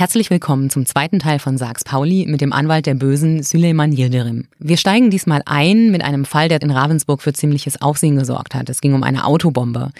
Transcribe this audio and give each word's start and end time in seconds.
Herzlich 0.00 0.30
willkommen 0.30 0.70
zum 0.70 0.86
zweiten 0.86 1.18
Teil 1.18 1.38
von 1.38 1.58
Sags 1.58 1.84
Pauli 1.84 2.24
mit 2.26 2.40
dem 2.40 2.54
Anwalt 2.54 2.86
der 2.86 2.94
Bösen 2.94 3.42
Süleyman 3.42 3.92
Yildirim. 3.92 4.48
Wir 4.58 4.78
steigen 4.78 5.10
diesmal 5.10 5.42
ein 5.44 5.90
mit 5.90 6.02
einem 6.02 6.24
Fall, 6.24 6.48
der 6.48 6.62
in 6.62 6.70
Ravensburg 6.70 7.20
für 7.20 7.34
ziemliches 7.34 7.82
Aufsehen 7.82 8.16
gesorgt 8.16 8.54
hat. 8.54 8.70
Es 8.70 8.80
ging 8.80 8.94
um 8.94 9.02
eine 9.02 9.26
Autobombe. 9.26 9.90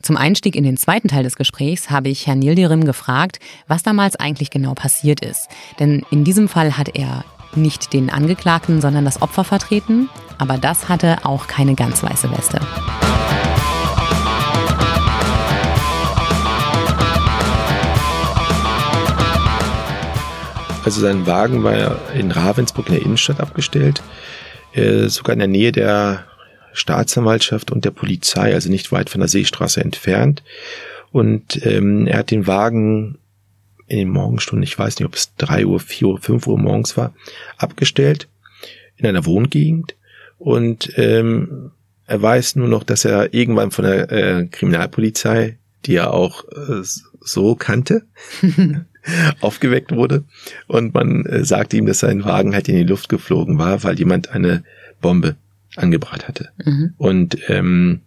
Zum 0.00 0.16
Einstieg 0.16 0.56
in 0.56 0.64
den 0.64 0.78
zweiten 0.78 1.08
Teil 1.08 1.24
des 1.24 1.36
Gesprächs 1.36 1.90
habe 1.90 2.08
ich 2.08 2.26
Herrn 2.26 2.40
Yildirim 2.40 2.86
gefragt, 2.86 3.38
was 3.68 3.82
damals 3.82 4.16
eigentlich 4.16 4.48
genau 4.48 4.72
passiert 4.72 5.20
ist. 5.20 5.48
Denn 5.78 6.06
in 6.10 6.24
diesem 6.24 6.48
Fall 6.48 6.78
hat 6.78 6.96
er 6.96 7.26
nicht 7.54 7.92
den 7.92 8.08
Angeklagten, 8.08 8.80
sondern 8.80 9.04
das 9.04 9.20
Opfer 9.20 9.44
vertreten, 9.44 10.08
aber 10.38 10.56
das 10.56 10.88
hatte 10.88 11.26
auch 11.26 11.48
keine 11.48 11.74
ganz 11.74 12.02
weiße 12.02 12.30
Weste. 12.30 12.60
Also 20.84 21.00
sein 21.00 21.26
Wagen 21.26 21.64
war 21.64 22.12
in 22.14 22.30
Ravensburg 22.30 22.88
in 22.88 22.94
der 22.94 23.02
Innenstadt 23.02 23.40
abgestellt, 23.40 24.02
äh, 24.74 25.08
sogar 25.08 25.32
in 25.32 25.38
der 25.38 25.48
Nähe 25.48 25.72
der 25.72 26.26
Staatsanwaltschaft 26.74 27.70
und 27.70 27.84
der 27.84 27.90
Polizei, 27.90 28.52
also 28.52 28.68
nicht 28.68 28.92
weit 28.92 29.08
von 29.08 29.20
der 29.20 29.28
Seestraße 29.28 29.80
entfernt. 29.80 30.42
Und 31.10 31.64
ähm, 31.64 32.06
er 32.06 32.18
hat 32.18 32.30
den 32.30 32.46
Wagen 32.46 33.18
in 33.86 33.98
den 33.98 34.08
Morgenstunden, 34.08 34.64
ich 34.64 34.78
weiß 34.78 34.98
nicht, 34.98 35.06
ob 35.06 35.14
es 35.14 35.34
drei 35.36 35.64
Uhr, 35.64 35.80
vier 35.80 36.08
Uhr, 36.08 36.18
fünf 36.20 36.46
Uhr 36.46 36.58
morgens 36.58 36.96
war, 36.96 37.14
abgestellt 37.56 38.28
in 38.96 39.06
einer 39.06 39.24
Wohngegend. 39.24 39.94
Und 40.38 40.92
ähm, 40.96 41.70
er 42.06 42.20
weiß 42.20 42.56
nur 42.56 42.68
noch, 42.68 42.82
dass 42.82 43.04
er 43.04 43.32
irgendwann 43.32 43.70
von 43.70 43.84
der 43.84 44.10
äh, 44.12 44.46
Kriminalpolizei, 44.46 45.56
die 45.86 45.96
er 45.96 46.12
auch 46.12 46.44
äh, 46.50 46.82
so 47.24 47.54
kannte, 47.54 48.02
aufgeweckt 49.40 49.92
wurde 49.92 50.24
und 50.66 50.94
man 50.94 51.26
äh, 51.26 51.44
sagte 51.44 51.76
ihm, 51.76 51.86
dass 51.86 51.98
sein 51.98 52.24
Wagen 52.24 52.54
halt 52.54 52.68
in 52.68 52.76
die 52.76 52.84
Luft 52.84 53.08
geflogen 53.08 53.58
war, 53.58 53.82
weil 53.84 53.98
jemand 53.98 54.30
eine 54.30 54.64
Bombe 55.00 55.36
angebracht 55.76 56.28
hatte. 56.28 56.50
Mhm. 56.64 56.94
Und 56.96 57.38
ähm, 57.48 58.00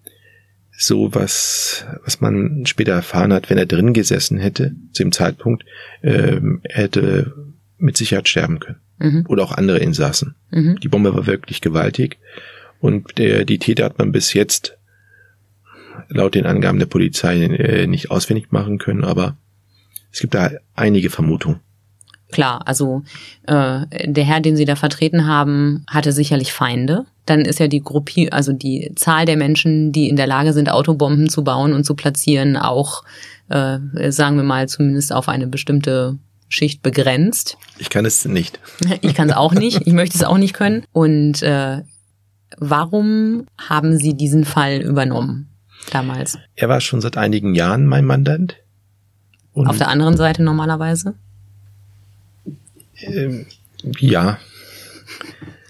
so 0.78 1.14
was, 1.14 1.86
was 2.06 2.22
man 2.22 2.66
später 2.66 2.94
erfahren 2.94 3.34
hat, 3.34 3.50
wenn 3.50 3.58
er 3.58 3.66
drin 3.66 3.94
gesessen 3.94 4.38
hätte, 4.38 4.76
zu 4.92 5.04
dem 5.04 5.12
Zeitpunkt, 5.12 5.66
ähm, 6.04 6.62
er 6.64 6.84
hätte 6.84 7.34
mit 7.78 7.98
Sicherheit 7.98 8.28
sterben 8.28 8.60
können. 8.60 8.80
Mhm. 9.00 9.26
Oder 9.28 9.44
auch 9.44 9.52
andere 9.52 9.80
Insassen. 9.80 10.36
Mhm. 10.52 10.80
Die 10.80 10.88
Bombe 10.88 11.14
war 11.16 11.28
wirklich 11.28 11.62
gewaltig. 11.62 12.18
Und 12.80 13.18
der, 13.18 13.46
die 13.46 13.58
Täter 13.58 13.86
hat 13.86 13.98
man 13.98 14.12
bis 14.12 14.34
jetzt 14.34 14.77
laut 16.10 16.36
den 16.36 16.46
Angaben 16.46 16.80
der 16.80 16.86
Polizei 16.86 17.44
äh, 17.44 17.88
nicht 17.88 18.12
auswendig 18.12 18.52
machen 18.52 18.78
können, 18.78 19.04
aber 19.04 19.38
es 20.12 20.20
gibt 20.20 20.34
da 20.34 20.52
einige 20.74 21.10
Vermutungen. 21.10 21.60
Klar, 22.32 22.68
also 22.68 23.04
äh, 23.44 23.86
der 24.06 24.24
Herr, 24.26 24.42
den 24.42 24.58
Sie 24.58 24.66
da 24.66 24.76
vertreten 24.76 25.28
haben, 25.28 25.86
hatte 25.88 26.12
sicherlich 26.12 26.52
Feinde. 26.52 27.06
Dann 27.26 27.42
ist 27.42 27.60
ja 27.60 27.68
die 27.68 27.82
Gruppe, 27.82 28.32
also 28.32 28.52
die 28.52 28.92
Zahl 28.96 29.26
der 29.26 29.38
Menschen, 29.38 29.92
die 29.92 30.10
in 30.10 30.18
der 30.18 30.28
Lage 30.28 30.52
sind, 30.52 30.70
Autobomben 30.70 31.30
zu 31.30 31.44
bauen 31.44 31.74
und 31.74 31.86
zu 31.86 31.96
platzieren, 31.96 32.58
auch, 32.58 33.04
äh, 33.50 33.80
sagen 34.10 34.36
wir 34.36 34.44
mal, 34.44 34.68
zumindest 34.68 35.14
auf 35.14 35.30
eine 35.30 35.48
bestimmte 35.48 36.18
Schicht 36.50 36.82
begrenzt. 36.82 37.58
Ich 37.78 37.90
kann 37.90 38.06
es 38.06 38.26
nicht. 38.26 38.60
Ich 39.02 39.14
kann 39.14 39.30
es 39.30 39.36
auch 39.36 39.54
nicht. 39.54 39.86
Ich 39.86 39.94
möchte 39.94 40.18
es 40.18 40.24
auch 40.24 40.38
nicht 40.38 40.54
können. 40.54 40.84
Und 40.92 41.42
äh, 41.44 41.82
warum 42.58 43.46
haben 43.58 43.98
Sie 43.98 44.16
diesen 44.16 44.44
Fall 44.44 44.82
übernommen 44.82 45.50
damals? 45.90 46.38
Er 46.56 46.70
war 46.70 46.82
schon 46.82 47.02
seit 47.02 47.18
einigen 47.18 47.56
Jahren 47.56 47.86
mein 47.86 48.06
Mandant. 48.06 48.58
Und 49.54 49.68
Auf 49.68 49.78
der 49.78 49.88
anderen 49.88 50.18
Seite 50.18 50.44
normalerweise? 50.44 51.16
Ähm, 53.02 53.46
ja. 54.00 54.40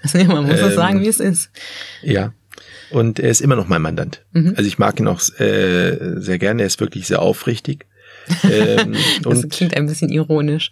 Also 0.04 0.24
man 0.24 0.46
muss 0.46 0.60
ähm, 0.62 0.72
sagen, 0.72 1.02
wie 1.02 1.08
es 1.08 1.20
ist. 1.20 1.50
Ja. 2.02 2.32
Und 2.92 3.20
er 3.20 3.30
ist 3.30 3.42
immer 3.42 3.58
noch 3.58 3.68
mein 3.68 3.82
Mandant. 3.82 4.24
Mhm. 4.32 4.54
Also 4.56 4.66
ich 4.66 4.78
mag 4.78 4.98
ihn 5.00 5.08
auch 5.08 5.20
äh, 5.40 6.22
sehr 6.22 6.40
gerne. 6.40 6.62
Er 6.62 6.68
ist 6.68 6.80
wirklich 6.80 7.08
sehr 7.08 7.22
aufrichtig. 7.22 7.86
ähm, 8.44 8.96
das 9.24 9.50
klingt 9.50 9.76
ein 9.76 9.88
bisschen 9.88 10.10
ironisch. 10.10 10.70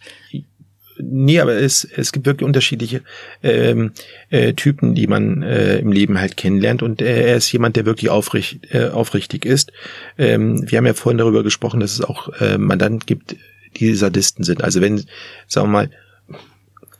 Nee, 0.97 1.39
aber 1.39 1.55
es, 1.55 1.83
es 1.83 2.11
gibt 2.11 2.25
wirklich 2.25 2.45
unterschiedliche 2.45 3.01
ähm, 3.43 3.91
äh, 4.29 4.53
Typen, 4.53 4.95
die 4.95 5.07
man 5.07 5.43
äh, 5.43 5.77
im 5.79 5.91
Leben 5.91 6.19
halt 6.19 6.37
kennenlernt. 6.37 6.81
Und 6.81 7.01
äh, 7.01 7.27
er 7.27 7.35
ist 7.35 7.51
jemand, 7.51 7.75
der 7.75 7.85
wirklich 7.85 8.09
aufricht, 8.09 8.73
äh, 8.73 8.87
aufrichtig 8.87 9.45
ist. 9.45 9.71
Ähm, 10.17 10.69
wir 10.69 10.77
haben 10.77 10.85
ja 10.85 10.93
vorhin 10.93 11.17
darüber 11.17 11.43
gesprochen, 11.43 11.79
dass 11.79 11.93
es 11.93 12.01
auch 12.01 12.29
äh, 12.39 12.57
Mandanten 12.57 13.05
gibt, 13.05 13.35
die 13.77 13.93
Sadisten 13.93 14.43
sind. 14.43 14.63
Also 14.63 14.81
wenn, 14.81 15.03
sagen 15.47 15.67
wir 15.67 15.71
mal, 15.71 15.89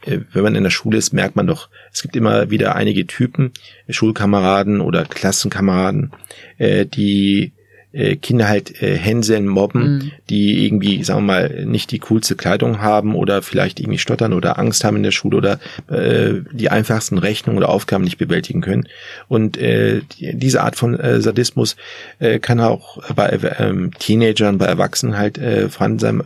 äh, 0.06 0.20
wenn 0.34 0.44
man 0.44 0.56
in 0.56 0.64
der 0.64 0.72
Schule 0.72 0.98
ist, 0.98 1.14
merkt 1.14 1.36
man 1.36 1.48
doch, 1.48 1.70
es 1.92 2.02
gibt 2.02 2.16
immer 2.16 2.50
wieder 2.50 2.76
einige 2.76 3.08
Typen, 3.08 3.52
Schulkameraden 3.90 4.82
oder 4.82 5.06
Klassenkameraden, 5.06 6.12
äh, 6.58 6.86
die 6.86 7.54
äh, 7.96 8.18
Kinder 8.18 8.48
halt 8.48 8.82
äh, 8.82 8.98
hänseln, 8.98 9.48
mobben, 9.48 9.84
mhm. 9.84 10.12
die 10.30 10.66
irgendwie, 10.66 11.04
sagen 11.04 11.22
wir 11.22 11.34
mal, 11.34 11.66
nicht 11.66 11.92
die 11.92 12.00
coolste 12.00 12.36
Kleidung 12.36 12.82
haben 12.82 13.16
oder 13.16 13.42
vielleicht 13.42 13.80
irgendwie 13.80 13.98
stottern 13.98 14.34
oder 14.34 14.60
Angst 14.60 14.84
haben 14.84 14.98
in 14.98 15.04
der 15.04 15.12
Schule 15.12 15.38
oder 15.38 15.60
äh, 15.90 16.42
die 16.52 16.70
einfachsten 16.70 17.18
Rechnungen 17.18 17.58
oder 17.58 17.70
Aufgaben 17.70 18.04
nicht 18.04 18.18
bewältigen 18.18 18.62
können. 18.62 18.88
Und 19.30 19.58
äh, 19.58 20.02
diese 20.20 20.62
Art 20.62 20.76
von 20.76 21.00
äh, 21.00 21.22
Sadismus 21.22 21.78
äh, 22.20 22.40
kann 22.40 22.60
auch 22.60 23.02
bei 23.16 23.30
äh, 23.30 23.90
Teenagern, 23.98 24.58
bei 24.58 24.66
Erwachsenen 24.66 25.18
halt 25.18 25.38
äh, 25.38 25.70
vorhanden 25.70 26.00
sein. 26.00 26.24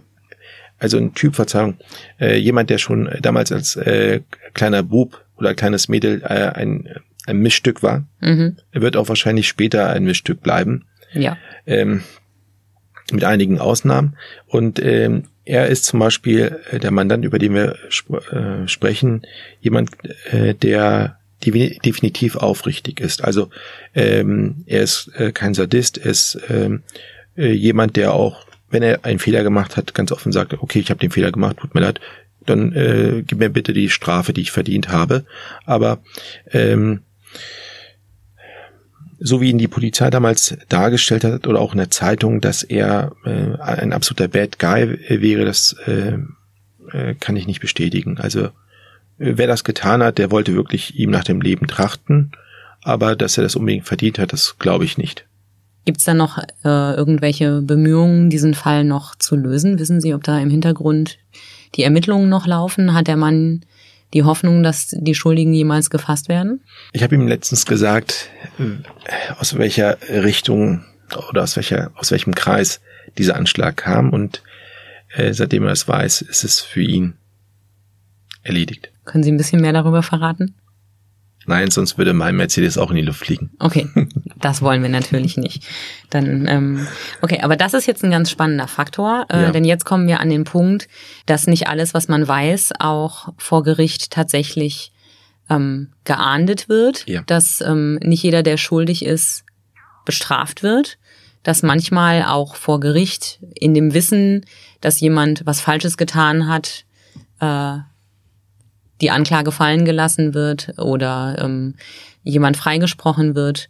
Also 0.80 0.98
ein 0.98 1.14
Typ, 1.14 1.36
Verzeihung, 1.36 1.78
äh, 2.20 2.38
jemand, 2.38 2.70
der 2.70 2.78
schon 2.78 3.10
damals 3.22 3.52
als 3.52 3.76
äh, 3.76 4.22
kleiner 4.54 4.82
Bub 4.82 5.24
oder 5.38 5.54
kleines 5.54 5.88
Mädel 5.88 6.22
äh, 6.24 6.50
ein, 6.50 6.88
ein 7.28 7.38
Mischstück 7.38 7.84
war, 7.84 8.06
mhm. 8.22 8.56
wird 8.72 8.96
auch 8.96 9.10
wahrscheinlich 9.10 9.48
später 9.48 9.90
ein 9.90 10.06
Mischstück 10.06 10.42
bleiben. 10.42 10.86
Ja. 11.14 11.38
Ähm, 11.66 12.04
mit 13.12 13.24
einigen 13.24 13.60
Ausnahmen. 13.60 14.18
Und 14.48 14.80
ähm, 14.80 15.24
er 15.46 15.68
ist 15.68 15.86
zum 15.86 16.00
Beispiel 16.00 16.60
äh, 16.70 16.80
der 16.80 16.92
Mandant, 16.92 17.26
über 17.26 17.40
den 17.40 17.54
wir 17.54 17.76
sp 17.90 18.22
äh, 18.32 18.68
sprechen, 18.68 19.24
jemand, 19.62 19.92
äh, 20.32 20.54
der 20.54 21.18
definitiv 21.44 22.36
aufrichtig 22.36 23.00
ist. 23.00 23.24
Also 23.24 23.50
ähm, 23.96 24.64
er 24.66 24.82
ist 24.82 25.10
äh, 25.16 25.32
kein 25.32 25.54
Sadist, 25.54 25.98
er 25.98 26.12
ist 26.12 26.38
ähm, 26.50 26.84
äh, 27.38 27.52
jemand, 27.52 27.96
der 27.96 28.14
auch, 28.14 28.46
wenn 28.70 28.84
er 28.84 29.06
einen 29.06 29.20
Fehler 29.20 29.44
gemacht 29.44 29.78
hat, 29.78 29.94
ganz 29.94 30.12
offen 30.12 30.32
sagt, 30.32 30.54
okay, 30.54 30.80
ich 30.80 30.90
habe 30.90 31.00
den 31.00 31.12
Fehler 31.12 31.32
gemacht, 31.32 31.58
tut 31.58 31.74
mir 31.74 31.82
leid, 31.82 32.02
dann 32.46 32.74
äh, 32.74 33.24
gib 33.26 33.40
mir 33.40 33.50
bitte 33.50 33.74
die 33.74 33.90
Strafe, 33.90 34.34
die 34.34 34.42
ich 34.42 34.52
verdient 34.52 34.90
habe. 34.90 35.26
Aber 35.66 36.00
ähm, 36.52 37.02
so 39.20 39.42
wie 39.42 39.50
ihn 39.50 39.58
die 39.58 39.68
Polizei 39.68 40.10
damals 40.10 40.58
dargestellt 40.70 41.24
hat 41.24 41.48
oder 41.48 41.60
auch 41.60 41.74
in 41.74 41.78
der 41.78 41.92
Zeitung, 41.92 42.42
dass 42.42 42.64
er 42.64 43.12
äh, 43.26 43.60
ein 43.60 43.94
absoluter 43.94 44.28
Bad 44.28 44.60
Guy 44.60 44.98
wäre, 45.10 45.46
das 45.46 45.76
äh, 45.86 46.18
äh, 46.92 47.16
kann 47.16 47.36
ich 47.36 47.48
nicht 47.48 47.60
bestätigen. 47.60 48.18
Also 48.18 48.46
äh, 48.46 48.50
wer 49.18 49.48
das 49.48 49.64
getan 49.64 50.02
hat, 50.02 50.18
der 50.18 50.32
wollte 50.32 50.56
wirklich 50.56 50.98
ihm 50.98 51.10
nach 51.10 51.24
dem 51.24 51.42
Leben 51.42 51.68
trachten, 51.68 52.32
aber 52.82 53.16
dass 53.16 53.38
er 53.38 53.44
das 53.44 53.56
unbedingt 53.56 53.86
verdient 53.86 54.20
hat, 54.20 54.32
das 54.32 54.58
glaube 54.58 54.86
ich 54.86 54.98
nicht. 54.98 55.26
Gibt 55.86 56.00
es 56.00 56.06
da 56.06 56.14
noch 56.14 56.38
äh, 56.38 56.94
irgendwelche 56.94 57.62
Bemühungen, 57.62 58.30
diesen 58.30 58.54
Fall 58.54 58.84
noch 58.84 59.16
zu 59.16 59.36
lösen? 59.36 59.80
Wissen 59.80 60.02
Sie, 60.02 60.14
ob 60.14 60.24
da 60.24 60.40
im 60.40 60.50
Hintergrund 60.50 61.18
die 61.76 61.84
Ermittlungen 61.84 62.30
noch 62.30 62.46
laufen? 62.46 62.94
Hat 62.94 63.08
der 63.08 63.18
Mann 63.18 63.62
die 64.14 64.24
Hoffnung, 64.24 64.64
dass 64.64 64.88
die 64.90 65.16
Schuldigen 65.16 65.54
jemals 65.54 65.90
gefasst 65.90 66.30
werden? 66.30 66.62
Ich 66.94 67.04
habe 67.04 67.16
ihm 67.16 67.28
letztens 67.28 67.66
gesagt, 67.66 68.30
aus 69.38 69.58
welcher 69.58 69.98
Richtung 70.10 70.84
oder 71.30 71.44
aus 71.44 71.56
welcher 71.56 71.92
aus 71.96 72.12
welchem 72.12 72.36
Kreis 72.36 72.82
dieser 73.18 73.36
Anschlag 73.36 73.78
kam 73.78 74.12
und 74.12 74.44
äh, 75.16 75.34
seitdem 75.34 75.66
er 75.66 75.72
es 75.72 75.88
weiß, 75.88 76.22
ist 76.22 76.44
es 76.44 76.60
für 76.60 76.82
ihn 76.82 77.16
erledigt. 78.44 78.92
Können 79.06 79.24
Sie 79.24 79.32
ein 79.32 79.38
bisschen 79.38 79.62
mehr 79.62 79.74
darüber 79.74 80.04
verraten? 80.04 80.56
Nein, 81.46 81.72
sonst 81.72 81.98
würde 81.98 82.14
mein 82.14 82.36
Mercedes 82.36 82.78
auch 82.78 82.92
in 82.92 82.98
die 82.98 83.02
Luft 83.02 83.26
fliegen. 83.26 83.52
Okay, 83.60 83.88
das 84.42 84.62
wollen 84.62 84.82
wir 84.82 84.90
natürlich 84.90 85.38
nicht. 85.38 85.66
Dann, 86.10 86.48
ähm, 86.48 86.88
okay, 87.22 87.40
aber 87.42 87.56
das 87.56 87.74
ist 87.74 87.86
jetzt 87.86 88.04
ein 88.04 88.12
ganz 88.12 88.30
spannender 88.30 88.68
Faktor, 88.68 89.26
äh, 89.30 89.44
ja. 89.44 89.52
denn 89.52 89.66
jetzt 89.66 89.86
kommen 89.86 90.08
wir 90.08 90.20
an 90.20 90.30
den 90.30 90.44
Punkt, 90.44 90.88
dass 91.26 91.48
nicht 91.48 91.68
alles, 91.68 91.94
was 91.94 92.08
man 92.08 92.28
weiß, 92.28 92.74
auch 92.80 93.30
vor 93.38 93.64
Gericht 93.64 94.12
tatsächlich 94.12 94.92
ähm, 95.50 95.90
geahndet 96.04 96.70
wird, 96.70 97.08
ja. 97.08 97.22
dass 97.26 97.62
ähm, 97.62 97.96
nicht 97.96 98.24
jeder, 98.24 98.44
der 98.44 98.58
schuldig 98.58 99.04
ist, 99.06 99.44
bestraft 100.06 100.64
wird, 100.64 100.98
dass 101.44 101.64
manchmal 101.64 102.24
auch 102.24 102.56
vor 102.56 102.80
Gericht 102.80 103.40
in 103.56 103.74
dem 103.74 103.94
Wissen, 103.94 104.46
dass 104.82 105.00
jemand 105.00 105.46
was 105.46 105.62
Falsches 105.62 105.98
getan 105.98 106.48
hat, 106.48 106.86
äh, 107.40 107.78
die 109.02 109.12
Anklage 109.12 109.52
fallen 109.52 109.86
gelassen 109.86 110.34
wird 110.34 110.78
oder 110.78 111.38
ähm, 111.40 111.76
jemand 112.24 112.58
freigesprochen 112.58 113.36
wird. 113.36 113.70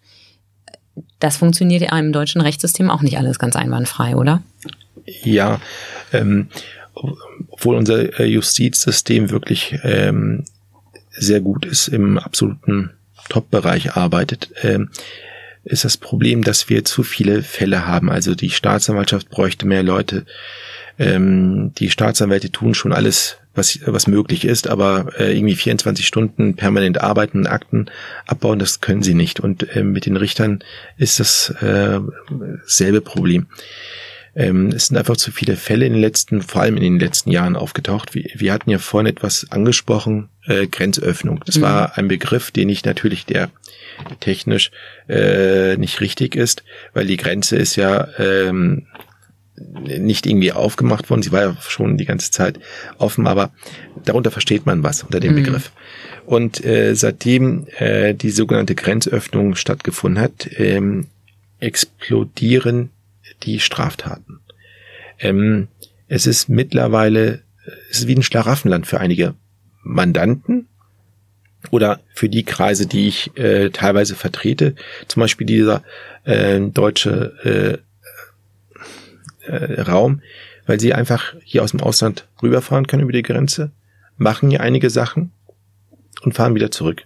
Das 1.20 1.38
funktioniert 1.38 1.82
ja 1.82 1.98
im 1.98 2.12
deutschen 2.12 2.42
Rechtssystem 2.42 2.90
auch 2.90 3.02
nicht 3.02 3.18
alles 3.18 3.40
ganz 3.40 3.56
einwandfrei, 3.56 4.16
oder? 4.16 4.42
Ja, 5.24 5.60
ähm, 6.14 6.50
obwohl 7.50 7.76
unser 7.76 8.20
äh, 8.20 8.26
Justizsystem 8.26 9.30
wirklich 9.30 9.80
ähm, 9.84 10.46
sehr 11.12 11.42
gut 11.42 11.66
ist, 11.66 11.88
im 11.88 12.18
absoluten 12.18 12.92
Top-Bereich 13.30 13.96
arbeitet, 13.96 14.52
ähm, 14.62 14.90
ist 15.64 15.86
das 15.86 15.98
Problem, 15.98 16.44
dass 16.44 16.70
wir 16.70 16.86
zu 16.86 17.04
viele 17.04 17.44
Fälle 17.44 17.86
haben. 17.86 18.10
Also 18.10 18.36
die 18.36 18.50
Staatsanwaltschaft 18.50 19.30
bräuchte 19.30 19.68
mehr 19.68 19.84
Leute. 19.84 20.26
Ähm, 20.98 21.74
die 21.78 21.90
Staatsanwälte 21.90 22.52
tun 22.52 22.74
schon 22.74 22.94
alles, 22.94 23.38
was, 23.56 23.80
was 23.86 24.08
möglich 24.08 24.46
ist, 24.46 24.68
aber 24.68 25.14
äh, 25.20 25.36
irgendwie 25.36 25.56
24 25.56 26.06
Stunden 26.06 26.56
permanent 26.56 27.02
arbeiten, 27.02 27.48
Akten 27.48 27.88
abbauen, 28.26 28.60
das 28.60 28.82
können 28.82 29.04
sie 29.04 29.16
nicht. 29.16 29.40
Und 29.40 29.76
äh, 29.76 29.84
mit 29.84 30.06
den 30.06 30.18
Richtern 30.18 30.64
ist 30.98 31.20
das 31.20 31.50
äh, 31.62 32.00
selbe 32.66 33.02
Problem. 33.02 33.48
Ähm, 34.36 34.68
es 34.68 34.88
sind 34.88 34.98
einfach 34.98 35.18
zu 35.18 35.32
viele 35.32 35.56
Fälle 35.56 35.86
in 35.86 35.94
den 35.94 36.02
letzten, 36.02 36.42
vor 36.42 36.62
allem 36.62 36.78
in 36.78 36.84
den 36.84 37.00
letzten 37.00 37.32
Jahren 37.32 37.56
aufgetaucht. 37.56 38.14
Wir, 38.14 38.30
wir 38.36 38.54
hatten 38.54 38.70
ja 38.70 38.78
vorhin 38.78 39.08
etwas 39.08 39.48
angesprochen, 39.50 40.30
äh, 40.46 40.68
Grenzöffnung. 40.68 41.42
Das 41.46 41.58
mhm. 41.58 41.62
war 41.62 41.98
ein 41.98 42.08
Begriff, 42.08 42.52
den 42.52 42.70
ich 42.70 42.86
natürlich 42.86 43.26
der 43.26 43.50
technisch 44.20 44.72
äh, 45.10 45.76
nicht 45.78 46.00
richtig 46.00 46.36
ist, 46.36 46.64
weil 46.94 47.06
die 47.06 47.18
Grenze 47.18 47.58
ist 47.58 47.76
ja 47.76 48.08
ähm, 48.18 48.88
nicht 49.84 50.26
irgendwie 50.26 50.52
aufgemacht 50.52 51.10
worden. 51.10 51.22
Sie 51.22 51.32
war 51.32 51.42
ja 51.42 51.58
schon 51.62 51.98
die 51.98 52.06
ganze 52.06 52.32
Zeit 52.32 52.60
offen, 52.98 53.28
aber 53.28 53.52
darunter 54.06 54.32
versteht 54.32 54.66
man 54.66 54.84
was 54.84 55.04
unter 55.04 55.20
dem 55.20 55.34
mhm. 55.34 55.44
Begriff. 55.44 55.72
Und 56.26 56.64
äh, 56.64 56.96
seitdem 56.96 57.68
äh, 57.78 58.14
die 58.14 58.30
sogenannte 58.30 58.76
Grenzöffnung 58.76 59.56
stattgefunden 59.56 60.22
hat, 60.22 60.50
ähm, 60.58 61.08
explodieren 61.60 62.92
die 63.44 63.60
Straftaten. 63.60 64.40
Ähm, 65.20 65.68
es 66.08 66.26
ist 66.28 66.50
mittlerweile, 66.50 67.42
es 67.90 68.00
ist 68.00 68.08
wie 68.08 68.16
ein 68.16 68.24
Schlaraffenland 68.24 68.88
für 68.88 69.00
einige 69.00 69.36
Mandanten 69.84 70.68
oder 71.72 72.00
für 72.14 72.30
die 72.30 72.44
Kreise, 72.44 72.88
die 72.88 73.08
ich 73.08 73.36
äh, 73.38 73.70
teilweise 73.70 74.16
vertrete. 74.16 74.76
Zum 75.08 75.22
Beispiel 75.22 75.46
dieser 75.46 75.84
äh, 76.24 76.60
deutsche 76.60 77.82
äh, 77.82 77.89
äh, 79.50 79.82
Raum, 79.82 80.22
weil 80.66 80.80
sie 80.80 80.94
einfach 80.94 81.36
hier 81.44 81.64
aus 81.64 81.72
dem 81.72 81.82
Ausland 81.82 82.28
rüberfahren 82.42 82.88
können 82.88 83.04
über 83.04 83.12
die 83.12 83.24
Grenze, 83.24 83.72
machen 84.18 84.50
hier 84.50 84.62
einige 84.62 84.90
Sachen 84.90 85.32
und 86.22 86.34
fahren 86.34 86.56
wieder 86.56 86.72
zurück. 86.72 87.04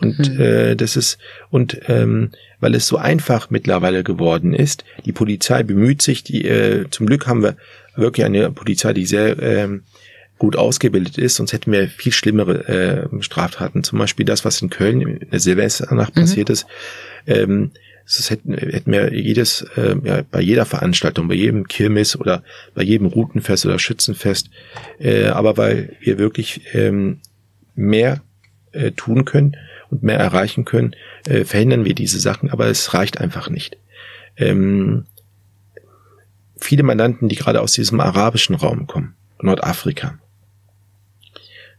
Und 0.00 0.18
mhm. 0.18 0.40
äh, 0.40 0.74
das 0.76 0.96
ist, 0.96 1.18
und 1.50 1.80
ähm, 1.88 2.30
weil 2.60 2.74
es 2.74 2.86
so 2.86 2.96
einfach 2.96 3.50
mittlerweile 3.50 4.04
geworden 4.04 4.54
ist, 4.54 4.84
die 5.04 5.12
Polizei 5.12 5.62
bemüht 5.62 6.02
sich, 6.02 6.22
die 6.22 6.44
äh, 6.44 6.88
zum 6.90 7.06
Glück 7.06 7.26
haben 7.26 7.42
wir 7.42 7.56
wirklich 7.96 8.24
eine 8.24 8.50
Polizei, 8.52 8.92
die 8.92 9.06
sehr 9.06 9.40
ähm, 9.42 9.82
gut 10.38 10.54
ausgebildet 10.54 11.18
ist, 11.18 11.34
sonst 11.34 11.52
hätten 11.52 11.72
wir 11.72 11.88
viel 11.88 12.12
schlimmere 12.12 12.68
äh, 12.68 13.22
Straftaten. 13.22 13.82
Zum 13.82 13.98
Beispiel 13.98 14.24
das, 14.24 14.44
was 14.44 14.62
in 14.62 14.70
Köln 14.70 15.00
in 15.00 15.30
der 15.30 15.40
Silvesternacht 15.40 16.14
mhm. 16.14 16.20
passiert 16.20 16.50
ist. 16.50 16.66
Ähm, 17.26 17.72
das 18.16 18.30
hätten, 18.30 18.54
hätten 18.54 18.90
wir 18.90 19.12
jedes, 19.12 19.62
äh, 19.76 19.96
ja, 20.02 20.22
bei 20.30 20.40
jeder 20.40 20.64
Veranstaltung, 20.64 21.28
bei 21.28 21.34
jedem 21.34 21.68
Kirmes 21.68 22.18
oder 22.18 22.42
bei 22.74 22.82
jedem 22.82 23.06
Routenfest 23.06 23.66
oder 23.66 23.78
Schützenfest, 23.78 24.50
äh, 24.98 25.26
aber 25.26 25.56
weil 25.56 25.96
wir 26.00 26.18
wirklich 26.18 26.62
ähm, 26.72 27.20
mehr 27.74 28.22
äh, 28.72 28.92
tun 28.92 29.24
können, 29.24 29.56
und 29.90 30.02
mehr 30.02 30.18
erreichen 30.18 30.64
können, 30.64 30.94
äh, 31.26 31.44
verhindern 31.44 31.84
wir 31.84 31.94
diese 31.94 32.20
Sachen, 32.20 32.50
aber 32.50 32.66
es 32.66 32.94
reicht 32.94 33.20
einfach 33.20 33.48
nicht. 33.48 33.78
Ähm, 34.36 35.06
viele 36.56 36.82
Mandanten, 36.82 37.28
die 37.28 37.36
gerade 37.36 37.60
aus 37.60 37.72
diesem 37.72 38.00
arabischen 38.00 38.54
Raum 38.54 38.86
kommen, 38.86 39.14
Nordafrika, 39.40 40.18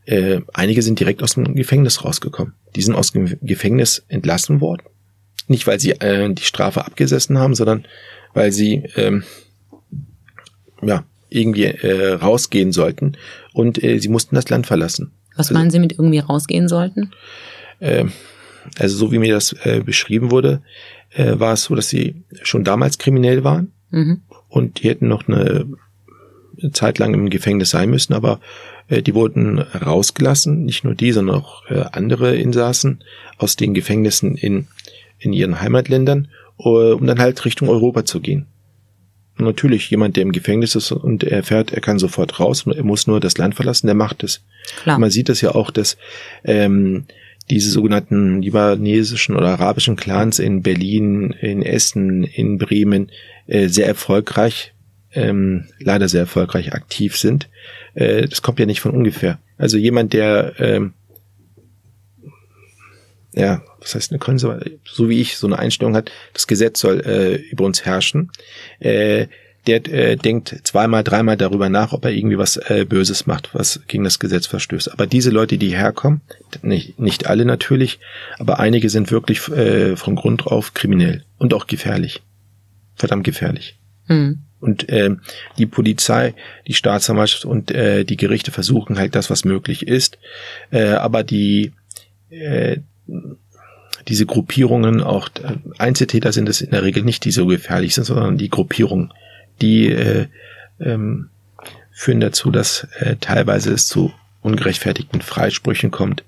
äh, 0.05 0.41
einige 0.53 0.81
sind 0.81 0.99
direkt 0.99 1.21
aus 1.21 1.35
dem 1.35 1.55
Gefängnis 1.55 2.03
rausgekommen. 2.03 2.53
Die 2.75 2.81
sind 2.81 2.95
aus 2.95 3.11
dem 3.11 3.37
Gefängnis 3.41 4.05
entlassen 4.07 4.59
worden. 4.59 4.83
Nicht, 5.49 5.67
weil 5.67 5.79
sie 5.79 5.91
äh, 5.91 6.33
die 6.33 6.43
Strafe 6.43 6.85
abgesessen 6.85 7.37
haben, 7.37 7.55
sondern 7.55 7.85
weil 8.33 8.51
sie 8.51 8.83
ähm, 8.95 9.23
ja 10.81 11.03
irgendwie 11.29 11.65
äh, 11.65 12.13
rausgehen 12.13 12.71
sollten 12.71 13.17
und 13.53 13.83
äh, 13.83 13.99
sie 13.99 14.09
mussten 14.09 14.35
das 14.35 14.49
Land 14.49 14.67
verlassen. 14.67 15.11
Was 15.35 15.47
also, 15.47 15.53
meinen 15.53 15.71
Sie 15.71 15.79
mit 15.79 15.93
irgendwie 15.93 16.19
rausgehen 16.19 16.67
sollten? 16.67 17.11
äh, 17.79 18.05
also 18.77 18.97
so 18.97 19.11
wie 19.11 19.19
mir 19.19 19.33
das 19.33 19.53
äh, 19.63 19.81
beschrieben 19.83 20.31
wurde, 20.31 20.61
äh, 21.11 21.39
war 21.39 21.53
es 21.53 21.63
so, 21.63 21.75
dass 21.75 21.89
sie 21.89 22.23
schon 22.43 22.63
damals 22.63 22.97
kriminell 22.97 23.43
waren 23.43 23.71
mhm. 23.89 24.21
und 24.47 24.81
die 24.81 24.89
hätten 24.89 25.07
noch 25.07 25.27
eine 25.27 25.65
Zeit 26.73 26.99
lang 26.99 27.13
im 27.13 27.29
Gefängnis 27.29 27.69
sein 27.69 27.89
müssen, 27.89 28.13
aber 28.13 28.39
äh, 28.89 29.01
die 29.01 29.15
wurden 29.15 29.59
rausgelassen, 29.59 30.65
nicht 30.65 30.83
nur 30.83 30.93
die, 30.93 31.11
sondern 31.11 31.37
auch 31.37 31.65
äh, 31.69 31.85
andere 31.91 32.35
Insassen 32.35 33.03
aus 33.37 33.55
den 33.55 33.73
Gefängnissen 33.73 34.35
in, 34.35 34.67
in 35.19 35.33
ihren 35.33 35.61
Heimatländern, 35.61 36.29
uh, 36.57 36.93
um 36.93 37.05
dann 37.05 37.19
halt 37.19 37.43
Richtung 37.45 37.69
Europa 37.69 38.05
zu 38.05 38.19
gehen. 38.19 38.47
Und 39.37 39.45
natürlich, 39.45 39.89
jemand, 39.89 40.17
der 40.17 40.23
im 40.23 40.33
Gefängnis 40.33 40.75
ist 40.75 40.91
und 40.91 41.23
er 41.23 41.43
fährt, 41.43 41.71
er 41.71 41.79
kann 41.79 41.97
sofort 41.97 42.39
raus, 42.39 42.65
er 42.67 42.83
muss 42.83 43.07
nur 43.07 43.21
das 43.21 43.37
Land 43.37 43.55
verlassen, 43.55 43.87
der 43.87 43.95
macht 43.95 44.23
es. 44.23 44.41
Klar. 44.81 44.99
Man 44.99 45.09
sieht 45.09 45.29
das 45.29 45.39
ja 45.39 45.55
auch, 45.55 45.71
dass 45.71 45.97
ähm, 46.43 47.05
diese 47.49 47.71
sogenannten 47.71 48.41
libanesischen 48.41 49.35
oder 49.35 49.47
arabischen 49.47 49.95
Clans 49.95 50.39
in 50.39 50.61
Berlin, 50.61 51.31
in 51.39 51.61
Essen, 51.61 52.23
in 52.23 52.57
Bremen 52.57 53.11
äh, 53.47 53.69
sehr 53.69 53.87
erfolgreich, 53.87 54.73
ähm, 55.13 55.65
leider 55.79 56.09
sehr 56.09 56.21
erfolgreich 56.21 56.73
aktiv 56.73 57.17
sind. 57.17 57.49
Äh, 57.93 58.27
das 58.27 58.41
kommt 58.41 58.59
ja 58.59 58.65
nicht 58.65 58.81
von 58.81 58.91
ungefähr. 58.91 59.39
Also 59.57 59.77
jemand, 59.77 60.13
der 60.13 60.53
ähm, 60.59 60.93
ja, 63.33 63.61
was 63.79 63.95
heißt 63.95 64.11
eine 64.11 64.19
Konservative, 64.19 64.79
so 64.85 65.09
wie 65.09 65.21
ich 65.21 65.37
so 65.37 65.47
eine 65.47 65.59
Einstellung 65.59 65.95
hat, 65.95 66.11
das 66.33 66.47
Gesetz 66.47 66.79
soll 66.79 67.01
äh, 67.01 67.35
über 67.35 67.65
uns 67.65 67.85
herrschen. 67.85 68.31
Äh, 68.79 69.27
der 69.67 69.87
äh, 69.87 70.15
denkt 70.15 70.61
zweimal, 70.63 71.03
dreimal 71.03 71.37
darüber 71.37 71.69
nach, 71.69 71.91
ob 71.91 72.05
er 72.05 72.11
irgendwie 72.11 72.37
was 72.37 72.57
äh, 72.57 72.85
Böses 72.87 73.27
macht, 73.27 73.53
was 73.53 73.81
gegen 73.87 74.03
das 74.03 74.17
Gesetz 74.19 74.47
verstößt. 74.47 74.91
Aber 74.91 75.05
diese 75.05 75.29
Leute, 75.29 75.57
die 75.57 75.75
herkommen, 75.75 76.21
nicht, 76.61 76.99
nicht 76.99 77.27
alle 77.27 77.45
natürlich, 77.45 77.99
aber 78.39 78.59
einige 78.59 78.89
sind 78.89 79.11
wirklich 79.11 79.47
äh, 79.49 79.95
von 79.95 80.15
Grund 80.15 80.47
auf 80.47 80.73
kriminell 80.73 81.23
und 81.37 81.53
auch 81.53 81.67
gefährlich. 81.67 82.21
Verdammt 82.95 83.25
gefährlich. 83.25 83.77
Mhm. 84.07 84.39
Und 84.59 84.89
äh, 84.89 85.15
die 85.57 85.65
Polizei, 85.65 86.33
die 86.67 86.73
Staatsanwaltschaft 86.73 87.45
und 87.45 87.71
äh, 87.71 88.03
die 88.05 88.17
Gerichte 88.17 88.51
versuchen 88.51 88.97
halt 88.97 89.15
das, 89.15 89.29
was 89.29 89.45
möglich 89.45 89.87
ist. 89.87 90.17
Äh, 90.71 90.93
aber 90.93 91.23
die 91.23 91.73
äh, 92.29 92.77
diese 94.07 94.25
Gruppierungen, 94.25 95.01
auch 95.01 95.29
äh, 95.43 95.57
Einzeltäter 95.77 96.31
sind 96.31 96.49
es 96.49 96.61
in 96.61 96.71
der 96.71 96.83
Regel 96.83 97.03
nicht, 97.03 97.25
die 97.25 97.31
so 97.31 97.45
gefährlich 97.45 97.95
sind, 97.95 98.05
sondern 98.05 98.37
die 98.37 98.49
Gruppierungen, 98.49 99.13
die 99.61 99.89
äh, 99.89 100.27
ähm, 100.79 101.29
führen 101.91 102.19
dazu, 102.21 102.51
dass 102.51 102.87
äh, 102.99 103.17
teilweise 103.19 103.73
es 103.73 103.87
zu 103.87 104.13
ungerechtfertigten 104.41 105.21
Freisprüchen 105.21 105.91
kommt, 105.91 106.23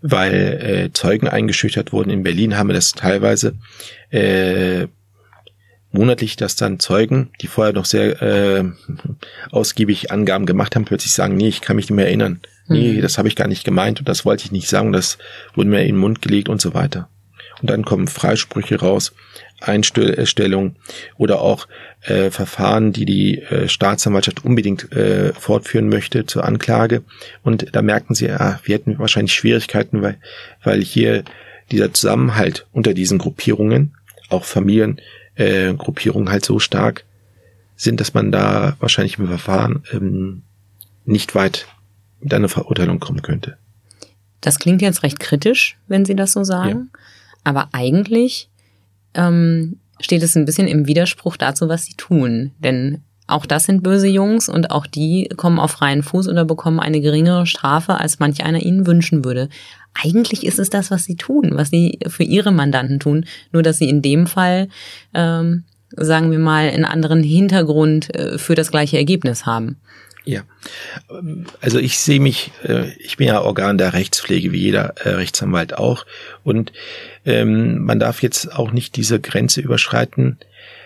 weil 0.00 0.32
äh, 0.34 0.92
Zeugen 0.92 1.28
eingeschüchtert 1.28 1.92
wurden. 1.92 2.10
In 2.10 2.24
Berlin 2.24 2.56
haben 2.56 2.68
wir 2.68 2.74
das 2.74 2.92
teilweise 2.92 3.54
äh, 4.10 4.88
monatlich, 5.92 6.36
dass 6.36 6.56
dann 6.56 6.78
Zeugen, 6.78 7.30
die 7.40 7.46
vorher 7.46 7.72
noch 7.72 7.84
sehr 7.84 8.20
äh, 8.22 8.64
ausgiebig 9.50 10.10
Angaben 10.10 10.46
gemacht 10.46 10.74
haben, 10.74 10.84
plötzlich 10.84 11.12
sagen, 11.12 11.36
nee, 11.36 11.48
ich 11.48 11.60
kann 11.60 11.76
mich 11.76 11.86
nicht 11.86 11.96
mehr 11.96 12.06
erinnern. 12.06 12.40
Nee, 12.68 12.94
mhm. 12.94 13.02
das 13.02 13.18
habe 13.18 13.28
ich 13.28 13.36
gar 13.36 13.48
nicht 13.48 13.64
gemeint 13.64 14.00
und 14.00 14.08
das 14.08 14.24
wollte 14.24 14.44
ich 14.44 14.52
nicht 14.52 14.68
sagen, 14.68 14.92
das 14.92 15.18
wurde 15.54 15.68
mir 15.68 15.80
in 15.80 15.88
den 15.88 15.96
Mund 15.96 16.22
gelegt 16.22 16.48
und 16.48 16.60
so 16.60 16.74
weiter. 16.74 17.08
Und 17.60 17.70
dann 17.70 17.84
kommen 17.84 18.08
Freisprüche 18.08 18.80
raus, 18.80 19.12
Einstellung 19.60 20.74
oder 21.16 21.40
auch 21.40 21.68
äh, 22.02 22.30
Verfahren, 22.30 22.92
die 22.92 23.04
die 23.04 23.42
äh, 23.42 23.68
Staatsanwaltschaft 23.68 24.44
unbedingt 24.44 24.90
äh, 24.92 25.32
fortführen 25.34 25.88
möchte 25.88 26.26
zur 26.26 26.44
Anklage. 26.44 27.02
Und 27.42 27.66
da 27.72 27.82
merken 27.82 28.14
sie, 28.14 28.30
ah, 28.30 28.58
wir 28.64 28.74
hätten 28.74 28.98
wahrscheinlich 28.98 29.34
Schwierigkeiten, 29.34 30.02
weil, 30.02 30.16
weil 30.64 30.82
hier 30.82 31.22
dieser 31.70 31.92
Zusammenhalt 31.92 32.66
unter 32.72 32.94
diesen 32.94 33.18
Gruppierungen, 33.18 33.94
auch 34.28 34.44
Familiengruppierungen 34.44 35.21
äh, 35.42 36.28
halt 36.28 36.44
so 36.44 36.58
stark 36.58 37.04
sind, 37.76 38.00
dass 38.00 38.14
man 38.14 38.30
da 38.30 38.76
wahrscheinlich 38.80 39.18
im 39.18 39.26
Verfahren 39.26 39.82
ähm, 39.92 40.42
nicht 41.04 41.34
weit 41.34 41.66
mit 42.20 42.32
einer 42.32 42.48
Verurteilung 42.48 43.00
kommen 43.00 43.22
könnte. 43.22 43.56
Das 44.40 44.58
klingt 44.58 44.82
jetzt 44.82 45.02
recht 45.02 45.20
kritisch, 45.20 45.78
wenn 45.88 46.04
Sie 46.04 46.16
das 46.16 46.32
so 46.32 46.44
sagen. 46.44 46.90
Ja. 46.92 47.00
Aber 47.44 47.68
eigentlich 47.72 48.48
ähm, 49.14 49.78
steht 50.00 50.22
es 50.22 50.36
ein 50.36 50.44
bisschen 50.44 50.68
im 50.68 50.86
Widerspruch 50.86 51.36
dazu, 51.36 51.68
was 51.68 51.86
sie 51.86 51.94
tun. 51.94 52.52
Denn 52.58 53.02
auch 53.26 53.46
das 53.46 53.64
sind 53.64 53.82
böse 53.82 54.08
Jungs 54.08 54.48
und 54.48 54.70
auch 54.70 54.86
die 54.86 55.28
kommen 55.36 55.58
auf 55.58 55.72
freien 55.72 56.02
Fuß 56.02 56.28
oder 56.28 56.44
bekommen 56.44 56.80
eine 56.80 57.00
geringere 57.00 57.46
Strafe, 57.46 57.98
als 57.98 58.18
manch 58.18 58.44
einer 58.44 58.62
ihnen 58.62 58.86
wünschen 58.86 59.24
würde. 59.24 59.48
Eigentlich 59.94 60.44
ist 60.44 60.58
es 60.58 60.70
das, 60.70 60.90
was 60.90 61.04
sie 61.04 61.16
tun, 61.16 61.50
was 61.52 61.70
sie 61.70 61.98
für 62.08 62.24
ihre 62.24 62.52
Mandanten 62.52 62.98
tun, 62.98 63.26
nur 63.52 63.62
dass 63.62 63.78
sie 63.78 63.88
in 63.88 64.02
dem 64.02 64.26
Fall, 64.26 64.68
ähm, 65.14 65.64
sagen 65.94 66.30
wir 66.30 66.38
mal, 66.38 66.68
einen 66.68 66.84
anderen 66.84 67.22
Hintergrund 67.22 68.14
äh, 68.14 68.38
für 68.38 68.54
das 68.54 68.70
gleiche 68.70 68.96
Ergebnis 68.96 69.46
haben. 69.46 69.76
Ja, 70.24 70.42
also 71.60 71.78
ich 71.78 71.98
sehe 71.98 72.20
mich, 72.20 72.52
äh, 72.62 72.92
ich 72.98 73.16
bin 73.16 73.26
ja 73.26 73.42
Organ 73.42 73.76
der 73.76 73.92
Rechtspflege, 73.92 74.52
wie 74.52 74.60
jeder 74.60 74.94
äh, 75.04 75.10
Rechtsanwalt 75.10 75.76
auch. 75.76 76.06
Und 76.44 76.72
ähm, 77.24 77.84
man 77.84 77.98
darf 77.98 78.22
jetzt 78.22 78.52
auch 78.52 78.70
nicht 78.70 78.94
diese 78.96 79.18
Grenze 79.18 79.60
überschreiten, 79.60 80.38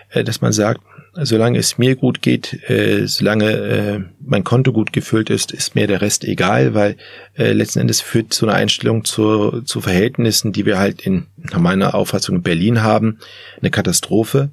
äh, 0.09 0.25
dass 0.25 0.41
man 0.41 0.53
sagt, 0.53 0.81
solange 1.23 1.59
es 1.59 1.79
mir 1.79 1.97
gut 1.97 2.23
geht, 2.23 2.59
solange 3.05 4.11
mein 4.21 4.45
Konto 4.45 4.73
gut 4.73 4.93
gefüllt 4.93 5.31
ist, 5.31 5.53
ist 5.53 5.75
mir 5.75 5.87
der 5.87 6.01
Rest 6.01 6.25
egal, 6.25 6.75
weil 6.75 6.97
letzten 7.37 7.81
Endes 7.81 8.01
führt 8.01 8.35
so 8.35 8.47
eine 8.47 8.57
Einstellung 8.57 9.05
zu, 9.05 9.63
zu 9.63 9.81
Verhältnissen, 9.81 10.53
die 10.53 10.67
wir 10.67 10.79
halt 10.79 11.03
in 11.03 11.27
nach 11.51 11.59
meiner 11.59 11.95
Auffassung 11.95 12.37
in 12.37 12.43
Berlin 12.43 12.83
haben, 12.83 13.19
eine 13.61 13.71
Katastrophe 13.71 14.51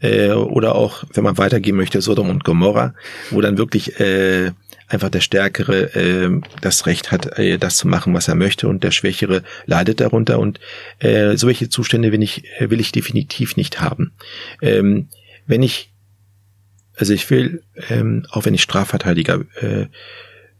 äh, 0.00 0.30
oder 0.30 0.74
auch, 0.74 1.04
wenn 1.14 1.24
man 1.24 1.38
weitergehen 1.38 1.76
möchte, 1.76 2.02
Sodom 2.02 2.30
und 2.30 2.44
Gomorra, 2.44 2.94
wo 3.30 3.40
dann 3.40 3.58
wirklich 3.58 3.98
äh, 4.00 4.50
einfach 4.88 5.08
der 5.08 5.20
Stärkere 5.20 5.94
äh, 5.94 6.40
das 6.60 6.86
Recht 6.86 7.12
hat, 7.12 7.38
äh, 7.38 7.58
das 7.58 7.76
zu 7.76 7.88
machen, 7.88 8.12
was 8.14 8.28
er 8.28 8.34
möchte 8.34 8.68
und 8.68 8.84
der 8.84 8.90
Schwächere 8.90 9.42
leidet 9.64 10.00
darunter 10.00 10.38
und 10.38 10.60
äh, 10.98 11.36
solche 11.36 11.68
Zustände 11.68 12.12
will 12.12 12.22
ich, 12.22 12.44
will 12.60 12.80
ich 12.80 12.92
definitiv 12.92 13.56
nicht 13.56 13.80
haben. 13.80 14.12
Ähm, 14.60 15.08
wenn 15.46 15.62
ich, 15.62 15.91
also 17.02 17.14
ich 17.14 17.28
will, 17.30 17.64
ähm, 17.88 18.26
auch 18.30 18.44
wenn 18.44 18.54
ich 18.54 18.62
Strafverteidiger 18.62 19.40
äh, 19.56 19.86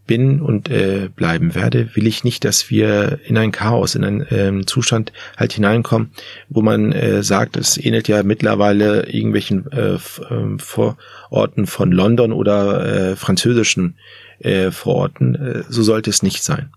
bin 0.08 0.40
und 0.40 0.68
äh, 0.68 1.08
bleiben 1.14 1.54
werde, 1.54 1.94
will 1.94 2.08
ich 2.08 2.24
nicht, 2.24 2.44
dass 2.44 2.68
wir 2.68 3.20
in 3.22 3.38
ein 3.38 3.52
Chaos, 3.52 3.94
in 3.94 4.02
einen 4.02 4.26
ähm, 4.28 4.66
Zustand 4.66 5.12
halt 5.36 5.52
hineinkommen, 5.52 6.10
wo 6.48 6.60
man 6.60 6.90
äh, 6.90 7.22
sagt, 7.22 7.56
es 7.56 7.78
ähnelt 7.78 8.08
ja 8.08 8.24
mittlerweile 8.24 9.06
irgendwelchen 9.08 9.70
äh, 9.70 9.98
ähm, 10.30 10.58
Vororten 10.58 11.68
von 11.68 11.92
London 11.92 12.32
oder 12.32 13.10
äh, 13.12 13.14
französischen 13.14 13.96
äh, 14.40 14.72
Vororten. 14.72 15.36
Äh, 15.36 15.62
so 15.68 15.84
sollte 15.84 16.10
es 16.10 16.24
nicht 16.24 16.42
sein. 16.42 16.72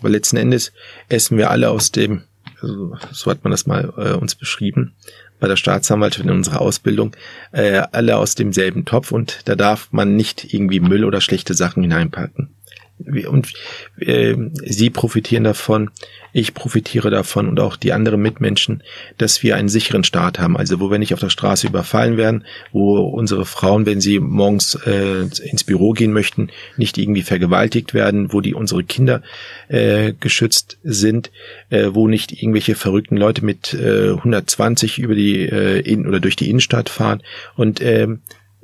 Aber 0.00 0.08
letzten 0.08 0.38
Endes 0.38 0.72
essen 1.08 1.38
wir 1.38 1.50
alle 1.50 1.70
aus 1.70 1.92
dem, 1.92 2.22
also, 2.60 2.96
so 3.12 3.30
hat 3.30 3.44
man 3.44 3.52
das 3.52 3.64
mal 3.64 3.92
äh, 3.96 4.14
uns 4.14 4.34
beschrieben, 4.34 4.96
bei 5.40 5.48
der 5.48 5.56
Staatsanwaltschaft 5.56 6.24
in 6.24 6.32
unserer 6.32 6.60
Ausbildung, 6.60 7.16
äh, 7.52 7.82
alle 7.92 8.16
aus 8.16 8.34
demselben 8.34 8.84
Topf 8.84 9.12
und 9.12 9.40
da 9.46 9.54
darf 9.54 9.88
man 9.90 10.16
nicht 10.16 10.52
irgendwie 10.52 10.80
Müll 10.80 11.04
oder 11.04 11.20
schlechte 11.20 11.54
Sachen 11.54 11.82
hineinpacken 11.82 12.50
und 12.98 13.52
äh, 14.00 14.34
sie 14.64 14.90
profitieren 14.90 15.44
davon, 15.44 15.90
ich 16.32 16.54
profitiere 16.54 17.10
davon 17.10 17.48
und 17.48 17.58
auch 17.58 17.76
die 17.76 17.92
anderen 17.92 18.20
Mitmenschen, 18.20 18.82
dass 19.16 19.42
wir 19.42 19.56
einen 19.56 19.68
sicheren 19.68 20.04
Staat 20.04 20.38
haben. 20.38 20.56
Also 20.56 20.78
wo 20.78 20.90
wir 20.90 20.98
nicht 20.98 21.14
auf 21.14 21.20
der 21.20 21.30
Straße 21.30 21.66
überfallen 21.66 22.16
werden, 22.16 22.44
wo 22.72 22.98
unsere 22.98 23.44
Frauen, 23.44 23.86
wenn 23.86 24.00
sie 24.00 24.18
morgens 24.20 24.74
äh, 24.86 25.22
ins 25.22 25.64
Büro 25.64 25.92
gehen 25.92 26.12
möchten, 26.12 26.50
nicht 26.76 26.98
irgendwie 26.98 27.22
vergewaltigt 27.22 27.94
werden, 27.94 28.32
wo 28.32 28.40
die 28.40 28.54
unsere 28.54 28.84
Kinder 28.84 29.22
äh, 29.68 30.12
geschützt 30.20 30.78
sind, 30.82 31.30
äh, 31.70 31.88
wo 31.92 32.08
nicht 32.08 32.32
irgendwelche 32.32 32.74
verrückten 32.74 33.16
Leute 33.16 33.44
mit 33.44 33.74
äh, 33.74 34.10
120 34.10 34.98
über 34.98 35.14
die 35.14 35.40
äh, 35.40 35.80
in, 35.80 36.06
oder 36.06 36.20
durch 36.20 36.36
die 36.36 36.50
Innenstadt 36.50 36.88
fahren 36.88 37.22
und 37.56 37.80
äh, 37.80 38.06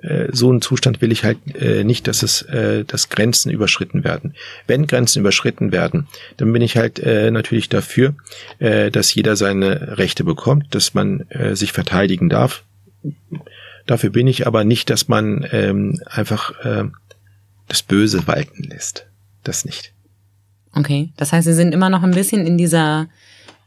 äh, 0.05 0.29
so 0.33 0.51
einen 0.51 0.61
Zustand 0.61 1.01
will 1.01 1.13
ich 1.13 1.25
halt 1.25 1.39
äh, 1.57 1.83
nicht, 1.83 2.07
dass 2.07 2.23
es, 2.23 2.43
äh, 2.43 2.85
dass 2.85 3.09
Grenzen 3.09 3.51
überschritten 3.51 4.05
werden. 4.05 4.35
Wenn 4.67 4.87
Grenzen 4.87 5.21
überschritten 5.21 5.73
werden, 5.73 6.09
dann 6.37 6.53
bin 6.53 6.63
ich 6.63 6.77
halt 6.77 6.99
äh, 6.99 7.31
natürlich 7.31 7.69
dafür, 7.69 8.15
äh, 8.59 8.91
dass 8.91 9.15
jeder 9.15 9.37
seine 9.37 9.99
Rechte 9.99 10.25
bekommt, 10.25 10.75
dass 10.75 10.95
man 10.95 11.21
äh, 11.31 11.57
sich 11.57 11.73
verteidigen 11.73 12.29
darf. 12.29 12.65
Dafür 13.87 14.11
bin 14.11 14.27
ich 14.27 14.47
aber 14.47 14.65
nicht, 14.65 14.91
dass 14.91 15.09
man 15.09 15.47
ähm, 15.53 16.01
einfach 16.07 16.53
äh, 16.65 16.85
das 17.69 17.83
Böse 17.83 18.27
walten 18.27 18.65
lässt. 18.65 19.07
Das 19.43 19.65
nicht. 19.65 19.93
Okay, 20.75 21.13
das 21.17 21.33
heißt, 21.33 21.47
Sie 21.47 21.55
sind 21.55 21.73
immer 21.73 21.91
noch 21.91 22.03
ein 22.03 22.11
bisschen 22.11 22.47
in 22.47 22.59
dieser 22.59 23.09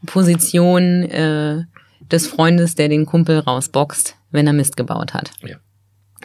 Position 0.06 1.04
äh, 1.04 1.64
des 2.10 2.26
Freundes, 2.26 2.74
der 2.74 2.88
den 2.88 3.06
Kumpel 3.06 3.38
rausboxt, 3.38 4.16
wenn 4.30 4.46
er 4.46 4.52
Mist 4.52 4.76
gebaut 4.76 5.14
hat. 5.14 5.30
Ja. 5.42 5.56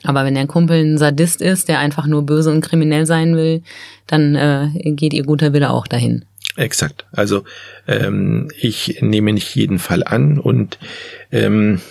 Aber 0.04 0.26
wenn 0.26 0.36
der 0.36 0.48
Kumpel 0.48 0.84
ein 0.84 0.98
Sadist 0.98 1.42
ist, 1.42 1.70
der 1.70 1.80
einfach 1.80 2.08
nur 2.08 2.26
böse 2.26 2.52
und 2.52 2.62
kriminell 2.62 3.06
sein 3.06 3.36
will, 3.36 3.62
dann 4.08 4.36
äh, 4.36 4.70
geht 4.92 5.14
ihr 5.14 5.24
guter 5.24 5.54
Wille 5.54 5.70
auch 5.70 5.88
dahin. 5.88 6.26
Exakt. 6.56 7.06
Also 7.12 7.44
ähm, 7.88 8.50
ich 8.60 9.02
nehme 9.02 9.34
nicht 9.34 9.56
jeden 9.56 9.80
Fall 9.80 10.04
an 10.04 10.40
und 10.40 10.78
ähm, 11.32 11.82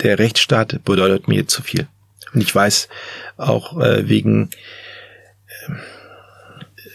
der 0.00 0.18
Rechtsstaat 0.18 0.84
bedeutet 0.84 1.28
mir 1.28 1.46
zu 1.46 1.62
viel. 1.62 1.86
Und 2.32 2.42
ich 2.42 2.54
weiß 2.54 2.88
auch 3.36 3.78
äh, 3.80 4.08
wegen 4.08 4.50
äh, 5.66 5.72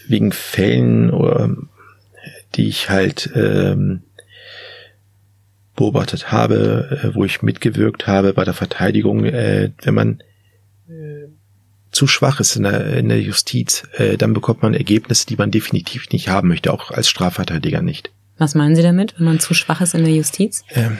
wegen 0.07 0.31
Fällen, 0.31 1.11
oder, 1.11 1.55
die 2.55 2.67
ich 2.67 2.89
halt 2.89 3.29
ähm, 3.35 4.03
beobachtet 5.75 6.31
habe, 6.31 7.01
äh, 7.03 7.15
wo 7.15 7.25
ich 7.25 7.41
mitgewirkt 7.41 8.07
habe 8.07 8.33
bei 8.33 8.43
der 8.43 8.53
Verteidigung, 8.53 9.25
äh, 9.25 9.71
wenn 9.81 9.93
man 9.93 10.23
äh, 10.87 11.27
zu 11.91 12.07
schwach 12.07 12.39
ist 12.39 12.55
in 12.55 12.63
der, 12.63 12.97
in 12.97 13.09
der 13.09 13.21
Justiz, 13.21 13.83
dann 14.17 14.33
bekommt 14.33 14.63
man 14.63 14.73
Ergebnisse, 14.73 15.27
die 15.27 15.35
man 15.35 15.51
definitiv 15.51 16.09
nicht 16.09 16.27
haben 16.27 16.47
möchte, 16.47 16.73
auch 16.73 16.89
als 16.89 17.07
Strafverteidiger 17.07 17.83
nicht. 17.83 18.11
Was 18.39 18.55
meinen 18.55 18.75
Sie 18.75 18.81
damit, 18.81 19.13
wenn 19.17 19.25
man 19.25 19.39
zu 19.39 19.53
schwach 19.53 19.79
ist 19.79 19.93
in 19.93 20.03
der 20.03 20.15
Justiz? 20.15 20.63
Ähm, 20.71 20.97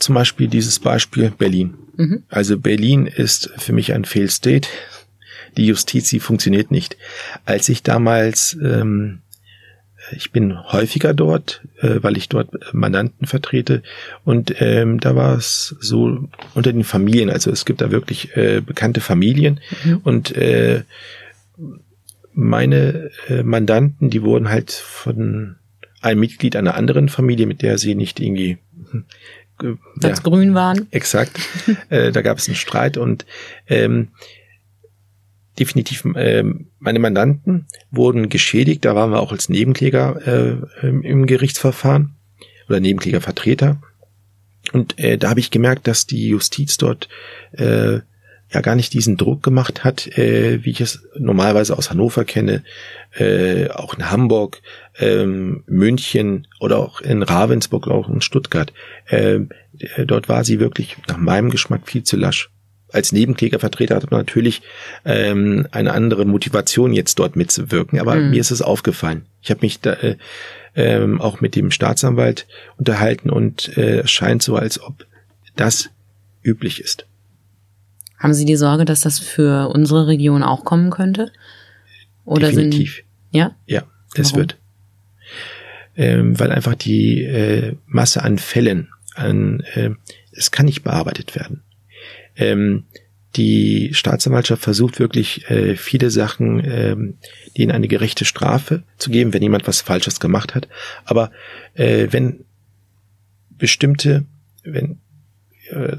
zum 0.00 0.16
Beispiel 0.16 0.48
dieses 0.48 0.80
Beispiel 0.80 1.30
Berlin. 1.30 1.74
Mhm. 1.96 2.24
Also 2.28 2.58
Berlin 2.58 3.06
ist 3.06 3.50
für 3.58 3.72
mich 3.72 3.92
ein 3.92 4.04
Fail 4.04 4.28
State. 4.28 4.68
Die 5.56 5.66
Justiz, 5.66 6.08
sie 6.08 6.18
funktioniert 6.18 6.72
nicht. 6.72 6.96
Als 7.44 7.68
ich 7.68 7.84
damals 7.84 8.58
ähm, 8.60 9.20
ich 10.12 10.32
bin 10.32 10.58
häufiger 10.72 11.14
dort, 11.14 11.62
äh, 11.80 11.96
weil 12.02 12.16
ich 12.16 12.28
dort 12.28 12.50
Mandanten 12.72 13.26
vertrete. 13.26 13.82
Und 14.24 14.54
ähm, 14.60 15.00
da 15.00 15.16
war 15.16 15.36
es 15.36 15.76
so 15.80 16.28
unter 16.54 16.72
den 16.72 16.84
Familien, 16.84 17.30
also 17.30 17.50
es 17.50 17.64
gibt 17.64 17.80
da 17.80 17.90
wirklich 17.90 18.36
äh, 18.36 18.60
bekannte 18.60 19.00
Familien. 19.00 19.60
Mhm. 19.84 20.00
Und 20.04 20.36
äh, 20.36 20.82
meine 22.32 23.10
äh, 23.28 23.42
Mandanten, 23.42 24.10
die 24.10 24.22
wurden 24.22 24.48
halt 24.48 24.70
von 24.70 25.56
einem 26.00 26.20
Mitglied 26.20 26.56
einer 26.56 26.74
anderen 26.74 27.08
Familie, 27.08 27.46
mit 27.46 27.62
der 27.62 27.78
sie 27.78 27.94
nicht 27.94 28.20
irgendwie 28.20 28.58
äh, 29.62 29.74
ja, 30.02 30.14
grün 30.14 30.54
waren. 30.54 30.86
Exakt. 30.90 31.38
äh, 31.90 32.12
da 32.12 32.22
gab 32.22 32.38
es 32.38 32.48
einen 32.48 32.54
Streit 32.54 32.96
und 32.96 33.26
ähm, 33.66 34.08
definitiv 35.58 36.04
äh, 36.14 36.44
meine 36.78 36.98
Mandanten 36.98 37.66
wurden 37.90 38.28
geschädigt. 38.28 38.84
Da 38.84 38.94
waren 38.94 39.10
wir 39.10 39.20
auch 39.20 39.32
als 39.32 39.48
Nebenkläger 39.48 40.60
äh, 40.82 40.88
im 40.88 41.26
Gerichtsverfahren 41.26 42.16
oder 42.68 42.80
Nebenklägervertreter. 42.80 43.80
Und 44.72 44.98
äh, 44.98 45.18
da 45.18 45.30
habe 45.30 45.40
ich 45.40 45.50
gemerkt, 45.50 45.86
dass 45.86 46.06
die 46.06 46.28
Justiz 46.28 46.76
dort 46.76 47.08
äh, 47.52 48.00
ja 48.50 48.60
gar 48.62 48.74
nicht 48.74 48.92
diesen 48.94 49.16
Druck 49.16 49.42
gemacht 49.42 49.84
hat, 49.84 50.06
äh, 50.18 50.64
wie 50.64 50.70
ich 50.70 50.80
es 50.80 51.06
normalerweise 51.18 51.76
aus 51.76 51.90
Hannover 51.90 52.24
kenne, 52.24 52.64
äh, 53.12 53.68
auch 53.68 53.94
in 53.94 54.10
Hamburg, 54.10 54.62
ähm, 54.98 55.64
München 55.66 56.46
oder 56.60 56.78
auch 56.78 57.00
in 57.00 57.22
Ravensburg, 57.22 57.88
auch 57.88 58.08
in 58.08 58.20
Stuttgart. 58.20 58.72
Äh, 59.06 59.40
dort 60.06 60.28
war 60.28 60.44
sie 60.44 60.60
wirklich 60.60 60.96
nach 61.08 61.18
meinem 61.18 61.50
Geschmack 61.50 61.86
viel 61.86 62.04
zu 62.04 62.16
lasch 62.16 62.50
als 62.92 63.12
Nebenklägervertreter 63.12 63.96
hat 63.96 64.10
man 64.10 64.20
natürlich 64.20 64.62
ähm, 65.04 65.66
eine 65.72 65.92
andere 65.92 66.24
Motivation, 66.24 66.92
jetzt 66.92 67.18
dort 67.18 67.36
mitzuwirken. 67.36 68.00
Aber 68.00 68.16
mhm. 68.16 68.30
mir 68.30 68.40
ist 68.40 68.50
es 68.50 68.62
aufgefallen. 68.62 69.26
Ich 69.42 69.50
habe 69.50 69.60
mich 69.62 69.80
da 69.80 69.92
äh, 69.94 70.16
ähm, 70.74 71.20
auch 71.20 71.40
mit 71.40 71.56
dem 71.56 71.70
Staatsanwalt 71.70 72.46
unterhalten 72.76 73.30
und 73.30 73.76
äh, 73.76 74.00
es 74.00 74.10
scheint 74.10 74.42
so, 74.42 74.56
als 74.56 74.80
ob 74.80 75.06
das 75.56 75.90
üblich 76.42 76.80
ist. 76.80 77.06
Haben 78.18 78.34
Sie 78.34 78.44
die 78.44 78.56
Sorge, 78.56 78.84
dass 78.84 79.00
das 79.00 79.18
für 79.18 79.68
unsere 79.68 80.06
Region 80.06 80.42
auch 80.42 80.64
kommen 80.64 80.90
könnte? 80.90 81.30
Oder 82.24 82.48
Definitiv. 82.48 82.96
Sind, 82.96 83.04
ja? 83.32 83.54
Ja, 83.66 83.82
es 84.14 84.34
wird. 84.34 84.56
Ähm, 85.96 86.38
weil 86.38 86.52
einfach 86.52 86.74
die 86.74 87.24
äh, 87.24 87.76
Masse 87.86 88.22
an 88.22 88.38
Fällen, 88.38 88.88
an, 89.14 89.60
äh, 89.74 89.90
es 90.32 90.50
kann 90.50 90.66
nicht 90.66 90.82
bearbeitet 90.82 91.34
werden. 91.34 91.62
Ähm, 92.38 92.84
die 93.36 93.90
Staatsanwaltschaft 93.92 94.62
versucht 94.62 94.98
wirklich 94.98 95.48
äh, 95.50 95.76
viele 95.76 96.10
Sachen, 96.10 96.62
ähm, 96.64 97.18
denen 97.56 97.72
eine 97.72 97.88
gerechte 97.88 98.24
Strafe 98.24 98.84
zu 98.96 99.10
geben, 99.10 99.34
wenn 99.34 99.42
jemand 99.42 99.66
was 99.66 99.82
Falsches 99.82 100.18
gemacht 100.18 100.54
hat. 100.54 100.68
Aber 101.04 101.30
äh, 101.74 102.08
wenn 102.10 102.44
bestimmte, 103.50 104.24
wenn 104.64 105.00
äh, 105.70 105.96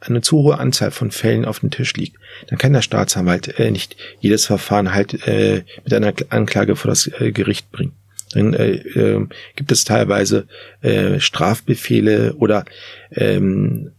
eine 0.00 0.20
zu 0.20 0.38
hohe 0.38 0.58
Anzahl 0.58 0.90
von 0.90 1.10
Fällen 1.10 1.44
auf 1.44 1.60
dem 1.60 1.70
Tisch 1.70 1.94
liegt, 1.94 2.18
dann 2.48 2.58
kann 2.58 2.72
der 2.72 2.82
Staatsanwalt 2.82 3.58
äh, 3.58 3.70
nicht 3.70 3.96
jedes 4.20 4.46
Verfahren 4.46 4.92
halt 4.92 5.26
äh, 5.26 5.64
mit 5.84 5.94
einer 5.94 6.12
Anklage 6.28 6.76
vor 6.76 6.90
das 6.90 7.06
äh, 7.06 7.32
Gericht 7.32 7.70
bringen. 7.70 7.92
Dann 8.32 8.54
äh, 8.54 8.72
äh, 8.72 9.26
gibt 9.56 9.72
es 9.72 9.84
teilweise 9.84 10.46
äh, 10.80 11.20
Strafbefehle 11.20 12.34
oder 12.34 12.64
ähm, 13.12 13.92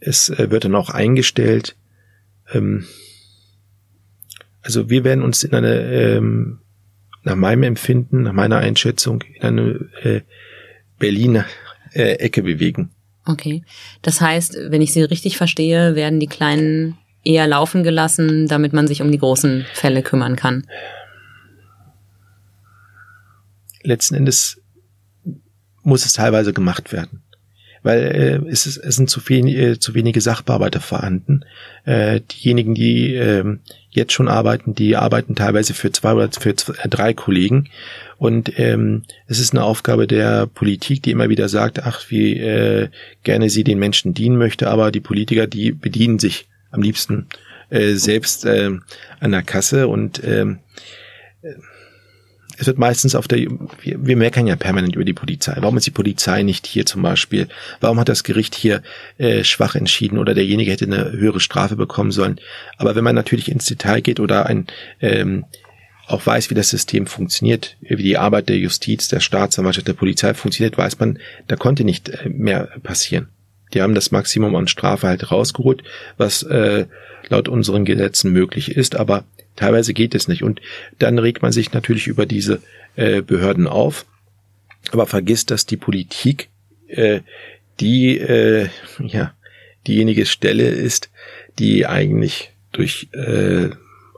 es 0.00 0.30
äh, 0.30 0.50
wird 0.50 0.64
dann 0.64 0.74
auch 0.74 0.90
eingestellt. 0.90 1.76
Ähm, 2.52 2.86
also 4.62 4.90
wir 4.90 5.04
werden 5.04 5.22
uns 5.22 5.44
in 5.44 5.54
eine, 5.54 5.74
ähm, 5.74 6.60
nach 7.22 7.36
meinem 7.36 7.62
Empfinden, 7.62 8.22
nach 8.22 8.32
meiner 8.32 8.58
Einschätzung, 8.58 9.22
in 9.34 9.42
eine 9.42 9.88
äh, 10.02 10.20
Berliner 10.98 11.46
äh, 11.92 12.14
Ecke 12.14 12.42
bewegen. 12.42 12.90
Okay. 13.24 13.62
Das 14.02 14.20
heißt, 14.20 14.56
wenn 14.68 14.82
ich 14.82 14.92
Sie 14.92 15.02
richtig 15.02 15.36
verstehe, 15.36 15.94
werden 15.94 16.20
die 16.20 16.26
kleinen 16.26 16.96
eher 17.24 17.46
laufen 17.46 17.82
gelassen, 17.82 18.46
damit 18.46 18.72
man 18.72 18.86
sich 18.86 19.02
um 19.02 19.12
die 19.12 19.18
großen 19.18 19.66
Fälle 19.74 20.02
kümmern 20.02 20.36
kann. 20.36 20.66
Letzten 23.82 24.14
Endes 24.14 24.60
muss 25.82 26.06
es 26.06 26.12
teilweise 26.14 26.52
gemacht 26.52 26.92
werden 26.92 27.22
weil 27.82 27.98
äh, 28.00 28.50
es, 28.50 28.66
ist, 28.66 28.76
es 28.78 28.96
sind 28.96 29.10
zu, 29.10 29.20
viel, 29.20 29.46
äh, 29.48 29.78
zu 29.78 29.94
wenige 29.94 30.20
Sachbearbeiter 30.20 30.80
vorhanden. 30.80 31.44
Äh, 31.84 32.20
diejenigen, 32.20 32.74
die 32.74 33.14
äh, 33.14 33.58
jetzt 33.90 34.12
schon 34.12 34.28
arbeiten, 34.28 34.74
die 34.74 34.96
arbeiten 34.96 35.34
teilweise 35.34 35.74
für 35.74 35.92
zwei 35.92 36.14
oder 36.14 36.30
für 36.32 36.54
zwei, 36.56 36.74
äh, 36.82 36.88
drei 36.88 37.14
Kollegen. 37.14 37.68
Und 38.18 38.58
ähm, 38.58 39.02
es 39.26 39.38
ist 39.38 39.52
eine 39.52 39.64
Aufgabe 39.64 40.06
der 40.06 40.46
Politik, 40.46 41.02
die 41.02 41.10
immer 41.10 41.28
wieder 41.28 41.48
sagt, 41.48 41.82
ach, 41.84 42.06
wie 42.08 42.36
äh, 42.36 42.88
gerne 43.22 43.50
sie 43.50 43.64
den 43.64 43.78
Menschen 43.78 44.14
dienen 44.14 44.36
möchte, 44.36 44.68
aber 44.68 44.90
die 44.90 45.00
Politiker, 45.00 45.46
die 45.46 45.72
bedienen 45.72 46.18
sich 46.18 46.48
am 46.70 46.82
liebsten 46.82 47.26
äh, 47.70 47.94
selbst 47.94 48.44
äh, 48.44 48.70
an 49.20 49.30
der 49.30 49.42
Kasse 49.42 49.88
und 49.88 50.22
ähm, 50.24 50.58
es 52.58 52.66
wird 52.66 52.78
meistens 52.78 53.14
auf 53.14 53.28
der, 53.28 53.38
wir, 53.38 54.06
wir 54.06 54.16
meckern 54.16 54.46
ja 54.46 54.56
permanent 54.56 54.96
über 54.96 55.04
die 55.04 55.12
Polizei. 55.12 55.54
Warum 55.60 55.76
ist 55.76 55.86
die 55.86 55.92
Polizei 55.92 56.42
nicht 56.42 56.66
hier 56.66 56.86
zum 56.86 57.02
Beispiel? 57.02 57.48
Warum 57.80 58.00
hat 58.00 58.08
das 58.08 58.24
Gericht 58.24 58.54
hier 58.54 58.82
äh, 59.16 59.44
schwach 59.44 59.76
entschieden 59.76 60.18
oder 60.18 60.34
derjenige 60.34 60.72
hätte 60.72 60.86
eine 60.86 61.12
höhere 61.12 61.40
Strafe 61.40 61.76
bekommen 61.76 62.10
sollen? 62.10 62.40
Aber 62.76 62.96
wenn 62.96 63.04
man 63.04 63.14
natürlich 63.14 63.50
ins 63.50 63.66
Detail 63.66 64.00
geht 64.00 64.18
oder 64.18 64.46
ein 64.46 64.66
ähm, 65.00 65.44
auch 66.08 66.24
weiß, 66.24 66.50
wie 66.50 66.54
das 66.54 66.70
System 66.70 67.06
funktioniert, 67.06 67.76
wie 67.80 68.02
die 68.02 68.16
Arbeit 68.16 68.48
der 68.48 68.56
Justiz, 68.56 69.08
der 69.08 69.20
Staatsanwaltschaft, 69.20 69.86
der 69.86 69.92
Polizei 69.92 70.32
funktioniert, 70.34 70.78
weiß 70.78 70.98
man, 70.98 71.18
da 71.46 71.56
konnte 71.56 71.84
nicht 71.84 72.08
äh, 72.08 72.28
mehr 72.28 72.68
passieren. 72.82 73.28
Die 73.74 73.82
haben 73.82 73.94
das 73.94 74.10
Maximum 74.10 74.54
an 74.56 74.68
Strafe 74.68 75.08
halt 75.08 75.30
rausgeholt, 75.30 75.82
was 76.16 76.42
äh, 76.42 76.86
laut 77.28 77.48
unseren 77.48 77.84
Gesetzen 77.84 78.32
möglich 78.32 78.76
ist, 78.76 78.96
aber 78.96 79.24
Teilweise 79.58 79.92
geht 79.92 80.14
es 80.14 80.28
nicht. 80.28 80.44
Und 80.44 80.60
dann 81.00 81.18
regt 81.18 81.42
man 81.42 81.50
sich 81.50 81.72
natürlich 81.72 82.06
über 82.06 82.26
diese 82.26 82.62
äh, 82.94 83.22
Behörden 83.22 83.66
auf, 83.66 84.06
aber 84.92 85.04
vergisst, 85.06 85.50
dass 85.50 85.66
die 85.66 85.76
Politik 85.76 86.48
äh, 86.86 87.22
die 87.80 88.18
äh, 88.18 88.68
ja 89.00 89.34
diejenige 89.88 90.26
Stelle 90.26 90.68
ist, 90.68 91.10
die 91.58 91.86
eigentlich 91.86 92.52
durch 92.70 93.08
äh, 93.12 93.70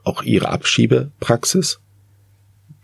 auch 0.05 0.23
ihre 0.23 0.51
Abschiebepraxis, 0.51 1.81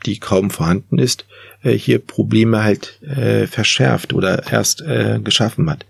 die 0.07 0.19
kaum 0.19 0.51
vorhanden 0.51 0.99
ist, 0.99 1.27
äh, 1.63 1.73
hier 1.73 1.99
Probleme 1.99 2.63
halt 2.63 3.03
äh, 3.03 3.47
verschärft 3.47 4.15
oder 4.15 4.51
erst 4.51 4.81
äh, 4.81 5.21
geschaffen 5.23 5.69
hat. 5.69 5.85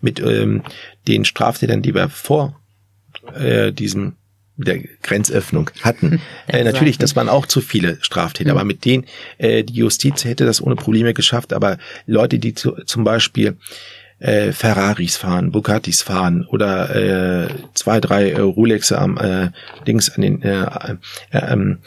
Mit 0.00 0.20
ähm, 0.20 0.62
den 1.06 1.24
Straftätern, 1.24 1.82
die 1.82 1.94
wir 1.94 2.08
vor 2.08 2.60
äh, 3.34 3.72
diesem 3.72 4.14
der 4.56 4.78
Grenzöffnung 5.02 5.70
hatten. 5.80 6.20
äh, 6.46 6.64
natürlich, 6.64 6.98
das 6.98 7.16
waren 7.16 7.28
auch 7.28 7.46
zu 7.46 7.60
viele 7.60 7.98
Straftäter, 8.02 8.52
mhm. 8.52 8.58
aber 8.58 8.64
mit 8.64 8.84
denen, 8.84 9.06
äh, 9.38 9.64
die 9.64 9.74
Justiz 9.74 10.24
hätte 10.24 10.44
das 10.44 10.62
ohne 10.62 10.76
Probleme 10.76 11.14
geschafft, 11.14 11.52
aber 11.52 11.78
Leute, 12.06 12.38
die 12.38 12.54
zu, 12.54 12.72
zum 12.84 13.04
Beispiel 13.04 13.56
äh, 14.18 14.52
Ferraris 14.52 15.16
fahren, 15.16 15.50
Bugattis 15.50 16.02
fahren 16.02 16.46
oder 16.46 16.94
äh, 16.94 17.48
zwei, 17.74 18.00
drei 18.00 18.30
äh, 18.30 18.40
Rolexe 18.40 18.98
am 18.98 19.16
äh, 19.16 19.50
links 19.86 20.10
an 20.10 20.22
den 20.22 20.42
äh, 20.42 20.62
äh, 20.62 20.96
ähm, 21.32 21.78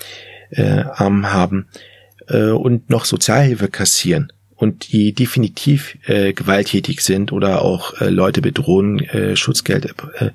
äh, 0.50 0.83
Armen 0.93 1.32
haben 1.32 1.67
äh, 2.27 2.49
und 2.49 2.89
noch 2.89 3.06
Sozialhilfe 3.06 3.67
kassieren 3.67 4.34
und 4.63 4.93
die 4.93 5.13
definitiv 5.13 5.97
äh, 6.06 6.32
gewalttätig 6.32 7.02
sind 7.02 7.32
oder 7.34 7.62
auch 7.62 7.99
äh, 7.99 8.10
Leute 8.10 8.41
bedrohen, 8.41 8.99
äh, 8.99 9.36
Schutzgeld 9.36 9.93
äh, 10.15 10.32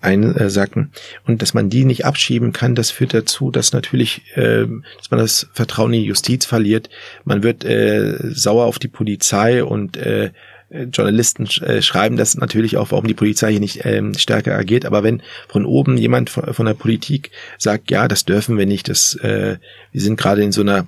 einsacken 0.00 0.90
und 1.26 1.42
dass 1.42 1.52
man 1.52 1.68
die 1.68 1.84
nicht 1.84 2.06
abschieben 2.06 2.52
kann, 2.52 2.74
das 2.74 2.90
führt 2.90 3.12
dazu, 3.12 3.50
dass 3.50 3.72
natürlich, 3.72 4.22
äh, 4.34 4.66
dass 4.96 5.10
man 5.10 5.20
das 5.20 5.48
Vertrauen 5.52 5.92
in 5.92 6.00
die 6.00 6.06
Justiz 6.06 6.46
verliert. 6.46 6.88
Man 7.24 7.42
wird 7.42 7.64
äh, 7.64 8.16
sauer 8.32 8.64
auf 8.64 8.78
die 8.78 8.88
Polizei 8.88 9.62
und 9.62 9.98
äh, 9.98 10.30
Journalisten 10.90 11.46
äh, 11.62 11.82
schreiben 11.82 12.16
das 12.16 12.36
natürlich 12.36 12.78
auch, 12.78 12.90
warum 12.90 13.06
die 13.06 13.14
Polizei 13.14 13.52
hier 13.52 13.60
nicht 13.60 13.84
ähm, 13.84 14.14
stärker 14.14 14.56
agiert. 14.56 14.86
Aber 14.86 15.04
wenn 15.04 15.22
von 15.48 15.66
oben 15.66 15.98
jemand 15.98 16.30
von, 16.30 16.52
von 16.52 16.66
der 16.66 16.74
Politik 16.74 17.30
sagt, 17.58 17.90
ja, 17.90 18.08
das 18.08 18.24
dürfen 18.24 18.58
wir 18.58 18.66
nicht, 18.66 18.88
das, 18.88 19.14
äh, 19.16 19.58
wir 19.92 20.00
sind 20.00 20.18
gerade 20.18 20.42
in 20.42 20.50
so 20.50 20.62
einer 20.62 20.86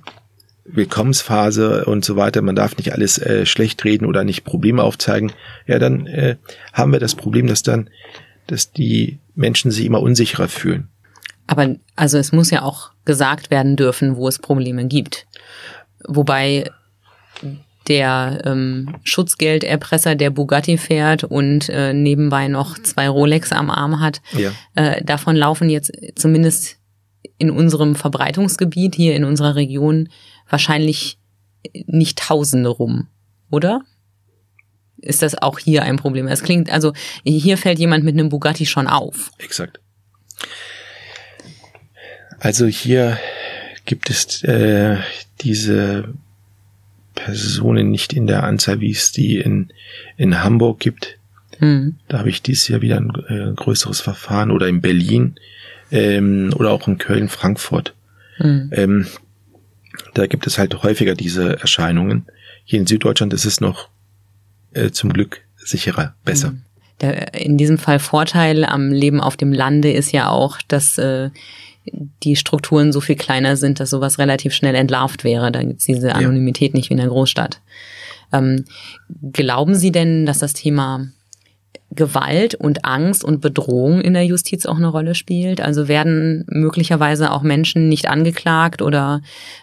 Willkommensphase 0.67 1.85
und 1.85 2.03
so 2.03 2.15
weiter, 2.15 2.41
man 2.41 2.55
darf 2.55 2.77
nicht 2.77 2.93
alles 2.93 3.17
äh, 3.17 3.45
schlecht 3.45 3.83
reden 3.85 4.05
oder 4.05 4.23
nicht 4.23 4.43
Probleme 4.43 4.83
aufzeigen, 4.83 5.31
ja, 5.65 5.79
dann 5.79 6.07
äh, 6.07 6.35
haben 6.73 6.91
wir 6.91 6.99
das 6.99 7.15
Problem, 7.15 7.47
dass 7.47 7.63
dann, 7.63 7.89
dass 8.47 8.71
die 8.71 9.19
Menschen 9.35 9.71
sich 9.71 9.85
immer 9.85 10.01
unsicherer 10.01 10.47
fühlen. 10.47 10.89
Aber 11.47 11.75
also 11.95 12.17
es 12.17 12.33
muss 12.33 12.51
ja 12.51 12.61
auch 12.61 12.91
gesagt 13.05 13.49
werden 13.49 13.77
dürfen, 13.77 14.17
wo 14.17 14.27
es 14.27 14.39
Probleme 14.39 14.85
gibt. 14.85 15.25
Wobei 16.05 16.69
der 17.87 18.41
ähm, 18.43 18.95
Schutzgelderpresser, 19.03 20.15
der 20.15 20.29
Bugatti 20.29 20.77
fährt 20.77 21.23
und 21.23 21.69
äh, 21.69 21.93
nebenbei 21.93 22.49
noch 22.49 22.77
zwei 22.79 23.07
Rolex 23.07 23.53
am 23.53 23.69
Arm 23.69 24.01
hat, 24.01 24.21
ja. 24.33 24.51
äh, 24.75 25.01
davon 25.03 25.37
laufen 25.37 25.69
jetzt 25.69 25.91
zumindest 26.15 26.77
in 27.37 27.49
unserem 27.49 27.95
Verbreitungsgebiet 27.95 28.95
hier 28.95 29.15
in 29.15 29.23
unserer 29.23 29.55
Region 29.55 30.09
wahrscheinlich 30.49 31.17
nicht 31.85 32.19
Tausende 32.19 32.69
rum, 32.69 33.07
oder? 33.49 33.81
Ist 34.99 35.21
das 35.21 35.35
auch 35.35 35.59
hier 35.59 35.83
ein 35.83 35.97
Problem? 35.97 36.27
Es 36.27 36.43
klingt, 36.43 36.71
also 36.71 36.93
hier 37.23 37.57
fällt 37.57 37.79
jemand 37.79 38.03
mit 38.03 38.15
einem 38.15 38.29
Bugatti 38.29 38.65
schon 38.65 38.87
auf. 38.87 39.31
Exakt. 39.37 39.79
Also 42.39 42.65
hier 42.65 43.17
gibt 43.85 44.09
es 44.09 44.43
äh, 44.43 44.97
diese 45.41 46.13
Personen 47.15 47.89
nicht 47.89 48.13
in 48.13 48.27
der 48.27 48.43
Anzahl, 48.43 48.79
wie 48.79 48.91
es 48.91 49.11
die 49.11 49.37
in, 49.37 49.69
in 50.17 50.43
Hamburg 50.43 50.79
gibt. 50.79 51.17
Hm. 51.59 51.95
Da 52.07 52.19
habe 52.19 52.29
ich 52.29 52.41
dieses 52.41 52.67
Jahr 52.67 52.81
wieder 52.81 52.97
ein 52.97 53.11
äh, 53.27 53.53
größeres 53.55 54.01
Verfahren 54.01 54.51
oder 54.51 54.67
in 54.67 54.81
Berlin 54.81 55.35
ähm, 55.91 56.53
oder 56.55 56.71
auch 56.71 56.87
in 56.87 56.97
Köln, 56.97 57.29
Frankfurt. 57.29 57.95
Hm. 58.37 58.69
Ähm, 58.73 59.07
da 60.13 60.27
gibt 60.27 60.47
es 60.47 60.57
halt 60.57 60.83
häufiger 60.83 61.15
diese 61.15 61.59
Erscheinungen. 61.59 62.25
Hier 62.63 62.79
in 62.79 62.87
Süddeutschland 62.87 63.33
ist 63.33 63.45
es 63.45 63.61
noch 63.61 63.89
äh, 64.73 64.91
zum 64.91 65.13
Glück 65.13 65.41
sicherer, 65.55 66.15
besser. 66.25 66.49
Hm. 66.49 66.61
Der, 67.01 67.35
in 67.35 67.57
diesem 67.57 67.77
Fall 67.77 67.99
Vorteil 67.99 68.65
am 68.65 68.91
Leben 68.91 69.21
auf 69.21 69.37
dem 69.37 69.53
Lande 69.53 69.91
ist 69.91 70.11
ja 70.11 70.29
auch, 70.29 70.59
dass 70.67 70.97
äh, 70.97 71.29
die 72.23 72.35
Strukturen 72.35 72.91
so 72.91 73.01
viel 73.01 73.15
kleiner 73.15 73.55
sind, 73.55 73.79
dass 73.79 73.91
sowas 73.91 74.19
relativ 74.19 74.53
schnell 74.53 74.75
entlarvt 74.75 75.23
wäre. 75.23 75.51
Da 75.51 75.61
gibt's 75.61 75.85
diese 75.85 76.15
Anonymität 76.15 76.73
ja. 76.73 76.77
nicht 76.77 76.89
wie 76.89 76.95
in 76.95 76.99
der 76.99 77.07
Großstadt. 77.07 77.61
Ähm, 78.33 78.65
glauben 79.31 79.75
Sie 79.75 79.91
denn, 79.91 80.25
dass 80.25 80.39
das 80.39 80.53
Thema 80.53 81.07
Gewalt 81.91 82.55
und 82.55 82.85
Angst 82.85 83.23
und 83.23 83.41
Bedrohung 83.41 84.01
in 84.01 84.13
der 84.13 84.25
Justiz 84.25 84.65
auch 84.65 84.75
eine 84.75 84.87
Rolle 84.87 85.15
spielt? 85.15 85.61
Also 85.61 85.87
werden 85.87 86.45
möglicherweise 86.47 87.31
auch 87.31 87.43
Menschen 87.43 87.87
nicht 87.87 88.07
angeklagt 88.07 88.81
oder 88.81 89.21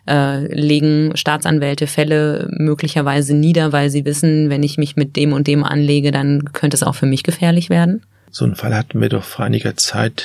äh, 0.08 0.46
legen 0.52 1.16
Staatsanwälte 1.16 1.86
Fälle 1.86 2.48
möglicherweise 2.50 3.34
nieder, 3.34 3.72
weil 3.72 3.90
sie 3.90 4.04
wissen, 4.04 4.50
wenn 4.50 4.62
ich 4.62 4.78
mich 4.78 4.96
mit 4.96 5.16
dem 5.16 5.32
und 5.32 5.46
dem 5.46 5.64
anlege, 5.64 6.10
dann 6.12 6.52
könnte 6.52 6.76
es 6.76 6.82
auch 6.82 6.94
für 6.94 7.06
mich 7.06 7.22
gefährlich 7.22 7.70
werden? 7.70 8.02
So 8.30 8.44
einen 8.44 8.56
Fall 8.56 8.74
hatten 8.74 9.00
wir 9.00 9.10
doch 9.10 9.24
vor 9.24 9.44
einiger 9.44 9.76
Zeit 9.76 10.24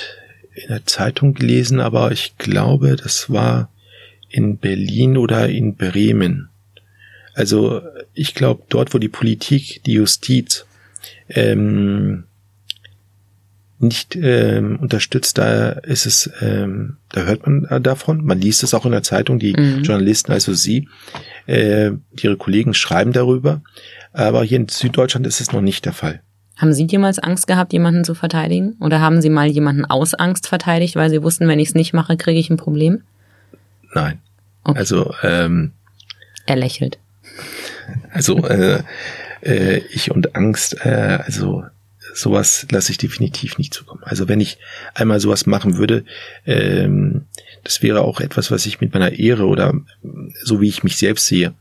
in 0.53 0.69
der 0.69 0.85
Zeitung 0.85 1.33
gelesen, 1.33 1.79
aber 1.79 2.11
ich 2.11 2.37
glaube, 2.37 2.95
das 2.95 3.29
war 3.29 3.69
in 4.29 4.57
Berlin 4.57 5.17
oder 5.17 5.49
in 5.49 5.75
Bremen. 5.75 6.49
Also 7.33 7.81
ich 8.13 8.35
glaube, 8.35 8.63
dort, 8.69 8.93
wo 8.93 8.97
die 8.97 9.09
Politik, 9.09 9.81
die 9.85 9.93
Justiz 9.93 10.65
ähm, 11.29 12.25
nicht 13.79 14.17
ähm, 14.17 14.77
unterstützt, 14.81 15.37
da 15.37 15.69
ist 15.69 16.05
es, 16.05 16.29
ähm, 16.41 16.97
da 17.09 17.21
hört 17.21 17.45
man 17.45 17.65
äh, 17.65 17.79
davon. 17.79 18.25
Man 18.25 18.39
liest 18.39 18.61
es 18.63 18.73
auch 18.73 18.85
in 18.85 18.91
der 18.91 19.03
Zeitung, 19.03 19.39
die 19.39 19.53
mhm. 19.53 19.83
Journalisten, 19.83 20.33
also 20.33 20.53
Sie, 20.53 20.89
äh, 21.47 21.91
ihre 22.21 22.35
Kollegen 22.37 22.73
schreiben 22.73 23.13
darüber. 23.13 23.61
Aber 24.11 24.43
hier 24.43 24.57
in 24.57 24.67
Süddeutschland 24.67 25.25
ist 25.25 25.39
es 25.39 25.53
noch 25.53 25.61
nicht 25.61 25.85
der 25.85 25.93
Fall. 25.93 26.21
Haben 26.57 26.73
Sie 26.73 26.87
jemals 26.87 27.19
Angst 27.19 27.47
gehabt, 27.47 27.71
jemanden 27.71 28.03
zu 28.03 28.15
verteidigen? 28.15 28.75
Oder 28.81 28.99
haben 28.99 29.21
Sie 29.21 29.29
mal 29.29 29.47
jemanden 29.47 29.85
aus 29.85 30.13
Angst 30.13 30.47
verteidigt, 30.47 30.97
weil 30.97 31.09
Sie 31.09 31.23
wussten, 31.23 31.47
wenn 31.47 31.59
ich 31.59 31.69
es 31.69 31.75
nicht 31.75 31.93
mache, 31.93 32.17
kriege 32.17 32.39
ich 32.39 32.49
ein 32.49 32.57
Problem? 32.57 33.03
Nein. 33.93 34.19
Okay. 34.65 34.77
Also 34.77 35.13
ähm, 35.23 35.71
er 36.45 36.57
lächelt. 36.57 36.99
Also 38.11 38.37
äh, 38.45 38.83
äh, 39.41 39.77
ich 39.91 40.11
und 40.11 40.35
Angst, 40.35 40.85
äh, 40.85 41.19
also 41.23 41.63
sowas 42.13 42.65
lasse 42.71 42.91
ich 42.91 42.97
definitiv 42.97 43.57
nicht 43.57 43.73
zukommen. 43.73 44.03
Also 44.03 44.27
wenn 44.27 44.39
ich 44.39 44.57
einmal 44.93 45.19
sowas 45.19 45.45
machen 45.45 45.77
würde, 45.77 46.03
ähm, 46.45 47.25
das 47.63 47.81
wäre 47.81 48.01
auch 48.01 48.19
etwas, 48.21 48.51
was 48.51 48.65
ich 48.65 48.81
mit 48.81 48.93
meiner 48.93 49.13
Ehre 49.13 49.45
oder 49.45 49.73
so 50.43 50.61
wie 50.61 50.69
ich 50.69 50.83
mich 50.83 50.97
selbst 50.97 51.27
sehe 51.27 51.53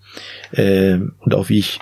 äh, 0.53 0.99
und 1.19 1.35
auch 1.35 1.49
wie 1.49 1.59
ich, 1.59 1.81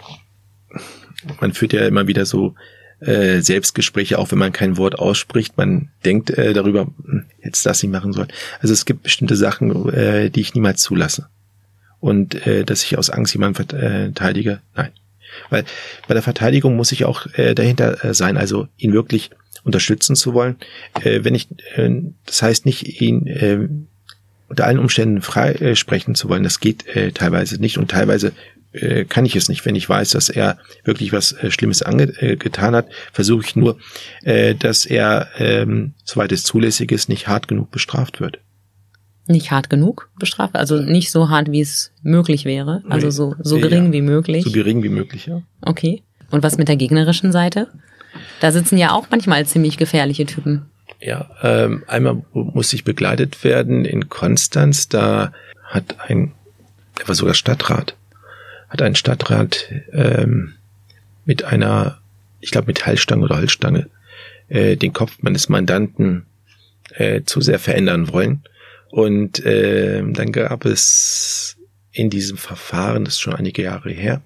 man 1.41 1.53
führt 1.53 1.73
ja 1.73 1.87
immer 1.87 2.07
wieder 2.07 2.27
so 2.27 2.55
äh, 3.01 3.41
Selbstgespräche, 3.41 4.19
auch 4.19 4.31
wenn 4.31 4.39
man 4.39 4.53
kein 4.53 4.79
Wort 4.79 4.99
ausspricht, 4.99 5.57
man 5.57 5.91
denkt 6.05 6.31
äh, 6.31 6.53
darüber, 6.55 6.89
hm, 7.05 7.27
jetzt 7.43 7.67
das 7.67 7.83
nicht 7.83 7.93
machen 7.93 8.13
soll. 8.13 8.27
Also 8.61 8.73
es 8.73 8.87
gibt 8.87 9.03
bestimmte 9.03 9.37
Sachen, 9.37 9.93
äh, 9.93 10.31
die 10.31 10.41
ich 10.41 10.55
niemals 10.55 10.81
zulasse. 10.81 11.29
Und 12.01 12.47
äh, 12.47 12.65
dass 12.65 12.85
ich 12.85 12.97
aus 12.97 13.11
Angst 13.11 13.35
jemanden 13.35 13.67
verteidige, 13.67 14.61
nein. 14.75 14.91
Weil 15.51 15.65
bei 16.09 16.15
der 16.15 16.23
Verteidigung 16.23 16.77
muss 16.77 16.93
ich 16.93 17.05
auch 17.05 17.27
äh, 17.35 17.55
dahinter 17.55 18.05
äh, 18.05 18.15
sein, 18.15 18.37
also 18.37 18.69
ihn 18.77 18.93
wirklich 18.93 19.31
unterstützen 19.65 20.17
zu 20.17 20.35
wollen. 20.35 20.57
Äh, 21.03 21.25
wenn 21.25 21.35
ich, 21.35 21.49
äh, 21.75 21.91
das 22.25 22.43
heißt 22.43 22.67
nicht 22.67 23.01
ihn 23.01 23.27
äh, 23.27 23.69
unter 24.49 24.67
allen 24.67 24.79
Umständen 24.79 25.23
frei 25.23 25.53
äh, 25.53 25.77
sprechen 25.77 26.15
zu 26.15 26.29
wollen, 26.29 26.45
das 26.45 26.61
geht 26.61 26.87
äh, 26.95 27.13
teilweise 27.13 27.61
nicht 27.61 27.79
und 27.79 27.91
teilweise 27.91 28.33
äh, 28.73 29.05
kann 29.05 29.25
ich 29.25 29.35
es 29.35 29.49
nicht. 29.49 29.65
Wenn 29.65 29.75
ich 29.75 29.89
weiß, 29.89 30.11
dass 30.11 30.29
er 30.29 30.59
wirklich 30.85 31.13
was 31.13 31.33
äh, 31.33 31.51
Schlimmes 31.51 31.83
angetan 31.83 32.75
äh, 32.75 32.77
hat, 32.77 32.89
versuche 33.13 33.45
ich 33.45 33.57
nur, 33.57 33.79
äh, 34.23 34.55
dass 34.55 34.87
er, 34.87 35.29
ähm, 35.39 35.95
soweit 36.05 36.33
es 36.33 36.45
zulässig 36.45 36.93
ist, 36.93 37.09
nicht 37.09 37.27
hart 37.27 37.49
genug 37.49 37.71
bestraft 37.71 38.21
wird 38.21 38.39
nicht 39.29 39.51
hart 39.51 39.71
genug 39.71 40.11
bestraft, 40.19 40.55
also 40.55 40.81
nicht 40.81 41.11
so 41.11 41.29
hart, 41.29 41.51
wie 41.51 41.61
es 41.61 41.93
möglich 42.03 42.45
wäre, 42.45 42.83
also 42.89 43.11
so, 43.11 43.35
so 43.41 43.59
gering 43.59 43.87
ja, 43.87 43.93
wie 43.93 44.03
möglich. 44.03 44.45
So 44.45 44.53
gering 44.53 44.83
wie 44.83 44.89
möglich, 44.89 45.27
ja. 45.27 45.43
Okay. 45.63 46.03
Und 46.31 46.43
was 46.43 46.59
mit 46.59 46.69
der 46.69 46.77
gegnerischen 46.77 47.33
Seite? 47.33 47.69
Da 48.41 48.53
sitzen 48.53 48.79
ja 48.79 48.93
auch 48.93 49.07
manchmal 49.11 49.47
ziemlich 49.47 49.77
gefährliche 49.77 50.27
Typen. 50.27 50.67
Ja, 51.01 51.29
ähm, 51.43 51.85
einmal 51.87 52.23
muss 52.33 52.73
ich 52.73 52.85
begleitet 52.85 53.45
werden 53.45 53.85
in 53.85 54.09
Konstanz, 54.09 54.89
da 54.89 55.33
hat 55.65 55.97
ein, 56.09 56.33
der 56.99 57.09
war 57.09 57.15
sogar 57.15 57.35
Stadtrat, 57.35 57.97
hat 58.69 58.83
ein 58.83 58.95
Stadtrat 58.95 59.67
ähm, 59.93 60.55
mit 61.25 61.45
einer, 61.45 61.99
ich 62.41 62.51
glaube 62.51 62.69
Metallstange 62.69 63.25
oder 63.25 63.37
Holzstange, 63.37 63.89
äh, 64.49 64.77
den 64.77 64.93
Kopf 64.93 65.19
meines 65.21 65.49
Mandanten 65.49 66.27
äh, 66.95 67.23
zu 67.23 67.41
sehr 67.41 67.59
verändern 67.59 68.13
wollen 68.13 68.43
und 68.97 69.45
äh, 69.45 70.03
dann 70.11 70.33
gab 70.33 70.65
es 70.65 71.59
in 71.93 72.09
diesem 72.09 72.39
Verfahren, 72.39 73.05
das 73.05 73.17
ist 73.17 73.21
schon 73.21 73.35
einige 73.35 73.61
Jahre 73.61 73.91
her, 73.91 74.23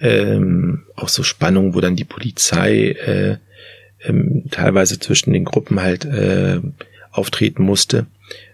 ähm, 0.00 0.82
auch 0.96 1.08
so 1.08 1.22
Spannungen, 1.22 1.72
wo 1.72 1.80
dann 1.80 1.94
die 1.94 2.02
Polizei 2.02 2.88
äh, 2.88 3.36
ähm, 4.00 4.46
teilweise 4.50 4.98
zwischen 4.98 5.32
den 5.32 5.44
Gruppen 5.44 5.80
halt 5.80 6.04
äh, 6.04 6.58
auftreten 7.12 7.62
musste. 7.62 8.06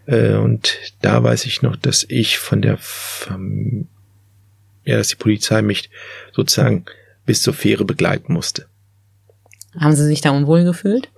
Äh, 0.04 0.34
und 0.34 0.76
da 1.00 1.22
weiß 1.22 1.46
ich 1.46 1.62
noch, 1.62 1.76
dass 1.76 2.04
ich 2.06 2.36
von 2.36 2.60
der 2.60 2.76
Fam 2.76 3.88
ja, 4.84 4.98
dass 4.98 5.08
die 5.08 5.16
Polizei 5.16 5.62
mich 5.62 5.88
sozusagen 6.32 6.84
bis 7.24 7.40
zur 7.40 7.54
Fähre 7.54 7.86
begleiten 7.86 8.34
musste. 8.34 8.66
Haben 9.80 9.96
Sie 9.96 10.04
sich 10.04 10.20
da 10.20 10.28
unwohl 10.30 10.64
gefühlt? 10.64 11.08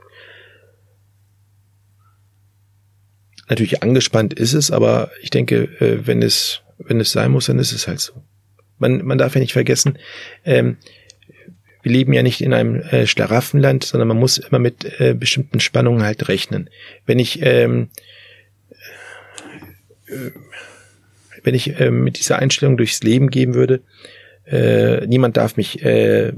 Natürlich 3.50 3.82
angespannt 3.82 4.32
ist 4.32 4.54
es, 4.54 4.70
aber 4.70 5.10
ich 5.20 5.30
denke, 5.30 5.64
äh, 5.80 6.06
wenn 6.06 6.22
es, 6.22 6.62
wenn 6.78 7.00
es 7.00 7.10
sein 7.10 7.32
muss, 7.32 7.46
dann 7.46 7.58
ist 7.58 7.72
es 7.72 7.88
halt 7.88 7.98
so. 7.98 8.12
Man, 8.78 9.04
man 9.04 9.18
darf 9.18 9.34
ja 9.34 9.40
nicht 9.40 9.52
vergessen, 9.52 9.98
ähm, 10.44 10.76
wir 11.82 11.92
leben 11.92 12.12
ja 12.12 12.22
nicht 12.22 12.42
in 12.42 12.54
einem 12.54 12.76
äh, 12.76 13.06
Schlaraffenland, 13.06 13.84
sondern 13.84 14.06
man 14.06 14.18
muss 14.18 14.38
immer 14.38 14.58
mit 14.58 15.00
äh, 15.00 15.14
bestimmten 15.14 15.60
Spannungen 15.60 16.02
halt 16.02 16.28
rechnen. 16.28 16.70
Wenn 17.06 17.18
ich 17.18 17.42
ähm, 17.42 17.88
äh, 20.06 20.30
wenn 21.42 21.54
ich 21.54 21.80
äh, 21.80 21.90
mit 21.90 22.18
dieser 22.18 22.38
Einstellung 22.38 22.76
durchs 22.76 23.02
Leben 23.02 23.30
gehen 23.30 23.54
würde, 23.54 23.82
äh, 24.46 25.06
niemand 25.06 25.36
darf 25.36 25.56
mich 25.56 25.82
äh, 25.82 26.32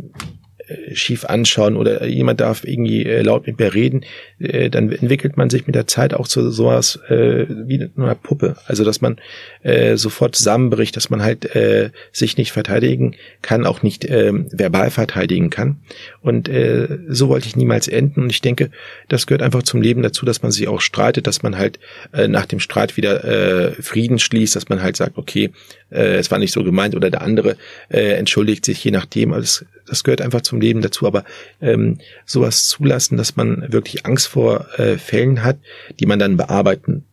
schief 0.93 1.25
anschauen 1.25 1.77
oder 1.77 2.07
jemand 2.07 2.41
darf 2.41 2.65
irgendwie 2.65 3.05
äh, 3.05 3.23
laut 3.23 3.47
mit 3.47 3.59
mir 3.59 3.75
reden, 3.75 4.05
äh, 4.39 4.71
dann 4.71 4.91
entwickelt 4.91 5.37
man 5.37 5.51
sich 5.51 5.67
mit 5.67 5.75
der 5.75 5.87
Zeit 5.87 6.15
auch 6.15 6.29
zu 6.29 6.51
sowas 6.51 6.99
äh, 7.09 7.47
wie 7.49 7.89
einer 7.97 8.15
Puppe. 8.15 8.57
Also 8.67 8.85
dass 8.85 9.01
man 9.01 9.17
äh, 9.63 9.97
sofort 9.97 10.37
zusammenbricht, 10.37 10.97
dass 10.97 11.11
man 11.11 11.23
halt 11.23 11.55
äh, 11.55 11.91
sich 12.13 12.37
nicht 12.37 12.53
verteidigen 12.53 13.17
kann, 13.43 13.67
auch 13.67 13.83
nicht 13.83 14.05
äh, 14.05 14.33
verbal 14.33 14.91
verteidigen 14.91 15.51
kann. 15.51 15.81
Und 16.21 16.49
äh, 16.49 16.99
so 17.09 17.29
wollte 17.29 17.47
ich 17.47 17.57
niemals 17.57 17.89
enden. 17.89 18.23
Und 18.23 18.31
ich 18.31 18.41
denke, 18.41 18.71
das 19.09 19.27
gehört 19.27 19.43
einfach 19.43 19.63
zum 19.63 19.83
Leben 19.83 20.03
dazu, 20.03 20.25
dass 20.25 20.43
man 20.43 20.53
sich 20.53 20.69
auch 20.69 20.81
streitet, 20.81 21.27
dass 21.27 21.43
man 21.43 21.57
halt 21.59 21.79
äh, 22.13 22.29
nach 22.29 22.47
dem 22.47 22.61
Streit 22.61 22.97
wieder 22.97 23.25
äh, 23.25 23.73
Frieden 23.83 24.19
schließt, 24.19 24.57
dass 24.57 24.69
man 24.69 24.83
halt 24.83 24.97
sagt, 24.97 25.19
okay, 25.19 25.51
äh, 25.91 26.17
es 26.17 26.31
war 26.31 26.39
nicht 26.39 26.53
so 26.53 26.65
gemeint 26.65 26.95
oder 26.95 27.11
der 27.11 27.23
andere 27.23 27.57
äh, 27.89 28.13
entschuldigt 28.15 28.65
sich, 28.65 28.83
je 28.83 28.91
nachdem. 28.91 29.33
Also 29.33 29.65
das, 29.93 30.05
gehört 30.05 30.21
einfach 30.21 30.41
zum 30.41 30.61
Leben 30.61 30.83
dazu. 30.83 31.07
Aber 31.07 31.25
ähm, 31.61 31.99
sowas 32.27 32.69
zulassen, 32.69 33.17
dass 33.17 33.37
man 33.37 33.73
wirklich 33.73 34.07
Angst 34.07 34.29
vor 34.29 34.67
äh, 34.79 34.99
Fällen 34.99 35.43
hat, 35.43 35.59
die 36.01 36.07
man 36.07 36.19
dann 36.19 36.37
bearbeiten 36.37 37.05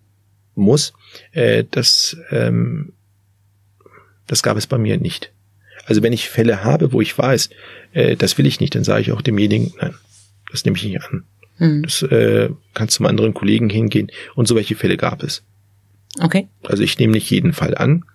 muss, 0.56 0.94
äh, 1.32 1.64
das, 1.70 2.18
ähm, 2.32 2.94
das 4.28 4.44
gab 4.44 4.58
es 4.58 4.68
bei 4.68 4.78
mir 4.78 4.98
nicht. 4.98 5.32
Also 5.86 6.04
wenn 6.04 6.14
ich 6.14 6.30
Fälle 6.30 6.64
habe, 6.64 6.94
wo 6.94 7.02
ich 7.02 7.18
weiß, 7.18 7.50
äh, 7.94 8.16
das 8.16 8.38
will 8.38 8.46
ich 8.46 8.60
nicht, 8.60 8.76
dann 8.76 8.84
sage 8.84 9.02
ich 9.02 9.12
auch 9.12 9.22
demjenigen, 9.22 9.74
nein, 9.82 9.96
das 10.52 10.66
nehme 10.66 10.78
ich 10.78 10.84
nicht 10.84 11.02
an. 11.02 11.24
Hm. 11.58 11.84
Das 11.84 12.02
äh, 12.04 12.50
kannst 12.74 12.96
zum 12.96 13.06
anderen 13.06 13.34
Kollegen 13.34 13.70
hingehen 13.70 14.12
und 14.36 14.48
so 14.48 14.56
welche 14.56 14.76
Fälle 14.76 14.98
gab 14.98 15.24
es. 15.24 15.44
Okay. 16.20 16.48
Also 16.64 16.84
ich 16.84 16.98
nehme 16.98 17.14
nicht 17.14 17.30
jeden 17.30 17.54
Fall 17.54 17.76
an 17.76 18.06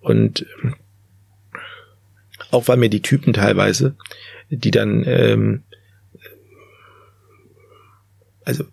und 0.00 0.46
auch 2.50 2.68
weil 2.68 2.76
mir 2.76 2.90
die 2.90 3.02
Typen 3.02 3.32
teilweise, 3.32 3.94
die 4.50 4.70
dann 4.70 5.04
ähm, 5.06 5.62
also 8.44 8.64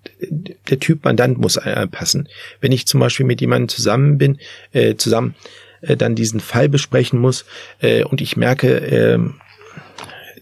der 0.70 0.80
Typ 0.80 1.04
Mandant 1.04 1.38
muss 1.38 1.60
passen. 1.92 2.30
Wenn 2.62 2.72
ich 2.72 2.88
zum 2.88 3.00
Beispiel 3.00 3.26
mit 3.26 3.42
jemandem 3.42 3.68
zusammen 3.68 4.18
bin, 4.18 4.40
äh, 4.72 4.96
zusammen 4.96 5.36
äh, 5.82 5.98
dann 5.98 6.16
diesen 6.16 6.40
Fall 6.40 6.70
besprechen 6.70 7.20
muss 7.20 7.46
äh, 7.80 8.04
und 8.04 8.22
ich 8.22 8.38
merke, 8.38 8.82
äh, 8.82 9.20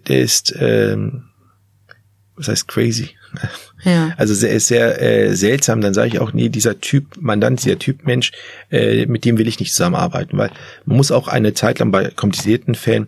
der 0.07 0.19
ist, 0.21 0.55
äh, 0.55 0.97
was 2.35 2.47
heißt 2.47 2.67
crazy? 2.67 3.11
Ja. 3.83 4.13
Also 4.17 4.33
sehr, 4.33 4.59
sehr 4.59 5.01
äh, 5.01 5.35
seltsam. 5.35 5.81
Dann 5.81 5.93
sage 5.93 6.07
ich 6.07 6.19
auch, 6.19 6.33
nee, 6.33 6.49
dieser 6.49 6.79
Typ 6.79 7.17
Mandant, 7.19 7.63
dieser 7.63 7.77
Typ 7.77 8.05
Mensch, 8.05 8.31
äh, 8.71 9.05
mit 9.05 9.25
dem 9.25 9.37
will 9.37 9.47
ich 9.47 9.59
nicht 9.59 9.73
zusammenarbeiten, 9.73 10.37
weil 10.37 10.51
man 10.85 10.97
muss 10.97 11.11
auch 11.11 11.27
eine 11.27 11.53
Zeit 11.53 11.79
lang 11.79 11.91
bei 11.91 12.09
komplizierten 12.09 12.75
Fällen 12.75 13.07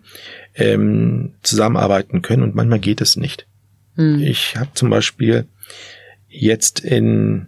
ähm, 0.56 1.34
zusammenarbeiten 1.42 2.22
können 2.22 2.44
und 2.44 2.56
manchmal 2.56 2.80
geht 2.80 3.02
es 3.02 3.16
nicht. 3.16 3.48
Hm. 3.96 4.20
Ich 4.20 4.56
habe 4.58 4.70
zum 4.74 4.90
Beispiel 4.90 5.46
jetzt 6.28 6.82
in 6.82 7.48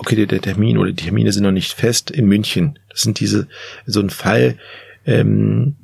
okay, 0.00 0.16
der, 0.16 0.26
der 0.26 0.40
Termin 0.40 0.78
oder 0.78 0.92
die 0.92 1.04
Termine 1.04 1.30
sind 1.30 1.42
noch 1.42 1.52
nicht 1.52 1.72
fest 1.72 2.10
in 2.10 2.26
München. 2.26 2.78
Das 2.88 3.02
sind 3.02 3.20
diese 3.20 3.48
so 3.84 4.00
ein 4.00 4.10
Fall, 4.10 4.56
ähm, 5.04 5.76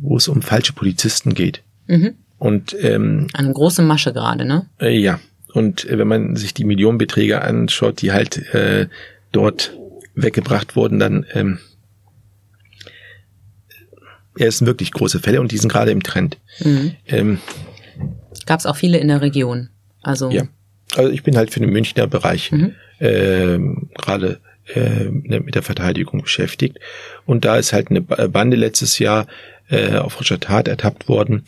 wo 0.00 0.16
es 0.16 0.26
um 0.26 0.42
falsche 0.42 0.72
Polizisten 0.72 1.34
geht. 1.34 1.62
Mhm. 1.86 2.16
Und 2.38 2.76
ähm, 2.80 3.28
eine 3.32 3.52
große 3.52 3.82
Masche 3.82 4.12
gerade, 4.12 4.44
ne? 4.44 4.66
Äh, 4.80 4.98
ja. 4.98 5.20
Und 5.52 5.88
äh, 5.88 5.98
wenn 5.98 6.08
man 6.08 6.36
sich 6.36 6.52
die 6.52 6.64
Millionenbeträge 6.64 7.42
anschaut, 7.42 8.02
die 8.02 8.12
halt 8.12 8.54
äh, 8.54 8.88
dort 9.32 9.72
weggebracht 10.14 10.76
wurden, 10.76 10.98
dann 10.98 11.26
ähm, 11.32 11.58
ja, 14.36 14.46
es 14.46 14.58
sind 14.58 14.66
wirklich 14.66 14.90
große 14.90 15.20
Fälle 15.20 15.40
und 15.40 15.52
die 15.52 15.58
sind 15.58 15.70
gerade 15.70 15.90
im 15.90 16.02
Trend. 16.02 16.38
Mhm. 16.60 16.94
Ähm, 17.06 17.38
Gab 18.46 18.60
es 18.60 18.66
auch 18.66 18.76
viele 18.76 18.98
in 18.98 19.08
der 19.08 19.20
Region. 19.20 19.70
Also 20.02 20.30
ja, 20.30 20.42
also 20.94 21.10
ich 21.10 21.22
bin 21.22 21.36
halt 21.36 21.50
für 21.50 21.60
den 21.60 21.70
Münchner 21.70 22.06
Bereich 22.06 22.52
mhm. 22.52 22.74
äh, 22.98 23.58
gerade 23.94 24.40
äh, 24.74 25.04
mit 25.04 25.54
der 25.54 25.62
Verteidigung 25.62 26.22
beschäftigt 26.22 26.78
und 27.26 27.44
da 27.44 27.56
ist 27.56 27.72
halt 27.72 27.90
eine 27.90 28.00
Bande 28.02 28.56
letztes 28.56 28.98
Jahr 28.98 29.26
äh, 29.68 29.96
auf 29.96 30.14
frischer 30.14 30.40
Tat 30.40 30.68
ertappt 30.68 31.08
worden 31.08 31.44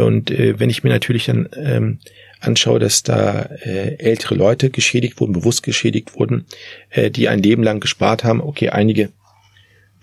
und 0.00 0.30
äh, 0.30 0.58
wenn 0.58 0.70
ich 0.70 0.84
mir 0.84 0.90
natürlich 0.90 1.26
dann 1.26 1.48
ähm, 1.56 1.98
anschaue, 2.40 2.78
dass 2.78 3.02
da 3.02 3.42
äh, 3.64 3.96
ältere 3.98 4.34
Leute 4.34 4.70
geschädigt 4.70 5.20
wurden, 5.20 5.32
bewusst 5.32 5.62
geschädigt 5.62 6.16
wurden, 6.16 6.46
äh, 6.90 7.10
die 7.10 7.28
ein 7.28 7.42
Leben 7.42 7.62
lang 7.62 7.80
gespart 7.80 8.24
haben. 8.24 8.40
Okay, 8.40 8.70
einige 8.70 9.10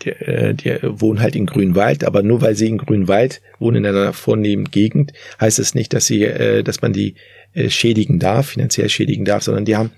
die, 0.03 0.09
äh, 0.09 0.53
die 0.53 0.77
wohnen 0.83 1.21
halt 1.21 1.35
in 1.35 1.45
Grünwald, 1.45 2.03
aber 2.03 2.23
nur 2.23 2.41
weil 2.41 2.55
sie 2.55 2.67
in 2.67 2.77
Grünwald 2.77 3.41
wohnen 3.59 3.77
in 3.77 3.85
einer 3.85 4.13
vornehmen 4.13 4.65
Gegend, 4.65 5.13
heißt 5.39 5.59
es 5.59 5.75
nicht, 5.75 5.93
dass 5.93 6.05
sie, 6.05 6.23
äh, 6.23 6.63
dass 6.63 6.81
man 6.81 6.93
die 6.93 7.15
äh, 7.53 7.69
schädigen 7.69 8.19
darf, 8.19 8.49
finanziell 8.49 8.89
schädigen 8.89 9.25
darf, 9.25 9.43
sondern 9.43 9.65
die 9.65 9.75
haben 9.75 9.91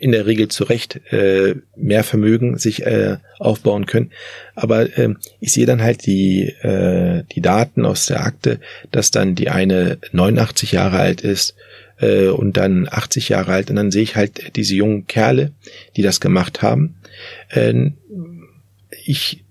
in 0.00 0.12
der 0.12 0.26
Regel 0.26 0.48
zu 0.48 0.64
Recht 0.64 1.00
äh, 1.12 1.56
mehr 1.76 2.04
Vermögen 2.04 2.58
sich 2.58 2.84
äh, 2.86 3.18
aufbauen 3.38 3.86
können. 3.86 4.10
Aber 4.54 4.98
äh, 4.98 5.14
ich 5.40 5.52
sehe 5.52 5.66
dann 5.66 5.82
halt 5.82 6.06
die, 6.06 6.46
äh, 6.62 7.24
die 7.32 7.42
Daten 7.42 7.84
aus 7.84 8.06
der 8.06 8.24
Akte, 8.24 8.60
dass 8.90 9.10
dann 9.10 9.34
die 9.34 9.50
eine 9.50 9.98
89 10.12 10.72
Jahre 10.72 10.98
alt 10.98 11.20
ist 11.20 11.54
äh, 12.00 12.28
und 12.28 12.56
dann 12.56 12.88
80 12.90 13.28
Jahre 13.28 13.52
alt. 13.52 13.68
Und 13.68 13.76
dann 13.76 13.90
sehe 13.90 14.02
ich 14.02 14.16
halt 14.16 14.56
diese 14.56 14.74
jungen 14.74 15.06
Kerle, 15.06 15.52
die 15.96 16.02
das 16.02 16.20
gemacht 16.20 16.62
haben. 16.62 16.96
Äh, 17.50 17.90
ich 19.04 19.44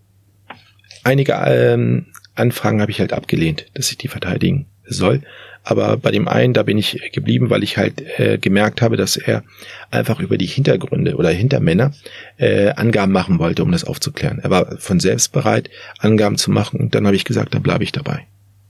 einige 1.04 1.34
ähm, 1.46 2.08
Anfragen 2.34 2.82
habe 2.82 2.92
ich 2.92 3.00
halt 3.00 3.14
abgelehnt, 3.14 3.68
dass 3.76 3.92
ich 3.92 3.98
die 3.98 4.08
verteidigen 4.08 4.66
soll. 4.90 5.22
Aber 5.64 5.98
bei 5.98 6.12
dem 6.12 6.28
einen, 6.28 6.54
da 6.54 6.64
bin 6.64 6.78
ich 6.78 7.12
geblieben, 7.14 7.50
weil 7.50 7.64
ich 7.64 7.78
halt 7.78 8.02
äh, 8.18 8.38
gemerkt 8.38 8.82
habe, 8.82 8.98
dass 8.98 9.18
er 9.18 9.44
einfach 9.92 10.20
über 10.20 10.38
die 10.38 10.46
Hintergründe 10.46 11.16
oder 11.16 11.30
Hintermänner 11.30 11.94
äh, 12.38 12.70
Angaben 12.70 13.12
machen 13.12 13.40
wollte, 13.40 13.64
um 13.64 13.72
das 13.72 13.84
aufzuklären. 13.84 14.40
Er 14.40 14.50
war 14.50 14.78
von 14.78 15.00
selbst 15.00 15.32
bereit, 15.32 15.70
Angaben 16.00 16.38
zu 16.38 16.50
machen 16.50 16.80
und 16.80 16.96
dann 16.96 17.06
habe 17.06 17.16
ich 17.16 17.26
gesagt, 17.26 17.54
dann 17.54 17.62
bleibe 17.62 17.84
ich 17.84 17.92
dabei. 17.92 18.26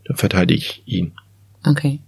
Dann 0.06 0.18
verteidige 0.18 0.60
ich 0.60 0.84
ihn. 0.86 1.14
Okay. 1.66 2.00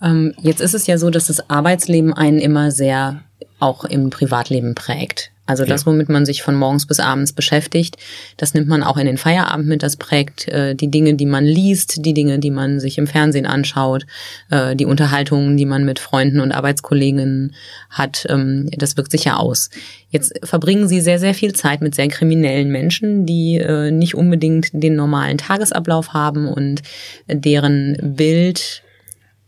Ähm, 0.00 0.34
jetzt 0.40 0.60
ist 0.60 0.74
es 0.74 0.86
ja 0.86 0.96
so, 0.96 1.10
dass 1.10 1.26
das 1.26 1.50
Arbeitsleben 1.50 2.12
einen 2.12 2.38
immer 2.38 2.70
sehr 2.70 3.24
auch 3.58 3.84
im 3.84 4.10
Privatleben 4.10 4.74
prägt. 4.74 5.30
Also 5.48 5.64
das, 5.64 5.86
womit 5.86 6.10
man 6.10 6.26
sich 6.26 6.42
von 6.42 6.54
morgens 6.54 6.86
bis 6.86 7.00
abends 7.00 7.32
beschäftigt, 7.32 7.96
das 8.36 8.52
nimmt 8.52 8.68
man 8.68 8.82
auch 8.82 8.98
in 8.98 9.06
den 9.06 9.16
Feierabend 9.16 9.66
mit. 9.66 9.82
Das 9.82 9.96
prägt 9.96 10.46
äh, 10.48 10.74
die 10.74 10.90
Dinge, 10.90 11.14
die 11.14 11.24
man 11.24 11.46
liest, 11.46 12.04
die 12.04 12.12
Dinge, 12.12 12.38
die 12.38 12.50
man 12.50 12.80
sich 12.80 12.98
im 12.98 13.06
Fernsehen 13.06 13.46
anschaut, 13.46 14.04
äh, 14.50 14.76
die 14.76 14.84
Unterhaltungen, 14.84 15.56
die 15.56 15.64
man 15.64 15.86
mit 15.86 16.00
Freunden 16.00 16.40
und 16.40 16.52
Arbeitskollegen 16.52 17.54
hat. 17.88 18.26
Ähm, 18.28 18.68
das 18.76 18.98
wirkt 18.98 19.10
sich 19.10 19.24
ja 19.24 19.38
aus. 19.38 19.70
Jetzt 20.10 20.38
verbringen 20.44 20.86
Sie 20.86 21.00
sehr, 21.00 21.18
sehr 21.18 21.32
viel 21.32 21.54
Zeit 21.54 21.80
mit 21.80 21.94
sehr 21.94 22.08
kriminellen 22.08 22.70
Menschen, 22.70 23.24
die 23.24 23.56
äh, 23.56 23.90
nicht 23.90 24.14
unbedingt 24.14 24.68
den 24.74 24.96
normalen 24.96 25.38
Tagesablauf 25.38 26.12
haben 26.12 26.46
und 26.46 26.82
deren 27.26 27.96
Bild 28.02 28.82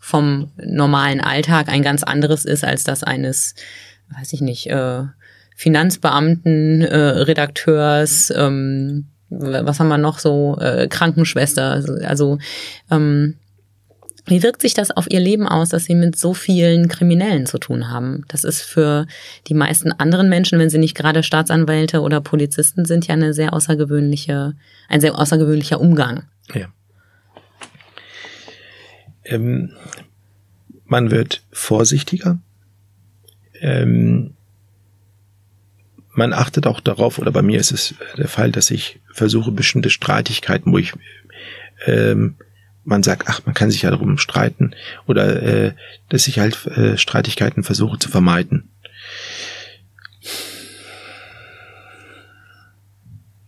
vom 0.01 0.51
normalen 0.57 1.21
Alltag 1.21 1.69
ein 1.69 1.83
ganz 1.83 2.03
anderes 2.03 2.45
ist 2.45 2.65
als 2.65 2.83
das 2.83 3.05
eines, 3.05 3.55
weiß 4.19 4.33
ich 4.33 4.41
nicht, 4.41 4.67
äh, 4.69 5.03
Finanzbeamten, 5.55 6.81
äh, 6.83 6.97
Redakteurs, 6.97 8.33
ähm, 8.35 9.09
was 9.29 9.79
haben 9.79 9.89
wir 9.89 9.99
noch 9.99 10.19
so, 10.19 10.59
äh, 10.59 10.89
Krankenschwester. 10.89 11.85
Also 12.03 12.39
ähm, 12.91 13.37
wie 14.27 14.43
wirkt 14.43 14.63
sich 14.63 14.75
das 14.75 14.91
auf 14.91 15.11
ihr 15.11 15.21
Leben 15.21 15.47
aus, 15.47 15.71
dass 15.71 15.85
sie 15.85 15.95
mit 15.95 16.17
so 16.17 16.35
vielen 16.35 16.89
Kriminellen 16.89 17.47
zu 17.47 17.59
tun 17.59 17.91
haben? 17.91 18.25
Das 18.29 18.45
ist 18.45 18.63
für 18.63 19.07
die 19.49 19.55
meisten 19.55 19.93
anderen 19.93 20.29
Menschen, 20.29 20.59
wenn 20.59 20.71
sie 20.71 20.79
nicht 20.79 20.97
gerade 20.97 21.23
Staatsanwälte 21.23 22.01
oder 22.01 22.21
Polizisten 22.21 22.85
sind, 22.85 23.07
ja 23.07 23.15
eine 23.15 23.35
sehr 23.35 23.53
außergewöhnliche, 23.53 24.55
ein 24.89 25.01
sehr 25.01 25.19
außergewöhnlicher 25.19 25.81
Umgang. 25.81 26.25
Ja. 26.55 26.69
Ähm, 29.25 29.73
man 30.87 31.11
wird 31.11 31.43
vorsichtiger. 31.53 32.39
Ähm, 33.61 34.35
man 36.13 36.33
achtet 36.33 36.67
auch 36.67 36.81
darauf, 36.81 37.19
oder 37.19 37.31
bei 37.31 37.43
mir 37.43 37.61
ist 37.61 37.71
es 37.71 37.95
der 38.17 38.29
Fall, 38.29 38.51
dass 38.51 38.71
ich 38.71 39.01
versuche, 39.13 39.53
bestimmte 39.53 39.91
Streitigkeiten, 39.91 40.73
wo 40.73 40.79
ich 40.79 40.93
ähm, 41.87 42.37
man 42.85 43.03
sagt, 43.03 43.29
ach, 43.29 43.43
man 43.45 43.55
kann 43.55 43.71
sich 43.71 43.83
ja 43.83 43.91
darum 43.91 44.19
streiten, 44.19 44.75
oder 45.07 45.43
äh, 45.43 45.73
dass 46.09 46.27
ich 46.27 46.39
halt 46.39 46.67
äh, 46.67 46.97
Streitigkeiten 46.97 47.63
versuche 47.63 47.99
zu 47.99 48.09
vermeiden. 48.09 48.71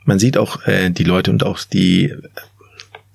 Man 0.05 0.19
sieht 0.19 0.37
auch 0.37 0.67
äh, 0.67 0.91
die 0.91 1.05
Leute 1.05 1.31
und 1.31 1.45
auch 1.45 1.61
die 1.61 2.15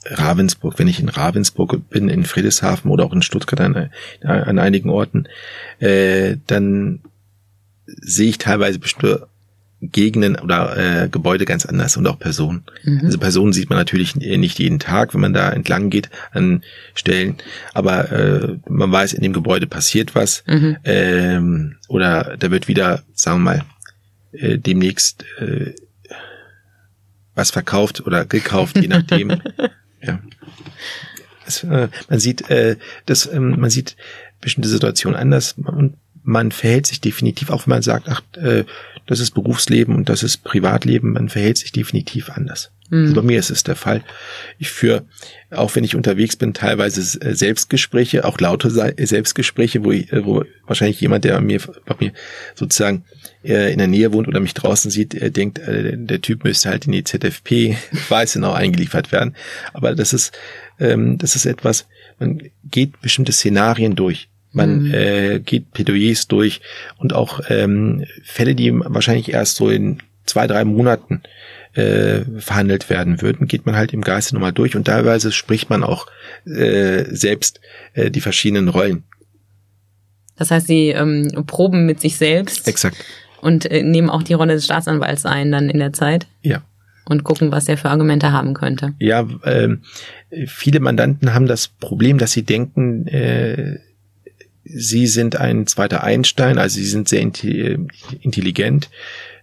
Ravensburg, 0.10 0.80
wenn 0.80 0.88
ich 0.88 1.00
in 1.00 1.10
Ravensburg 1.10 1.90
bin, 1.90 2.10
in 2.10 2.26
Friedrichshafen 2.26 2.92
oder 2.92 3.06
auch 3.06 3.14
in 3.14 3.22
Stuttgart 3.22 3.62
an, 3.62 3.90
an 4.24 4.60
einigen 4.60 4.90
Orten, 4.90 5.28
äh, 5.80 6.38
dann 6.48 7.02
sehe 7.86 8.30
ich 8.30 8.38
teilweise 8.38 8.80
bestimmte 8.80 9.28
Gegenden 9.80 10.38
oder 10.38 11.04
äh, 11.04 11.10
Gebäude 11.10 11.46
ganz 11.46 11.66
anders 11.66 11.98
und 11.98 12.08
auch 12.08 12.18
Personen. 12.18 12.64
Mhm. 12.84 13.02
Also 13.06 13.20
Personen 13.20 13.54
sieht 13.54 13.70
man 13.70 13.78
natürlich 13.78 14.16
nicht 14.16 14.58
jeden 14.58 14.80
Tag, 14.80 15.14
wenn 15.14 15.22
man 15.22 15.34
da 15.34 15.52
entlang 15.52 15.92
geht 15.92 16.10
an 16.32 16.64
Stellen, 16.96 17.38
aber 17.74 18.12
äh, 18.12 18.58
man 18.68 18.92
weiß, 18.92 19.14
in 19.14 19.22
dem 19.22 19.34
Gebäude 19.34 19.68
passiert 19.68 20.16
was 20.16 20.44
mhm. 20.48 20.78
ähm, 20.84 21.76
oder 21.88 22.38
da 22.40 22.50
wird 22.50 22.68
wieder, 22.68 23.04
sagen 23.14 23.44
wir 23.44 23.44
mal, 23.44 23.66
äh, 24.32 24.58
demnächst 24.58 25.26
äh, 25.40 25.76
was 27.36 27.52
verkauft 27.52 28.06
oder 28.06 28.26
gekauft, 28.26 28.78
je 28.82 28.88
nachdem. 28.88 29.30
ja. 30.08 30.20
Es, 31.46 31.64
äh, 31.64 31.88
man 32.10 32.20
sieht, 32.20 32.50
äh, 32.50 32.78
das, 33.06 33.32
ähm, 33.32 33.60
man 33.60 33.70
sieht 33.70 33.96
bestimmte 34.42 34.70
Situationen 34.70 35.18
anders 35.18 35.56
und 35.58 35.98
man 36.24 36.52
verhält 36.52 36.86
sich 36.88 37.00
definitiv, 37.00 37.50
auch 37.50 37.66
wenn 37.66 37.76
man 37.76 37.82
sagt, 37.82 38.10
ach, 38.10 38.22
äh, 38.36 38.66
das 39.06 39.22
ist 39.22 39.32
Berufsleben 39.32 39.96
und 39.96 40.10
das 40.10 40.24
ist 40.24 40.44
Privatleben, 40.44 41.14
man 41.14 41.30
verhält 41.30 41.58
sich 41.58 41.72
definitiv 41.72 42.30
anders. 42.30 42.72
Mhm. 42.90 43.04
Also 43.04 43.16
bei 43.16 43.22
mir 43.22 43.40
ist 43.40 43.50
es 43.50 43.64
der 43.64 43.76
Fall. 43.76 44.04
Ich 44.58 44.70
führe, 44.70 45.06
auch 45.52 45.76
wenn 45.76 45.84
ich 45.84 45.96
unterwegs 45.96 46.36
bin, 46.36 46.54
teilweise 46.54 47.02
äh, 47.22 47.34
Selbstgespräche, 47.34 48.26
auch 48.26 48.40
laute 48.40 48.70
Selbstgespräche, 48.70 49.84
wo, 49.84 49.92
ich, 49.92 50.12
äh, 50.12 50.26
wo 50.26 50.44
wahrscheinlich 50.66 51.02
jemand, 51.02 51.26
der 51.26 51.40
mir, 51.42 51.60
bei 51.86 51.96
mir 52.00 52.12
sozusagen 52.56 53.04
äh, 53.44 53.72
in 53.72 53.78
der 53.78 53.88
Nähe 53.88 54.14
wohnt 54.14 54.28
oder 54.28 54.40
mich 54.40 54.54
draußen 54.54 54.92
sieht, 54.92 55.36
denkt, 55.36 55.60
der 55.66 56.22
Typ 56.22 56.44
müsste 56.44 56.70
halt 56.70 56.86
in 56.86 56.92
die 56.92 57.04
ZFP 57.04 57.76
Weißenau 58.10 58.54
eingeliefert 58.54 59.12
werden. 59.12 59.36
Aber 59.74 59.96
das 59.96 60.14
ist, 60.14 60.38
ähm, 60.80 61.18
das 61.18 61.36
ist 61.36 61.46
etwas, 61.46 61.88
man 62.20 62.42
geht 62.64 63.02
bestimmte 63.02 63.32
Szenarien 63.32 63.96
durch. 63.96 64.30
Man 64.54 64.84
mhm. 64.84 64.94
äh, 64.94 65.40
geht 65.40 65.72
Plädoyers 65.72 66.28
durch 66.28 66.62
und 66.98 67.14
auch 67.14 67.42
ähm, 67.50 68.06
Fälle, 68.24 68.56
die 68.56 68.74
wahrscheinlich 68.74 69.32
erst 69.32 69.58
so 69.58 69.70
in 69.70 70.00
zwei, 70.26 70.48
drei 70.48 70.66
Monaten 70.66 71.22
äh, 71.78 72.26
verhandelt 72.40 72.90
werden 72.90 73.22
würden, 73.22 73.48
geht 73.48 73.66
man 73.66 73.76
halt 73.76 73.94
im 73.94 74.02
Geiste 74.02 74.34
nochmal 74.34 74.54
durch 74.54 74.76
und 74.76 74.86
teilweise 74.86 75.32
spricht 75.32 75.70
man 75.70 75.84
auch 75.84 76.08
äh, 76.46 77.04
selbst 77.10 77.62
äh, 77.94 78.10
die 78.10 78.22
verschiedenen 78.22 78.68
Rollen. 78.68 79.04
Das 80.36 80.52
heißt, 80.52 80.68
sie 80.68 80.90
ähm, 80.90 81.46
proben 81.46 81.86
mit 81.86 82.02
sich 82.02 82.18
selbst. 82.18 82.68
Exakt. 82.68 82.98
Und 83.42 83.70
äh, 83.70 83.84
nehmen 83.84 84.10
auch 84.10 84.24
die 84.24 84.34
Rolle 84.34 84.54
des 84.54 84.66
Staatsanwalts 84.66 85.26
ein 85.26 85.52
dann 85.52 85.70
in 85.70 85.80
der 85.80 85.94
Zeit. 85.94 86.28
Ja. 86.42 86.64
Und 87.06 87.24
gucken, 87.24 87.52
was 87.52 87.70
er 87.70 87.78
für 87.78 87.90
Argumente 87.90 88.32
haben 88.32 88.54
könnte. 88.54 88.94
Ja, 89.00 89.26
äh, 89.44 89.78
viele 90.46 90.80
Mandanten 90.80 91.34
haben 91.34 91.48
das 91.48 91.68
Problem, 91.68 92.18
dass 92.18 92.34
sie 92.34 92.44
denken, 92.44 93.08
äh, 93.08 93.80
Sie 94.70 95.08
sind 95.08 95.38
ein 95.38 95.66
zweiter 95.66 96.04
Einstein, 96.04 96.58
also 96.58 96.76
sie 96.76 96.86
sind 96.86 97.08
sehr 97.08 97.22
intelligent. 97.22 98.90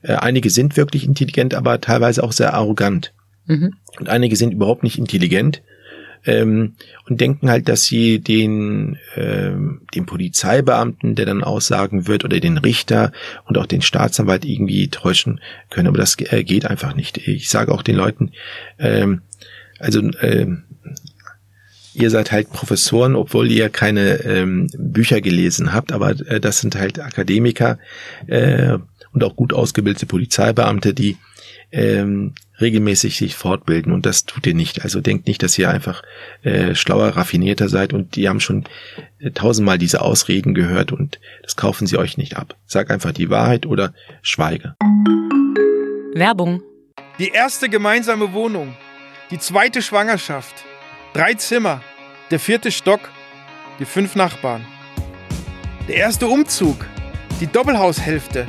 Äh, 0.05 0.15
einige 0.15 0.51
sind 0.51 0.77
wirklich 0.77 1.05
intelligent, 1.05 1.55
aber 1.55 1.81
teilweise 1.81 2.23
auch 2.23 2.33
sehr 2.33 2.55
arrogant. 2.55 3.13
Mhm. 3.47 3.75
Und 3.99 4.09
einige 4.09 4.37
sind 4.37 4.53
überhaupt 4.53 4.83
nicht 4.83 4.99
intelligent 4.99 5.63
ähm, 6.27 6.75
und 7.09 7.21
denken 7.21 7.51
halt, 7.51 7.69
dass 7.69 7.85
sie 7.85 8.19
den, 8.19 8.99
ähm, 9.17 9.83
den 9.95 10.07
Polizeibeamten, 10.07 11.15
der 11.15 11.27
dann 11.27 11.43
aussagen 11.43 12.07
wird, 12.07 12.25
oder 12.25 12.41
den 12.41 12.59
Richter 12.59 13.13
und 13.47 13.59
auch 13.59 13.67
den 13.67 13.83
Staatsanwalt 13.83 14.45
irgendwie 14.45 14.89
täuschen 14.89 15.41
können. 15.71 15.89
Aber 15.89 15.99
das 15.99 16.17
äh, 16.19 16.45
geht 16.45 16.67
einfach 16.67 16.95
nicht. 16.95 17.19
Ich 17.19 17.49
sage 17.49 17.73
auch 17.73 17.83
den 17.83 17.97
Leuten, 17.97 18.33
ähm, 18.79 19.23
also 19.79 20.01
ähm, 20.21 20.65
ihr 21.95 22.11
seid 22.11 22.33
halt 22.33 22.51
Professoren, 22.51 23.17
obwohl 23.17 23.51
ihr 23.51 23.69
keine 23.69 24.25
ähm, 24.25 24.69
Bücher 24.77 25.21
gelesen 25.21 25.73
habt, 25.73 25.93
aber 25.93 26.11
äh, 26.11 26.41
das 26.41 26.61
sind 26.61 26.77
halt 26.77 27.01
Akademiker 27.01 27.79
äh, 28.27 28.79
und 29.15 29.25
auch 29.25 29.37
gut 29.37 29.53
ausgebildete 29.53 30.07
Polizeibeamte, 30.07 30.93
die 30.93 31.17
ähm, 31.73 32.35
regelmäßig 32.61 33.17
sich 33.17 33.35
fortbilden 33.35 33.93
und 33.93 34.05
das 34.05 34.27
tut 34.27 34.47
ihr 34.47 34.55
nicht. 34.55 34.83
Also 34.83 35.01
denkt 35.01 35.27
nicht, 35.27 35.43
dass 35.43 35.59
ihr 35.59 35.71
einfach 35.71 36.03
äh, 36.43 36.75
schlauer, 36.75 37.09
raffinierter 37.09 37.69
seid 37.69 37.93
und 37.93 38.17
die 38.17 38.29
haben 38.29 38.41
schon 38.41 38.65
äh, 39.19 39.31
tausendmal 39.31 39.79
diese 39.79 40.03
Ausreden 40.03 40.55
gehört 40.55 40.93
und 40.93 41.19
das 41.43 41.57
kaufen 41.57 41.87
sie 41.87 41.97
euch 41.97 42.19
nicht 42.19 42.37
ab. 42.37 42.57
Sag 42.67 42.91
einfach 42.91 43.13
die 43.13 43.31
Wahrheit 43.31 43.65
oder 43.65 43.95
schweige. 44.21 44.77
Werbung. 46.15 46.63
Die 47.19 47.29
erste 47.29 47.69
gemeinsame 47.69 48.33
Wohnung, 48.33 48.77
die 49.31 49.39
zweite 49.39 49.81
Schwangerschaft 49.83 50.65
Drei 51.15 51.35
Zimmer, 51.35 51.81
der 52.33 52.41
vierte 52.41 52.73
Stock, 52.73 53.09
die 53.79 53.85
fünf 53.85 54.17
Nachbarn. 54.17 54.67
Der 55.87 55.95
erste 55.95 56.27
Umzug, 56.27 56.87
die 57.41 57.47
Doppelhaushälfte, 57.47 58.49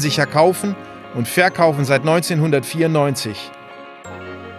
sicher 0.00 0.26
kaufen 0.26 0.74
und 1.14 1.28
verkaufen 1.28 1.84
seit 1.84 2.00
1994. 2.00 3.36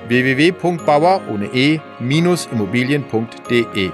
www.bauer 0.08 1.21
ohne 1.30 1.47
e-immobilien.de 1.54 3.91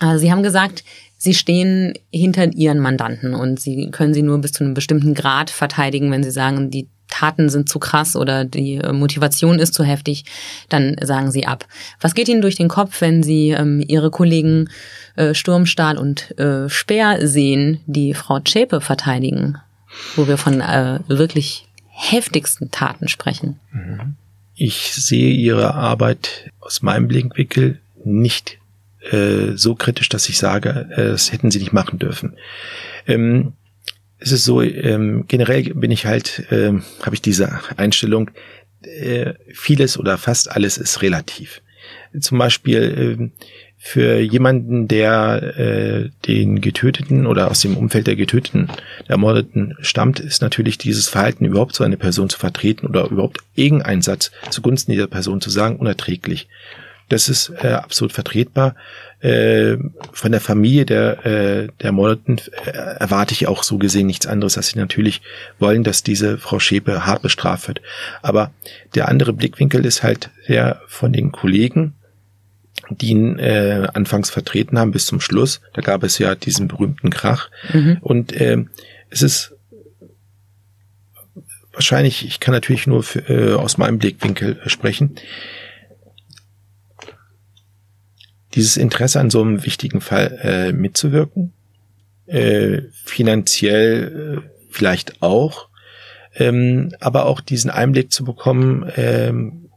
Also 0.00 0.20
Sie 0.20 0.30
haben 0.32 0.42
gesagt, 0.42 0.84
Sie 1.16 1.34
stehen 1.34 1.94
hinter 2.12 2.52
Ihren 2.54 2.78
Mandanten 2.78 3.34
und 3.34 3.60
Sie 3.60 3.90
können 3.90 4.14
sie 4.14 4.22
nur 4.22 4.38
bis 4.38 4.52
zu 4.52 4.64
einem 4.64 4.74
bestimmten 4.74 5.14
Grad 5.14 5.50
verteidigen, 5.50 6.12
wenn 6.12 6.22
Sie 6.22 6.30
sagen, 6.30 6.70
die 6.70 6.88
Taten 7.08 7.48
sind 7.48 7.68
zu 7.68 7.78
krass 7.78 8.16
oder 8.16 8.44
die 8.44 8.76
äh, 8.76 8.92
Motivation 8.92 9.58
ist 9.58 9.74
zu 9.74 9.84
heftig, 9.84 10.24
dann 10.68 10.96
sagen 11.02 11.30
Sie 11.30 11.46
ab. 11.46 11.66
Was 12.00 12.14
geht 12.14 12.28
Ihnen 12.28 12.42
durch 12.42 12.56
den 12.56 12.68
Kopf, 12.68 13.00
wenn 13.00 13.22
Sie 13.22 13.50
ähm, 13.50 13.82
Ihre 13.86 14.10
Kollegen 14.10 14.68
äh, 15.16 15.34
Sturmstahl 15.34 15.98
und 15.98 16.38
äh, 16.38 16.68
Speer 16.68 17.26
sehen, 17.26 17.80
die 17.86 18.14
Frau 18.14 18.40
Zschäpe 18.40 18.80
verteidigen, 18.80 19.58
wo 20.16 20.28
wir 20.28 20.38
von 20.38 20.60
äh, 20.60 21.00
wirklich 21.08 21.66
heftigsten 21.88 22.70
Taten 22.70 23.08
sprechen? 23.08 23.58
Ich 24.54 24.92
sehe 24.94 25.32
Ihre 25.32 25.74
Arbeit 25.74 26.50
aus 26.60 26.82
meinem 26.82 27.08
Blickwinkel 27.08 27.80
nicht 28.04 28.58
äh, 29.10 29.56
so 29.56 29.74
kritisch, 29.74 30.08
dass 30.08 30.28
ich 30.28 30.38
sage, 30.38 30.88
äh, 30.90 31.08
das 31.08 31.32
hätten 31.32 31.50
sie 31.50 31.58
nicht 31.58 31.72
machen 31.72 31.98
dürfen. 31.98 32.34
Ähm, 33.06 33.52
es 34.18 34.32
ist 34.32 34.44
so, 34.44 34.62
ähm, 34.62 35.24
generell 35.28 35.74
bin 35.74 35.90
ich 35.90 36.06
halt, 36.06 36.44
ähm, 36.50 36.82
habe 37.02 37.14
ich 37.14 37.22
diese 37.22 37.60
Einstellung, 37.76 38.30
äh, 38.82 39.34
vieles 39.52 39.98
oder 39.98 40.18
fast 40.18 40.50
alles 40.50 40.78
ist 40.78 41.02
relativ. 41.02 41.62
Zum 42.18 42.38
Beispiel 42.38 43.30
äh, 43.32 43.42
für 43.80 44.18
jemanden, 44.18 44.88
der 44.88 45.56
äh, 45.56 46.10
den 46.26 46.60
Getöteten 46.60 47.26
oder 47.26 47.50
aus 47.50 47.60
dem 47.60 47.76
Umfeld 47.76 48.08
der 48.08 48.16
Getöteten, 48.16 48.68
der 49.02 49.10
Ermordeten 49.10 49.76
stammt, 49.80 50.18
ist 50.18 50.42
natürlich 50.42 50.78
dieses 50.78 51.08
Verhalten 51.08 51.44
überhaupt 51.44 51.76
so 51.76 51.84
eine 51.84 51.96
Person 51.96 52.28
zu 52.28 52.38
vertreten 52.38 52.86
oder 52.86 53.08
überhaupt 53.08 53.38
irgendeinen 53.54 54.02
Satz 54.02 54.32
zugunsten 54.50 54.92
dieser 54.92 55.06
Person 55.06 55.40
zu 55.40 55.50
sagen, 55.50 55.76
unerträglich. 55.76 56.48
Das 57.08 57.28
ist 57.28 57.52
äh, 57.62 57.68
absolut 57.68 58.12
vertretbar. 58.12 58.74
Äh, 59.20 59.78
von 60.12 60.30
der 60.30 60.40
Familie 60.40 60.86
der, 60.86 61.26
äh, 61.26 61.68
der 61.82 61.90
Mordeten 61.90 62.38
äh, 62.66 62.70
erwarte 62.70 63.32
ich 63.32 63.48
auch 63.48 63.64
so 63.64 63.76
gesehen 63.76 64.06
nichts 64.06 64.28
anderes, 64.28 64.56
als 64.56 64.68
sie 64.68 64.78
natürlich 64.78 65.22
wollen, 65.58 65.82
dass 65.82 66.04
diese 66.04 66.38
Frau 66.38 66.60
Schäpe 66.60 67.04
hart 67.04 67.22
bestraft 67.22 67.66
wird. 67.66 67.82
Aber 68.22 68.52
der 68.94 69.08
andere 69.08 69.32
Blickwinkel 69.32 69.84
ist 69.84 70.04
halt 70.04 70.30
der 70.46 70.82
von 70.86 71.12
den 71.12 71.32
Kollegen, 71.32 71.94
die 72.90 73.08
ihn 73.08 73.38
äh, 73.40 73.88
anfangs 73.92 74.30
vertreten 74.30 74.78
haben 74.78 74.92
bis 74.92 75.06
zum 75.06 75.20
Schluss. 75.20 75.60
Da 75.74 75.82
gab 75.82 76.04
es 76.04 76.18
ja 76.18 76.36
diesen 76.36 76.68
berühmten 76.68 77.10
Krach. 77.10 77.50
Mhm. 77.72 77.98
Und 78.00 78.32
äh, 78.32 78.64
es 79.10 79.22
ist 79.22 79.54
wahrscheinlich, 81.72 82.26
ich 82.26 82.40
kann 82.40 82.54
natürlich 82.54 82.86
nur 82.86 83.02
für, 83.02 83.28
äh, 83.28 83.54
aus 83.54 83.78
meinem 83.78 83.98
Blickwinkel 83.98 84.60
sprechen, 84.66 85.16
dieses 88.54 88.76
Interesse 88.76 89.20
an 89.20 89.30
so 89.30 89.42
einem 89.42 89.64
wichtigen 89.64 90.00
Fall 90.00 90.38
äh, 90.42 90.72
mitzuwirken, 90.72 91.52
äh, 92.26 92.82
finanziell 93.04 94.42
äh, 94.44 94.48
vielleicht 94.70 95.22
auch, 95.22 95.68
ähm, 96.36 96.94
aber 97.00 97.26
auch 97.26 97.40
diesen 97.40 97.70
Einblick 97.70 98.12
zu 98.12 98.24
bekommen, 98.24 98.90
ähm, 98.96 99.67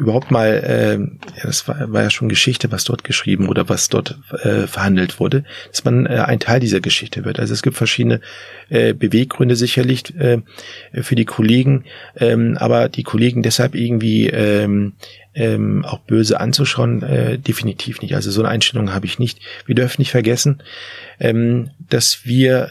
überhaupt 0.00 0.30
mal, 0.30 0.48
äh, 0.48 1.42
das 1.42 1.68
war, 1.68 1.92
war 1.92 2.02
ja 2.02 2.10
schon 2.10 2.28
Geschichte, 2.28 2.72
was 2.72 2.84
dort 2.84 3.04
geschrieben 3.04 3.48
oder 3.48 3.68
was 3.68 3.88
dort 3.88 4.18
äh, 4.42 4.66
verhandelt 4.66 5.20
wurde, 5.20 5.44
dass 5.70 5.84
man 5.84 6.06
äh, 6.06 6.24
ein 6.26 6.40
Teil 6.40 6.60
dieser 6.60 6.80
Geschichte 6.80 7.24
wird. 7.24 7.38
Also 7.38 7.52
es 7.52 7.62
gibt 7.62 7.76
verschiedene 7.76 8.20
äh, 8.70 8.94
Beweggründe 8.94 9.56
sicherlich 9.56 10.16
äh, 10.16 10.38
für 10.94 11.14
die 11.14 11.26
Kollegen, 11.26 11.84
ähm, 12.16 12.56
aber 12.58 12.88
die 12.88 13.02
Kollegen 13.02 13.42
deshalb 13.42 13.74
irgendwie 13.74 14.28
ähm, 14.28 14.94
ähm, 15.34 15.84
auch 15.84 15.98
böse 15.98 16.40
anzuschauen, 16.40 17.02
äh, 17.02 17.38
definitiv 17.38 18.00
nicht. 18.00 18.14
Also 18.14 18.30
so 18.30 18.40
eine 18.40 18.48
Einstellung 18.48 18.92
habe 18.92 19.06
ich 19.06 19.18
nicht. 19.18 19.40
Wir 19.66 19.74
dürfen 19.74 20.00
nicht 20.00 20.10
vergessen, 20.10 20.62
ähm, 21.20 21.70
dass 21.78 22.24
wir 22.24 22.70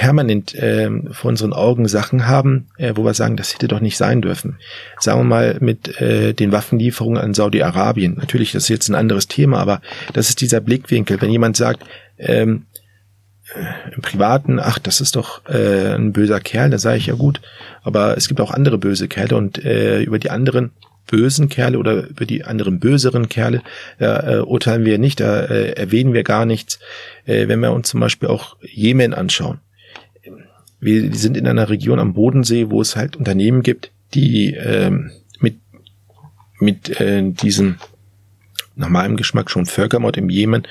permanent 0.00 0.54
äh, 0.54 0.88
vor 1.10 1.28
unseren 1.28 1.52
Augen 1.52 1.86
Sachen 1.86 2.26
haben, 2.26 2.68
äh, 2.78 2.94
wo 2.96 3.04
wir 3.04 3.12
sagen, 3.12 3.36
das 3.36 3.52
hätte 3.52 3.68
doch 3.68 3.80
nicht 3.80 3.98
sein 3.98 4.22
dürfen. 4.22 4.56
Sagen 4.98 5.20
wir 5.20 5.24
mal 5.24 5.58
mit 5.60 6.00
äh, 6.00 6.32
den 6.32 6.52
Waffenlieferungen 6.52 7.22
an 7.22 7.34
Saudi-Arabien. 7.34 8.14
Natürlich, 8.14 8.52
das 8.52 8.62
ist 8.62 8.68
jetzt 8.70 8.88
ein 8.88 8.94
anderes 8.94 9.28
Thema, 9.28 9.58
aber 9.58 9.82
das 10.14 10.30
ist 10.30 10.40
dieser 10.40 10.62
Blickwinkel. 10.62 11.20
Wenn 11.20 11.30
jemand 11.30 11.58
sagt, 11.58 11.84
ähm, 12.16 12.64
äh, 13.54 13.94
im 13.94 14.00
Privaten, 14.00 14.58
ach, 14.58 14.78
das 14.78 15.02
ist 15.02 15.16
doch 15.16 15.46
äh, 15.50 15.94
ein 15.94 16.14
böser 16.14 16.40
Kerl, 16.40 16.70
da 16.70 16.78
sage 16.78 16.96
ich 16.96 17.06
ja 17.08 17.14
gut, 17.14 17.42
aber 17.82 18.16
es 18.16 18.26
gibt 18.26 18.40
auch 18.40 18.52
andere 18.52 18.78
böse 18.78 19.06
Kerle 19.06 19.36
und 19.36 19.62
äh, 19.62 20.00
über 20.00 20.18
die 20.18 20.30
anderen 20.30 20.70
bösen 21.08 21.50
Kerle 21.50 21.78
oder 21.78 22.08
über 22.08 22.24
die 22.24 22.44
anderen 22.44 22.80
böseren 22.80 23.28
Kerle, 23.28 23.60
da 23.98 24.36
äh, 24.36 24.38
urteilen 24.38 24.86
wir 24.86 24.96
nicht, 24.96 25.20
da 25.20 25.40
äh, 25.40 25.72
erwähnen 25.72 26.14
wir 26.14 26.22
gar 26.22 26.46
nichts. 26.46 26.78
Äh, 27.26 27.48
wenn 27.48 27.60
wir 27.60 27.72
uns 27.72 27.90
zum 27.90 28.00
Beispiel 28.00 28.30
auch 28.30 28.56
Jemen 28.62 29.12
anschauen, 29.12 29.60
wir 30.80 31.14
sind 31.14 31.36
in 31.36 31.46
einer 31.46 31.68
Region 31.68 31.98
am 31.98 32.14
Bodensee, 32.14 32.70
wo 32.70 32.80
es 32.80 32.96
halt 32.96 33.16
Unternehmen 33.16 33.62
gibt, 33.62 33.92
die 34.14 34.54
ähm, 34.54 35.10
mit, 35.38 35.56
mit 36.58 37.00
äh, 37.00 37.22
diesem 37.30 37.76
nach 38.76 38.88
meinem 38.88 39.16
Geschmack 39.16 39.50
schon 39.50 39.66
Völkermord 39.66 40.16
im 40.16 40.30
Jemen 40.30 40.66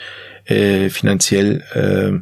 äh, 0.45 0.89
finanziell, 0.89 1.63
äh, 1.73 2.19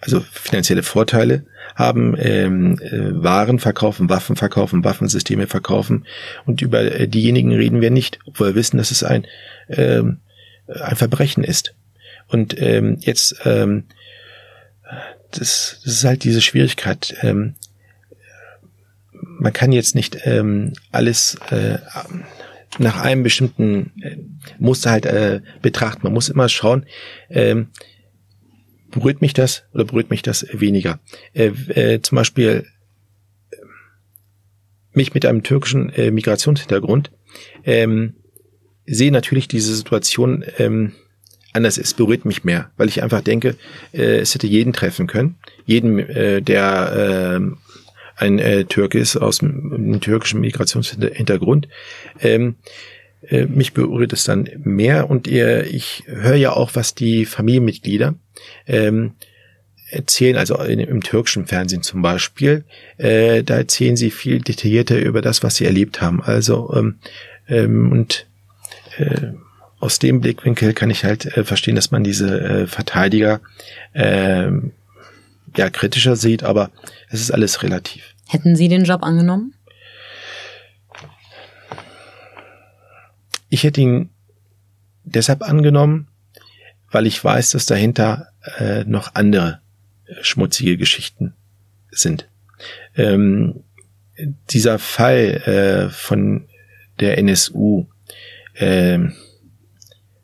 also 0.00 0.20
finanzielle 0.20 0.82
Vorteile 0.82 1.46
haben, 1.76 2.16
ähm, 2.18 2.78
äh, 2.80 3.22
Waren 3.22 3.60
verkaufen, 3.60 4.10
Waffen 4.10 4.34
verkaufen, 4.34 4.84
Waffensysteme 4.84 5.46
verkaufen 5.46 6.06
und 6.44 6.60
über 6.60 6.80
äh, 6.80 7.06
diejenigen 7.06 7.52
reden 7.52 7.80
wir 7.80 7.90
nicht, 7.90 8.18
obwohl 8.26 8.48
wir 8.48 8.54
wissen, 8.56 8.78
dass 8.78 8.90
es 8.90 9.04
ein, 9.04 9.26
ähm, 9.68 10.18
ein 10.66 10.96
Verbrechen 10.96 11.44
ist. 11.44 11.74
Und 12.26 12.60
ähm, 12.60 12.98
jetzt 13.00 13.36
ähm, 13.44 13.84
das, 15.30 15.80
das 15.84 15.94
ist 15.94 16.04
halt 16.04 16.24
diese 16.24 16.40
Schwierigkeit. 16.40 17.16
Ähm, 17.22 17.54
man 19.12 19.52
kann 19.52 19.72
jetzt 19.72 19.94
nicht 19.94 20.18
ähm, 20.24 20.72
alles 20.90 21.36
äh, 21.50 21.78
nach 22.78 23.00
einem 23.00 23.22
bestimmten 23.22 23.92
äh, 24.02 24.16
Muster 24.58 24.90
halt 24.90 25.06
äh, 25.06 25.40
betrachten. 25.62 26.00
Man 26.04 26.12
muss 26.12 26.28
immer 26.28 26.48
schauen, 26.48 26.86
ähm, 27.30 27.68
berührt 28.90 29.20
mich 29.20 29.32
das 29.32 29.64
oder 29.72 29.84
berührt 29.84 30.10
mich 30.10 30.22
das 30.22 30.46
weniger. 30.52 31.00
Äh, 31.34 31.48
äh, 31.48 32.02
zum 32.02 32.16
Beispiel 32.16 32.66
mich 34.92 35.14
mit 35.14 35.24
einem 35.26 35.42
türkischen 35.42 35.90
äh, 35.90 36.10
Migrationshintergrund 36.10 37.10
ähm, 37.64 38.14
sehe 38.86 39.12
natürlich 39.12 39.48
diese 39.48 39.74
Situation 39.74 40.44
ähm, 40.58 40.92
anders 41.52 41.78
ist, 41.78 41.96
berührt 41.96 42.24
mich 42.24 42.44
mehr, 42.44 42.70
weil 42.76 42.88
ich 42.88 43.02
einfach 43.02 43.22
denke, 43.22 43.56
äh, 43.92 44.18
es 44.18 44.34
hätte 44.34 44.46
jeden 44.46 44.72
treffen 44.72 45.06
können, 45.06 45.36
jeden, 45.64 45.98
äh, 45.98 46.42
der 46.42 47.40
äh, 47.40 47.56
ein 48.16 48.38
äh, 48.38 48.64
Türk 48.64 48.94
ist 48.94 49.16
aus 49.16 49.40
einem 49.40 50.00
türkischen 50.00 50.40
Migrationshintergrund. 50.40 51.68
Ähm, 52.20 52.56
äh, 53.28 53.46
mich 53.46 53.72
berührt 53.72 54.12
es 54.12 54.24
dann 54.24 54.48
mehr 54.58 55.08
und 55.10 55.26
ihr, 55.26 55.64
ich 55.66 56.04
höre 56.06 56.34
ja 56.34 56.52
auch, 56.52 56.70
was 56.74 56.94
die 56.94 57.24
Familienmitglieder 57.26 58.14
ähm, 58.66 59.12
erzählen, 59.90 60.36
also 60.36 60.56
in, 60.56 60.80
im 60.80 61.02
türkischen 61.02 61.46
Fernsehen 61.46 61.82
zum 61.82 62.02
Beispiel, 62.02 62.64
äh, 62.98 63.42
da 63.42 63.56
erzählen 63.56 63.96
sie 63.96 64.10
viel 64.10 64.40
detaillierter 64.40 64.98
über 64.98 65.22
das, 65.22 65.42
was 65.42 65.56
sie 65.56 65.64
erlebt 65.64 66.00
haben. 66.00 66.22
Also 66.22 66.72
ähm, 66.76 66.96
ähm, 67.48 67.90
und 67.90 68.26
äh, 68.98 69.32
aus 69.80 69.98
dem 69.98 70.20
Blickwinkel 70.20 70.74
kann 70.74 70.90
ich 70.90 71.04
halt 71.04 71.26
äh, 71.36 71.44
verstehen, 71.44 71.76
dass 71.76 71.90
man 71.90 72.04
diese 72.04 72.40
äh, 72.40 72.66
Verteidiger 72.66 73.40
äh, 73.92 74.50
ja 75.56 75.70
kritischer 75.70 76.16
sieht, 76.16 76.42
aber 76.42 76.70
es 77.08 77.20
ist 77.20 77.30
alles 77.30 77.62
relativ. 77.62 78.14
Hätten 78.26 78.56
Sie 78.56 78.68
den 78.68 78.84
Job 78.84 79.02
angenommen? 79.02 79.54
Ich 83.48 83.62
hätte 83.62 83.80
ihn 83.80 84.10
deshalb 85.04 85.42
angenommen, 85.42 86.08
weil 86.90 87.06
ich 87.06 87.22
weiß, 87.22 87.50
dass 87.52 87.66
dahinter 87.66 88.28
äh, 88.58 88.84
noch 88.84 89.14
andere 89.14 89.60
äh, 90.06 90.22
schmutzige 90.22 90.76
Geschichten 90.76 91.34
sind. 91.90 92.28
Ähm, 92.96 93.64
dieser 94.50 94.78
Fall 94.78 95.88
äh, 95.88 95.90
von 95.90 96.46
der 97.00 97.18
NSU, 97.18 97.86
äh, 98.54 98.98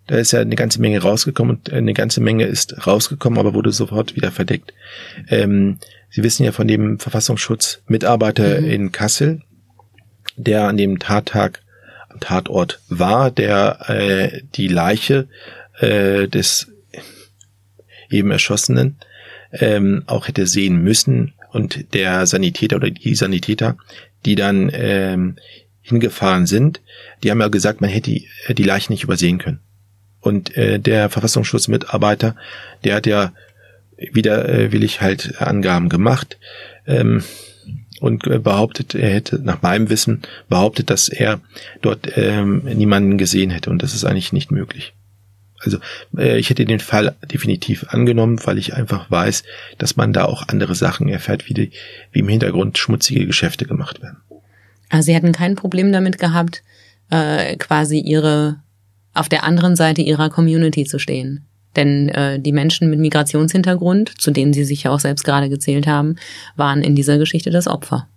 Da 0.06 0.16
ist 0.16 0.32
ja 0.32 0.40
eine 0.40 0.56
ganze 0.56 0.80
Menge 0.80 1.00
rausgekommen 1.00 1.56
und 1.56 1.72
eine 1.72 1.94
ganze 1.94 2.20
Menge 2.20 2.44
ist 2.44 2.86
rausgekommen, 2.86 3.38
aber 3.38 3.54
wurde 3.54 3.72
sofort 3.72 4.16
wieder 4.16 4.30
verdeckt. 4.30 4.74
Ähm, 5.28 5.78
Sie 6.10 6.22
wissen 6.22 6.44
ja 6.44 6.52
von 6.52 6.68
dem 6.68 7.00
Verfassungsschutzmitarbeiter 7.00 8.60
mhm. 8.60 8.70
in 8.70 8.92
Kassel, 8.92 9.42
der 10.36 10.68
an 10.68 10.76
dem 10.76 11.00
Tattag 11.00 11.62
am 12.08 12.20
Tatort 12.20 12.80
war, 12.88 13.32
der 13.32 13.90
äh, 13.90 14.42
die 14.54 14.68
Leiche 14.68 15.26
äh, 15.80 16.28
des 16.28 16.68
eben 18.10 18.30
Erschossenen 18.30 18.96
ähm, 19.50 20.04
auch 20.06 20.28
hätte 20.28 20.46
sehen 20.46 20.82
müssen 20.82 21.34
und 21.50 21.94
der 21.94 22.26
Sanitäter 22.26 22.76
oder 22.76 22.90
die 22.90 23.16
Sanitäter, 23.16 23.76
die 24.24 24.36
dann 24.36 24.70
ähm, 24.72 25.36
hingefahren 25.82 26.46
sind, 26.46 26.80
die 27.22 27.30
haben 27.32 27.40
ja 27.40 27.48
gesagt, 27.48 27.80
man 27.80 27.90
hätte 27.90 28.10
die, 28.10 28.28
die 28.50 28.62
Leiche 28.62 28.92
nicht 28.92 29.02
übersehen 29.02 29.38
können. 29.38 29.60
Und 30.24 30.56
äh, 30.56 30.80
der 30.80 31.10
Verfassungsschutzmitarbeiter, 31.10 32.34
der 32.82 32.96
hat 32.96 33.06
ja 33.06 33.32
wieder 33.98 34.48
äh, 34.48 34.72
will 34.72 34.82
ich 34.82 35.02
halt 35.02 35.40
Angaben 35.40 35.90
gemacht 35.90 36.38
ähm, 36.86 37.22
und 38.00 38.22
behauptet, 38.42 38.94
er 38.94 39.10
hätte 39.10 39.38
nach 39.38 39.60
meinem 39.60 39.90
Wissen 39.90 40.22
behauptet, 40.48 40.88
dass 40.88 41.08
er 41.08 41.40
dort 41.82 42.16
ähm, 42.16 42.62
niemanden 42.64 43.18
gesehen 43.18 43.50
hätte 43.50 43.68
und 43.68 43.82
das 43.82 43.94
ist 43.94 44.04
eigentlich 44.04 44.32
nicht 44.32 44.50
möglich. 44.50 44.94
Also 45.60 45.78
äh, 46.16 46.38
ich 46.38 46.48
hätte 46.48 46.64
den 46.64 46.80
Fall 46.80 47.14
definitiv 47.30 47.84
angenommen, 47.88 48.40
weil 48.44 48.56
ich 48.56 48.74
einfach 48.74 49.10
weiß, 49.10 49.44
dass 49.76 49.96
man 49.96 50.14
da 50.14 50.24
auch 50.24 50.48
andere 50.48 50.74
Sachen 50.74 51.08
erfährt, 51.08 51.48
wie, 51.50 51.54
die, 51.54 51.70
wie 52.12 52.20
im 52.20 52.28
Hintergrund 52.28 52.78
schmutzige 52.78 53.26
Geschäfte 53.26 53.66
gemacht 53.66 54.02
werden. 54.02 54.22
Also 54.88 55.06
Sie 55.06 55.16
hatten 55.16 55.32
kein 55.32 55.54
Problem 55.54 55.92
damit 55.92 56.18
gehabt, 56.18 56.62
äh, 57.10 57.56
quasi 57.56 57.98
Ihre 57.98 58.64
auf 59.14 59.28
der 59.28 59.44
anderen 59.44 59.76
Seite 59.76 60.02
Ihrer 60.02 60.28
Community 60.30 60.84
zu 60.84 60.98
stehen. 60.98 61.46
Denn 61.76 62.08
äh, 62.10 62.38
die 62.38 62.52
Menschen 62.52 62.90
mit 62.90 63.00
Migrationshintergrund, 63.00 64.20
zu 64.20 64.30
denen 64.30 64.52
Sie 64.52 64.64
sich 64.64 64.84
ja 64.84 64.90
auch 64.90 65.00
selbst 65.00 65.24
gerade 65.24 65.48
gezählt 65.48 65.86
haben, 65.86 66.16
waren 66.56 66.82
in 66.82 66.94
dieser 66.94 67.18
Geschichte 67.18 67.50
das 67.50 67.66
Opfer. 67.66 68.08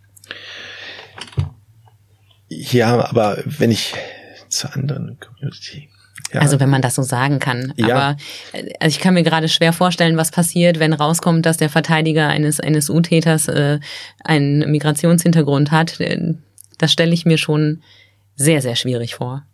Ja, 2.49 3.05
aber 3.09 3.41
wenn 3.45 3.71
ich 3.71 3.93
zur 4.49 4.75
anderen 4.75 5.17
Community 5.19 5.89
ja. 6.33 6.41
Also 6.41 6.59
wenn 6.59 6.69
man 6.69 6.81
das 6.81 6.95
so 6.95 7.03
sagen 7.03 7.39
kann. 7.39 7.73
Ja. 7.77 7.95
Aber 7.95 8.17
äh, 8.51 8.73
also 8.79 8.95
ich 8.95 8.99
kann 8.99 9.13
mir 9.13 9.23
gerade 9.23 9.47
schwer 9.47 9.71
vorstellen, 9.71 10.17
was 10.17 10.31
passiert, 10.31 10.79
wenn 10.79 10.93
rauskommt, 10.93 11.45
dass 11.45 11.57
der 11.57 11.69
Verteidiger 11.69 12.27
eines 12.27 12.59
eines 12.59 12.89
U-Täters 12.89 13.47
äh, 13.47 13.79
einen 14.23 14.69
Migrationshintergrund 14.69 15.71
hat. 15.71 15.99
Äh, 15.99 16.35
das 16.77 16.91
stelle 16.91 17.13
ich 17.13 17.25
mir 17.25 17.37
schon 17.37 17.81
sehr 18.35 18.61
sehr 18.61 18.75
schwierig 18.75 19.15
vor. 19.15 19.45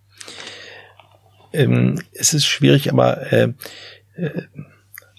Ähm, 1.54 2.01
es 2.14 2.34
ist 2.34 2.45
schwierig, 2.45 2.91
aber 2.91 3.32
äh, 3.32 3.49
äh, 4.16 4.41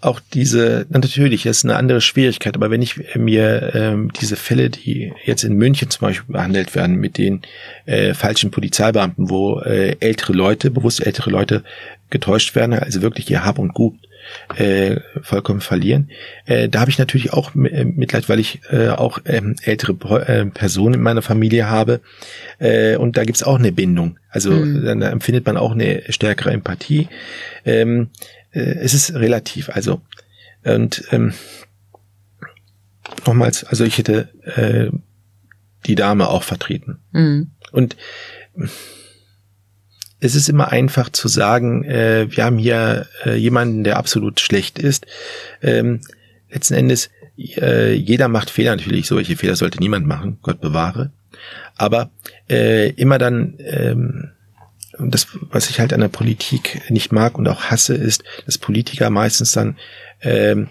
auch 0.01 0.21
diese, 0.21 0.85
natürlich 0.91 1.47
ist 1.47 1.65
eine 1.65 1.77
andere 1.77 2.03
Schwierigkeit, 2.03 2.55
aber 2.57 2.71
wenn 2.71 2.83
ich 2.83 3.17
mir 3.17 3.75
ähm, 3.75 4.13
diese 4.21 4.37
Fälle, 4.37 4.69
die 4.69 5.15
jetzt 5.25 5.45
in 5.45 5.55
München 5.55 5.89
zum 5.89 6.09
Beispiel 6.09 6.35
behandelt 6.35 6.75
werden, 6.75 6.97
mit 6.97 7.17
den 7.17 7.41
äh, 7.87 8.13
falschen 8.13 8.51
Polizeibeamten, 8.51 9.31
wo 9.31 9.61
äh, 9.61 9.97
ältere 10.01 10.35
Leute, 10.35 10.71
bewusst 10.71 11.05
ältere 11.05 11.31
Leute 11.31 11.65
getäuscht 12.11 12.55
werden, 12.55 12.75
also 12.75 13.01
wirklich 13.01 13.31
ihr 13.31 13.47
Hab 13.47 13.59
und 13.59 13.73
Gut 13.73 13.95
äh, 14.57 14.97
vollkommen 15.23 15.61
verlieren. 15.61 16.11
Äh, 16.47 16.69
da 16.69 16.81
habe 16.81 16.91
ich 16.91 16.99
natürlich 16.99 17.33
auch 17.33 17.55
äh, 17.55 17.85
Mitleid, 17.85 18.29
weil 18.29 18.41
ich 18.41 18.61
äh, 18.71 18.89
auch 18.89 19.19
ähm, 19.25 19.57
ältere 19.63 19.93
äh, 20.27 20.47
Personen 20.47 20.95
in 20.95 21.03
meiner 21.03 21.23
Familie 21.23 21.69
habe. 21.69 22.01
Äh, 22.59 22.97
und 22.97 23.17
da 23.17 23.25
gibt's 23.25 23.43
auch 23.43 23.59
eine 23.59 23.73
Bindung. 23.73 24.19
Also 24.29 24.53
mhm. 24.53 24.85
dann 24.85 25.03
empfindet 25.03 25.47
man 25.47 25.57
auch 25.57 25.73
eine 25.73 26.03
stärkere 26.09 26.51
Empathie. 26.51 27.09
Ähm, 27.65 28.11
äh, 28.53 28.61
es 28.61 28.95
ist 28.95 29.15
relativ. 29.15 29.71
Also 29.71 30.01
und 30.65 31.05
ähm, 31.11 31.35
nochmals, 33.27 33.65
also 33.65 33.85
ich 33.85 33.99
hätte 33.99 34.29
äh, 34.45 34.91
die 35.87 35.95
Dame 35.95 36.29
auch 36.29 36.43
vertreten. 36.43 36.99
Mhm. 37.13 37.51
Und 37.73 37.97
es 40.25 40.35
ist 40.35 40.49
immer 40.49 40.73
einfach 40.73 41.11
zu 41.11 41.29
sagen, 41.29 41.85
äh, 41.85 42.27
wir 42.31 42.45
haben 42.45 42.57
hier 42.57 43.07
äh, 43.27 43.37
jemanden, 43.37 43.85
der 43.85 43.99
absolut 43.99 44.41
schlecht 44.41 44.79
ist. 44.79 45.07
Ähm, 45.63 46.01
letzten 46.51 46.75
Endes, 46.75 47.11
äh, 47.37 47.93
jeder 47.93 48.29
macht 48.29 48.49
Fehler 48.49 48.75
natürlich, 48.75 49.07
solche 49.07 49.37
Fehler 49.37 49.55
sollte 49.55 49.81
niemand 49.81 50.07
machen, 50.07 50.39
Gott 50.41 50.63
bewahre. 50.63 51.13
Aber 51.77 52.11
äh, 52.49 52.89
immer 52.93 53.19
dann, 53.19 53.59
ähm, 53.59 54.31
das, 54.99 55.27
was 55.51 55.69
ich 55.69 55.79
halt 55.79 55.93
an 55.93 56.01
der 56.01 56.09
Politik 56.09 56.81
nicht 56.89 57.13
mag 57.13 57.37
und 57.37 57.47
auch 57.47 57.65
hasse, 57.65 57.95
ist, 57.95 58.25
dass 58.47 58.57
Politiker 58.57 59.11
meistens 59.11 59.53
dann 59.53 59.77
ähm, 60.23 60.69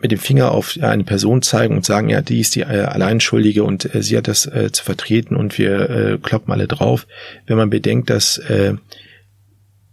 mit 0.00 0.12
dem 0.12 0.18
Finger 0.18 0.52
auf 0.52 0.76
eine 0.80 1.04
Person 1.04 1.42
zeigen 1.42 1.74
und 1.74 1.84
sagen, 1.84 2.08
ja, 2.08 2.20
die 2.20 2.40
ist 2.40 2.54
die 2.54 2.60
äh, 2.60 2.82
Alleinschuldige 2.84 3.64
und 3.64 3.94
äh, 3.94 4.02
sie 4.02 4.16
hat 4.16 4.28
das 4.28 4.46
äh, 4.46 4.70
zu 4.70 4.84
vertreten 4.84 5.36
und 5.36 5.56
wir 5.58 5.90
äh, 5.90 6.18
kloppen 6.18 6.52
alle 6.52 6.68
drauf. 6.68 7.06
Wenn 7.46 7.56
man 7.56 7.70
bedenkt, 7.70 8.10
dass 8.10 8.38
äh, 8.38 8.74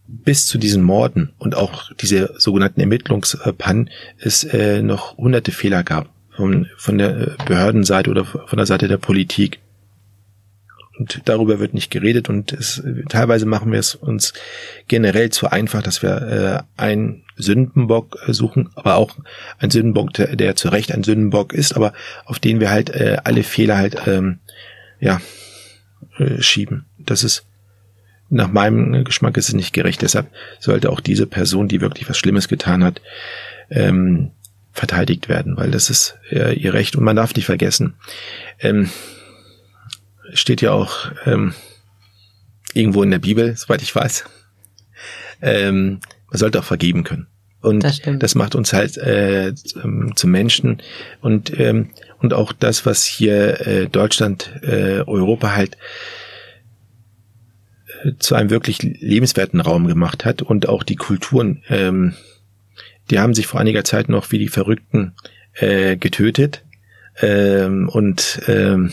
bis 0.06 0.46
zu 0.46 0.58
diesen 0.58 0.84
Morden 0.84 1.34
und 1.38 1.56
auch 1.56 1.92
diese 1.94 2.34
sogenannten 2.38 2.82
Ermittlungspannen 2.82 3.90
es 4.20 4.44
äh, 4.44 4.82
noch 4.82 5.18
hunderte 5.18 5.52
Fehler 5.52 5.84
gab 5.84 6.10
von, 6.36 6.68
von 6.78 6.98
der 6.98 7.36
Behördenseite 7.46 8.10
oder 8.10 8.26
von 8.26 8.58
der 8.58 8.66
Seite 8.66 8.88
der 8.88 8.98
Politik. 8.98 9.60
Und 11.00 11.22
darüber 11.26 11.60
wird 11.60 11.74
nicht 11.74 11.90
geredet 11.90 12.30
und 12.30 12.54
es, 12.54 12.84
teilweise 13.10 13.48
machen 13.48 13.72
wir 13.72 13.80
es 13.80 13.96
uns 13.96 14.34
generell 14.88 15.32
zu 15.32 15.50
einfach, 15.50 15.82
dass 15.82 16.04
wir 16.04 16.68
äh, 16.78 16.82
einen 16.82 17.23
Sündenbock 17.36 18.18
äh, 18.28 18.34
suchen, 18.34 18.70
aber 18.76 18.96
auch 18.96 19.18
ein 19.60 19.72
Sündenbock, 19.72 20.14
der, 20.14 20.36
der 20.36 20.56
zu 20.56 20.70
Recht 20.70 20.92
ein 20.92 21.04
Sündenbock 21.04 21.54
ist, 21.54 21.76
aber 21.76 21.94
auf 22.26 22.40
den 22.40 22.60
wir 22.60 22.70
halt 22.70 22.90
äh, 22.90 23.18
alle 23.24 23.44
Fehler 23.44 23.78
halt 23.78 23.96
ähm, 24.08 24.40
ja 25.00 25.22
äh, 26.18 26.42
schieben. 26.42 26.86
Das 27.00 27.24
ist 27.24 27.46
nach 28.30 28.52
meinem 28.52 29.04
Geschmack 29.04 29.38
ist 29.38 29.50
es 29.50 29.54
nicht 29.54 29.74
gerecht. 29.74 30.02
Deshalb 30.02 30.28
sollte 30.60 30.90
auch 30.90 31.00
diese 31.00 31.28
Person, 31.28 31.68
die 31.68 31.82
wirklich 31.82 32.10
was 32.10 32.18
Schlimmes 32.18 32.48
getan 32.48 32.84
hat, 32.84 33.02
ähm, 33.70 34.32
verteidigt 34.72 35.30
werden, 35.30 35.56
weil 35.56 35.70
das 35.70 35.90
ist 35.90 36.18
äh, 36.32 36.54
ihr 36.56 36.74
Recht 36.74 36.96
und 36.96 37.04
man 37.04 37.16
darf 37.16 37.36
nicht 37.36 37.46
vergessen. 37.46 37.94
Ähm, 38.60 38.90
steht 40.34 40.62
ja 40.62 40.72
auch 40.72 41.12
ähm, 41.26 41.54
irgendwo 42.74 43.04
in 43.04 43.12
der 43.12 43.20
Bibel, 43.20 43.56
soweit 43.56 43.84
ich 43.84 43.96
weiß. 43.96 44.26
Ähm, 45.42 46.00
man 46.34 46.40
sollte 46.40 46.60
auch 46.60 46.64
vergeben 46.64 47.04
können. 47.04 47.28
Und 47.62 47.84
das, 47.84 48.02
das 48.18 48.34
macht 48.34 48.56
uns 48.56 48.74
halt 48.74 48.98
äh, 48.98 49.54
zum 49.54 50.32
Menschen. 50.32 50.82
Und 51.22 51.58
ähm, 51.60 51.92
und 52.18 52.34
auch 52.34 52.54
das, 52.54 52.86
was 52.86 53.06
hier 53.06 53.68
äh, 53.68 53.88
Deutschland, 53.88 54.52
äh, 54.64 55.02
Europa 55.02 55.56
halt 55.56 55.78
äh, 58.04 58.14
zu 58.18 58.34
einem 58.34 58.50
wirklich 58.50 58.82
lebenswerten 58.82 59.62
Raum 59.62 59.88
gemacht 59.88 60.26
hat 60.26 60.42
und 60.42 60.68
auch 60.68 60.84
die 60.84 60.96
Kulturen, 60.96 61.62
ähm, 61.70 62.14
die 63.12 63.20
haben 63.20 63.36
sich 63.36 63.46
vor 63.46 63.60
einiger 63.60 63.84
Zeit 63.84 64.10
noch 64.10 64.32
wie 64.32 64.40
die 64.40 64.48
Verrückten 64.48 65.14
äh, 65.54 65.98
getötet. 65.98 66.64
Ähm, 67.22 67.90
und 67.90 68.42
ähm, 68.48 68.92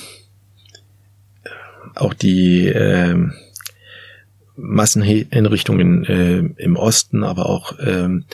auch 1.95 2.13
die 2.13 2.67
äh, 2.67 3.17
Massenhinrichtungen 4.61 6.05
äh, 6.05 6.63
im 6.63 6.77
Osten, 6.77 7.25
aber 7.25 7.49
auch 7.49 7.75
ähm, 7.85 8.25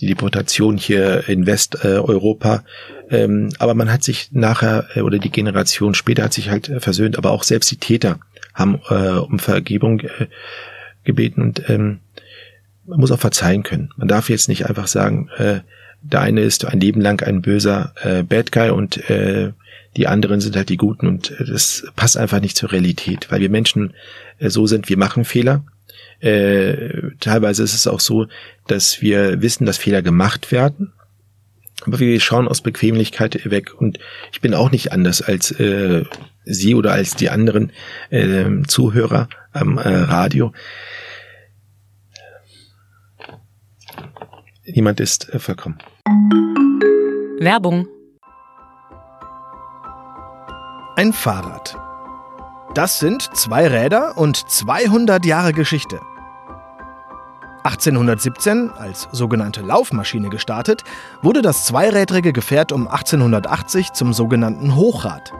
die 0.00 0.06
Deportation 0.06 0.76
hier 0.76 1.28
in 1.28 1.46
Westeuropa. 1.46 2.64
Äh, 3.08 3.22
ähm, 3.22 3.50
aber 3.58 3.74
man 3.74 3.92
hat 3.92 4.04
sich 4.04 4.30
nachher 4.32 4.86
äh, 4.94 5.00
oder 5.00 5.18
die 5.18 5.30
Generation 5.30 5.94
später 5.94 6.24
hat 6.24 6.32
sich 6.32 6.48
halt 6.48 6.68
äh, 6.68 6.80
versöhnt, 6.80 7.18
aber 7.18 7.32
auch 7.32 7.42
selbst 7.42 7.70
die 7.70 7.76
Täter 7.76 8.20
haben 8.54 8.80
äh, 8.88 9.10
um 9.10 9.38
Vergebung 9.38 10.00
äh, 10.00 10.26
gebeten 11.04 11.42
und 11.42 11.68
ähm, 11.68 12.00
man 12.86 13.00
muss 13.00 13.10
auch 13.10 13.18
verzeihen 13.18 13.62
können. 13.62 13.90
Man 13.96 14.08
darf 14.08 14.30
jetzt 14.30 14.48
nicht 14.48 14.66
einfach 14.66 14.86
sagen, 14.86 15.28
äh, 15.36 15.60
der 16.02 16.20
eine 16.20 16.40
ist 16.40 16.64
ein 16.64 16.80
Leben 16.80 17.00
lang 17.00 17.22
ein 17.22 17.42
böser 17.42 17.94
äh, 18.02 18.22
Bad 18.22 18.52
Guy 18.52 18.70
und 18.70 19.08
äh, 19.10 19.52
die 19.96 20.06
anderen 20.06 20.40
sind 20.40 20.56
halt 20.56 20.68
die 20.68 20.76
Guten 20.76 21.06
und 21.06 21.30
äh, 21.32 21.44
das 21.44 21.86
passt 21.96 22.16
einfach 22.16 22.40
nicht 22.40 22.56
zur 22.56 22.72
Realität, 22.72 23.30
weil 23.30 23.40
wir 23.40 23.50
Menschen 23.50 23.94
äh, 24.38 24.50
so 24.50 24.66
sind, 24.66 24.88
wir 24.88 24.96
machen 24.96 25.24
Fehler. 25.24 25.64
Äh, 26.20 27.12
teilweise 27.20 27.62
ist 27.62 27.74
es 27.74 27.86
auch 27.86 28.00
so, 28.00 28.26
dass 28.66 29.00
wir 29.00 29.40
wissen, 29.42 29.66
dass 29.66 29.78
Fehler 29.78 30.02
gemacht 30.02 30.52
werden, 30.52 30.92
aber 31.86 31.98
wir 31.98 32.20
schauen 32.20 32.48
aus 32.48 32.60
Bequemlichkeit 32.60 33.50
weg 33.50 33.74
und 33.74 33.98
ich 34.32 34.40
bin 34.40 34.54
auch 34.54 34.70
nicht 34.70 34.92
anders 34.92 35.22
als 35.22 35.50
äh, 35.52 36.04
Sie 36.44 36.74
oder 36.74 36.92
als 36.92 37.16
die 37.16 37.30
anderen 37.30 37.72
äh, 38.10 38.62
Zuhörer 38.66 39.28
am 39.52 39.78
äh, 39.78 39.88
Radio. 39.88 40.52
Niemand 44.64 45.00
ist 45.00 45.32
äh, 45.32 45.38
vollkommen. 45.38 45.78
Werbung 47.40 47.86
ein 50.96 51.14
Fahrrad. 51.14 51.78
Das 52.74 52.98
sind 52.98 53.34
zwei 53.34 53.66
Räder 53.66 54.18
und 54.18 54.36
200 54.36 55.24
Jahre 55.24 55.54
Geschichte. 55.54 55.98
1817, 57.64 58.70
als 58.70 59.08
sogenannte 59.12 59.62
Laufmaschine 59.62 60.28
gestartet, 60.28 60.84
wurde 61.22 61.40
das 61.40 61.64
zweirädrige 61.64 62.34
Gefährt 62.34 62.72
um 62.72 62.86
1880 62.86 63.92
zum 63.92 64.12
sogenannten 64.12 64.76
Hochrad. 64.76 65.32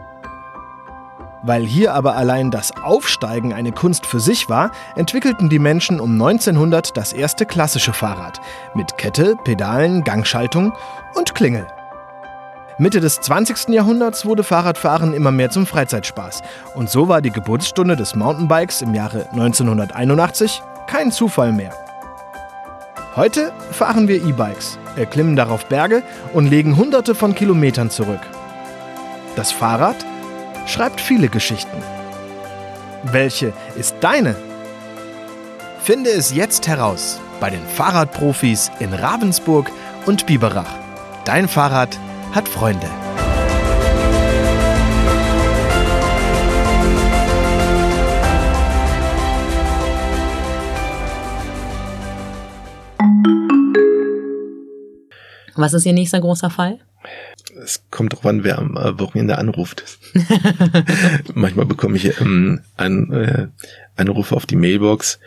Weil 1.43 1.65
hier 1.65 1.95
aber 1.95 2.17
allein 2.17 2.51
das 2.51 2.73
Aufsteigen 2.83 3.53
eine 3.53 3.73
Kunst 3.73 4.05
für 4.05 4.21
sich 4.21 4.49
war, 4.49 4.73
entwickelten 4.95 5.49
die 5.49 5.59
Menschen 5.59 5.99
um 5.99 6.13
1900 6.13 6.97
das 6.97 7.13
erste 7.13 7.47
klassische 7.47 7.93
Fahrrad 7.93 8.41
mit 8.75 8.99
Kette, 8.99 9.37
Pedalen, 9.45 10.05
Gangschaltung 10.05 10.73
und 11.15 11.35
Klingel. 11.35 11.67
Mitte 12.79 13.01
des 13.01 13.21
20. 13.21 13.69
Jahrhunderts 13.69 14.25
wurde 14.25 14.43
Fahrradfahren 14.43 15.13
immer 15.13 15.31
mehr 15.31 15.51
zum 15.51 15.67
Freizeitspaß 15.67 16.43
und 16.75 16.89
so 16.89 17.09
war 17.09 17.21
die 17.21 17.31
Geburtsstunde 17.31 17.97
des 17.97 18.15
Mountainbikes 18.15 18.81
im 18.83 18.95
Jahre 18.95 19.29
1981 19.33 20.63
kein 20.87 21.13
Zufall 21.13 21.53
mehr. 21.53 21.75
Heute 23.17 23.53
fahren 23.71 24.09
wir 24.09 24.25
E-Bikes, 24.25 24.79
erklimmen 24.97 25.37
darauf 25.37 25.67
Berge 25.67 26.03
und 26.33 26.47
legen 26.47 26.77
hunderte 26.77 27.15
von 27.15 27.35
Kilometern 27.35 27.91
zurück. 27.91 28.21
Das 29.37 29.53
Fahrrad 29.53 29.97
schreibt 30.71 31.01
viele 31.01 31.29
Geschichten. 31.29 31.83
Welche 33.03 33.53
ist 33.77 33.97
deine? 34.01 34.37
Finde 35.83 36.11
es 36.11 36.33
jetzt 36.33 36.69
heraus 36.69 37.19
bei 37.41 37.51
den 37.51 37.67
Fahrradprofis 37.67 38.71
in 38.79 38.93
Ravensburg 38.93 39.71
und 40.07 40.27
Biberach. 40.27 40.73
Dein 41.25 41.49
Fahrrad 41.49 41.99
hat 42.33 42.49
Freunde. 42.49 42.89
Was 55.57 55.75
ist 55.75 55.85
Ihr 55.85 55.93
nächster 55.93 56.21
großer 56.21 56.49
Fall? 56.49 56.79
Kommt 58.01 58.15
darauf 58.15 58.25
an, 58.25 58.45
wer 58.45 58.59
am 58.59 58.79
äh, 58.79 58.99
Wochenende 58.99 59.37
anruft. 59.37 59.85
Manchmal 61.35 61.67
bekomme 61.67 61.99
ich 61.99 62.19
ähm, 62.19 62.61
einen 62.79 63.13
äh, 63.13 63.49
Anrufe 63.95 64.35
auf 64.37 64.47
die 64.47 64.57
Mailbox. 64.57 65.21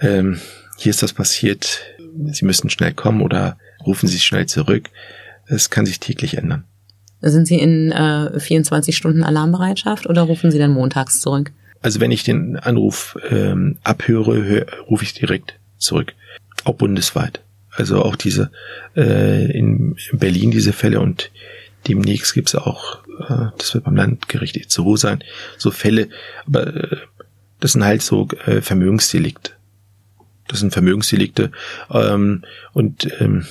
Ähm, 0.00 0.40
hier 0.78 0.88
ist 0.88 1.02
das 1.02 1.12
passiert. 1.12 1.82
Sie 2.28 2.46
müssen 2.46 2.70
schnell 2.70 2.94
kommen 2.94 3.20
oder 3.20 3.58
rufen 3.84 4.08
Sie 4.08 4.20
schnell 4.20 4.46
zurück. 4.46 4.88
Es 5.44 5.68
kann 5.68 5.84
sich 5.84 6.00
täglich 6.00 6.38
ändern. 6.38 6.64
Sind 7.20 7.46
Sie 7.46 7.58
in 7.58 7.92
äh, 7.92 8.40
24 8.40 8.96
Stunden 8.96 9.22
Alarmbereitschaft 9.22 10.06
oder 10.06 10.22
rufen 10.22 10.50
Sie 10.50 10.58
dann 10.58 10.72
montags 10.72 11.20
zurück? 11.20 11.52
Also 11.82 12.00
wenn 12.00 12.10
ich 12.10 12.24
den 12.24 12.56
Anruf 12.56 13.18
ähm, 13.28 13.76
abhöre, 13.82 14.42
hör, 14.42 14.64
rufe 14.88 15.04
ich 15.04 15.12
direkt 15.12 15.58
zurück. 15.76 16.14
Auch 16.64 16.76
bundesweit. 16.76 17.42
Also 17.70 18.02
auch 18.02 18.16
diese 18.16 18.50
äh, 18.96 19.52
in 19.52 19.94
Berlin 20.14 20.50
diese 20.52 20.72
Fälle 20.72 21.00
und 21.00 21.30
demnächst 21.88 22.34
gibt's 22.34 22.54
auch, 22.54 23.04
äh, 23.28 23.50
das 23.58 23.74
wird 23.74 23.84
beim 23.84 23.96
Landgericht 23.96 24.56
EZO 24.56 24.96
sein, 24.96 25.22
so 25.58 25.70
Fälle, 25.70 26.08
aber 26.46 26.66
äh, 26.66 26.96
das 27.60 27.72
sind 27.72 27.84
halt 27.84 28.02
so 28.02 28.28
äh, 28.46 28.60
Vermögensdelikte. 28.60 29.52
Das 30.48 30.60
sind 30.60 30.72
Vermögensdelikte 30.72 31.50
ähm, 31.90 32.42
und 32.72 33.08
ähm, 33.20 33.46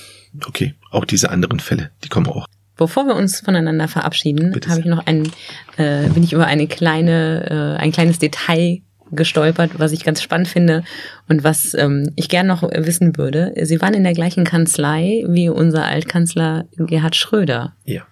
okay, 0.45 0.75
auch 0.91 1.05
diese 1.05 1.29
anderen 1.29 1.59
Fälle, 1.59 1.91
die 2.03 2.09
kommen 2.09 2.27
auch. 2.27 2.45
Bevor 2.75 3.05
wir 3.05 3.15
uns 3.15 3.41
voneinander 3.41 3.87
verabschieden, 3.87 4.53
habe 4.67 4.79
ich 4.79 4.85
noch 4.85 5.05
ein, 5.05 5.31
äh, 5.77 6.07
bin 6.09 6.23
ich 6.23 6.33
über 6.33 6.47
eine 6.47 6.67
kleine, 6.67 7.77
äh, 7.77 7.81
ein 7.81 7.91
kleines 7.91 8.19
Detail 8.19 8.81
gestolpert, 9.11 9.71
was 9.77 9.91
ich 9.91 10.03
ganz 10.03 10.21
spannend 10.21 10.47
finde 10.47 10.83
und 11.27 11.43
was 11.43 11.73
ähm, 11.73 12.11
ich 12.15 12.29
gern 12.29 12.47
noch 12.47 12.63
wissen 12.63 13.17
würde. 13.17 13.53
Sie 13.61 13.81
waren 13.81 13.93
in 13.93 14.03
der 14.03 14.13
gleichen 14.13 14.45
Kanzlei 14.45 15.23
wie 15.27 15.49
unser 15.49 15.85
Altkanzler 15.85 16.65
Gerhard 16.77 17.15
Schröder. 17.15 17.75
Ja. 17.85 18.03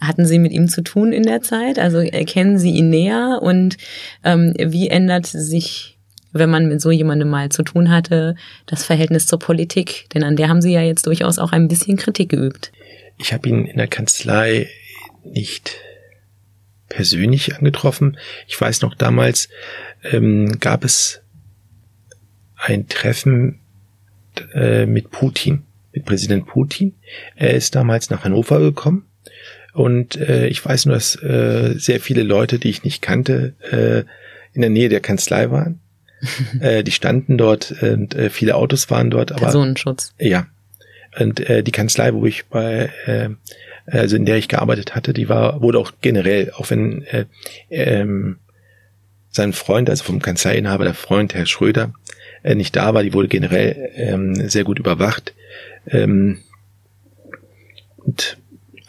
Hatten 0.00 0.24
Sie 0.24 0.38
mit 0.38 0.52
ihm 0.52 0.66
zu 0.66 0.82
tun 0.82 1.12
in 1.12 1.24
der 1.24 1.42
Zeit? 1.42 1.78
Also 1.78 1.98
erkennen 1.98 2.58
Sie 2.58 2.70
ihn 2.70 2.88
näher 2.88 3.40
und 3.42 3.76
ähm, 4.24 4.54
wie 4.58 4.88
ändert 4.88 5.26
sich, 5.26 5.98
wenn 6.32 6.48
man 6.48 6.68
mit 6.68 6.80
so 6.80 6.90
jemandem 6.90 7.28
mal 7.28 7.50
zu 7.50 7.62
tun 7.62 7.90
hatte, 7.90 8.34
das 8.64 8.84
Verhältnis 8.84 9.26
zur 9.26 9.38
Politik? 9.38 10.06
Denn 10.14 10.24
an 10.24 10.36
der 10.36 10.48
haben 10.48 10.62
Sie 10.62 10.72
ja 10.72 10.80
jetzt 10.80 11.06
durchaus 11.06 11.38
auch 11.38 11.52
ein 11.52 11.68
bisschen 11.68 11.98
Kritik 11.98 12.30
geübt. 12.30 12.72
Ich 13.18 13.34
habe 13.34 13.46
ihn 13.48 13.66
in 13.66 13.76
der 13.76 13.88
Kanzlei 13.88 14.68
nicht 15.22 15.76
persönlich 16.88 17.54
angetroffen. 17.56 18.16
Ich 18.48 18.58
weiß 18.58 18.80
noch 18.80 18.94
damals, 18.94 19.50
ähm, 20.02 20.58
gab 20.60 20.82
es 20.82 21.20
ein 22.56 22.88
Treffen 22.88 23.60
äh, 24.54 24.86
mit 24.86 25.10
Putin, 25.10 25.64
mit 25.92 26.06
Präsident 26.06 26.46
Putin. 26.46 26.94
Er 27.36 27.52
ist 27.52 27.74
damals 27.74 28.08
nach 28.08 28.24
Hannover 28.24 28.60
gekommen 28.60 29.09
und 29.72 30.16
äh, 30.16 30.48
ich 30.48 30.64
weiß 30.64 30.86
nur, 30.86 30.94
dass 30.94 31.14
äh, 31.22 31.74
sehr 31.76 32.00
viele 32.00 32.22
Leute, 32.22 32.58
die 32.58 32.70
ich 32.70 32.84
nicht 32.84 33.02
kannte, 33.02 33.54
äh, 33.70 34.04
in 34.52 34.62
der 34.62 34.70
Nähe 34.70 34.88
der 34.88 35.00
Kanzlei 35.00 35.50
waren. 35.50 35.80
äh, 36.60 36.82
die 36.82 36.92
standen 36.92 37.38
dort 37.38 37.72
und 37.82 38.14
äh, 38.14 38.30
viele 38.30 38.56
Autos 38.56 38.90
waren 38.90 39.10
dort. 39.10 39.32
Aber, 39.32 39.42
Personenschutz. 39.42 40.12
Ja. 40.18 40.46
Und 41.18 41.40
äh, 41.48 41.62
die 41.62 41.72
Kanzlei, 41.72 42.12
wo 42.14 42.26
ich 42.26 42.46
bei, 42.46 42.90
äh, 43.06 43.30
also 43.86 44.16
in 44.16 44.26
der 44.26 44.36
ich 44.36 44.48
gearbeitet 44.48 44.94
hatte, 44.94 45.12
die 45.12 45.28
war, 45.28 45.62
wurde 45.62 45.78
auch 45.78 45.92
generell, 46.00 46.52
auch 46.54 46.70
wenn 46.70 47.02
äh, 47.04 47.24
ähm, 47.70 48.38
sein 49.30 49.52
Freund, 49.52 49.88
also 49.88 50.04
vom 50.04 50.20
Kanzleiinhaber, 50.20 50.84
der 50.84 50.94
Freund, 50.94 51.34
Herr 51.34 51.46
Schröder, 51.46 51.92
äh, 52.42 52.54
nicht 52.54 52.76
da 52.76 52.94
war. 52.94 53.02
Die 53.02 53.12
wurde 53.12 53.28
generell 53.28 53.90
ähm, 53.94 54.48
sehr 54.48 54.64
gut 54.64 54.78
überwacht. 54.78 55.34
Ähm, 55.86 56.38
und 57.98 58.38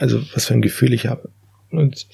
also 0.02 0.22
was 0.34 0.46
für 0.46 0.56
ein 0.56 0.62
Gefühl 0.62 0.94
ich 0.94 1.06
habe. 1.06 1.30
Und 1.70 2.08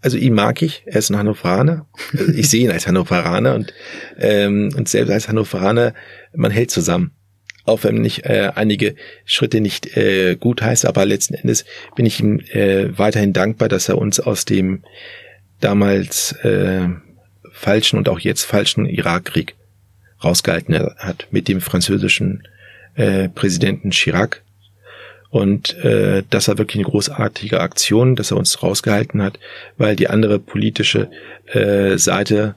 also 0.00 0.16
ihn 0.16 0.34
mag 0.34 0.60
ich, 0.60 0.82
er 0.86 0.98
ist 0.98 1.10
ein 1.10 1.16
Hannoveraner. 1.16 1.86
Also 2.16 2.32
ich 2.32 2.50
sehe 2.50 2.64
ihn 2.64 2.70
als 2.70 2.86
Hannoveraner 2.86 3.54
und, 3.54 3.72
ähm, 4.18 4.70
und 4.76 4.88
selbst 4.88 5.10
als 5.10 5.28
Hannoveraner, 5.28 5.94
man 6.34 6.50
hält 6.50 6.70
zusammen. 6.70 7.12
Auch 7.64 7.84
wenn 7.84 7.96
nicht 7.96 8.24
äh, 8.24 8.50
einige 8.54 8.96
Schritte 9.24 9.60
nicht 9.60 9.96
äh, 9.96 10.36
gut 10.36 10.62
heißt, 10.62 10.86
aber 10.86 11.04
letzten 11.04 11.34
Endes 11.34 11.64
bin 11.96 12.06
ich 12.06 12.18
ihm 12.18 12.40
äh, 12.52 12.96
weiterhin 12.98 13.32
dankbar, 13.32 13.68
dass 13.68 13.88
er 13.88 13.98
uns 13.98 14.20
aus 14.20 14.44
dem 14.44 14.82
damals 15.60 16.32
äh, 16.42 16.88
falschen 17.52 17.98
und 17.98 18.08
auch 18.08 18.20
jetzt 18.20 18.44
falschen 18.44 18.86
Irakkrieg 18.86 19.54
rausgehalten 20.24 20.74
hat 20.96 21.28
mit 21.30 21.46
dem 21.46 21.60
französischen 21.60 22.42
äh, 22.94 23.28
Präsidenten 23.28 23.90
Chirac. 23.90 24.42
Und 25.30 25.76
äh, 25.84 26.22
das 26.30 26.48
war 26.48 26.58
wirklich 26.58 26.82
eine 26.82 26.90
großartige 26.90 27.60
Aktion, 27.60 28.16
dass 28.16 28.30
er 28.30 28.38
uns 28.38 28.62
rausgehalten 28.62 29.22
hat, 29.22 29.38
weil 29.76 29.94
die 29.94 30.08
andere 30.08 30.38
politische 30.38 31.10
äh, 31.46 31.98
Seite, 31.98 32.54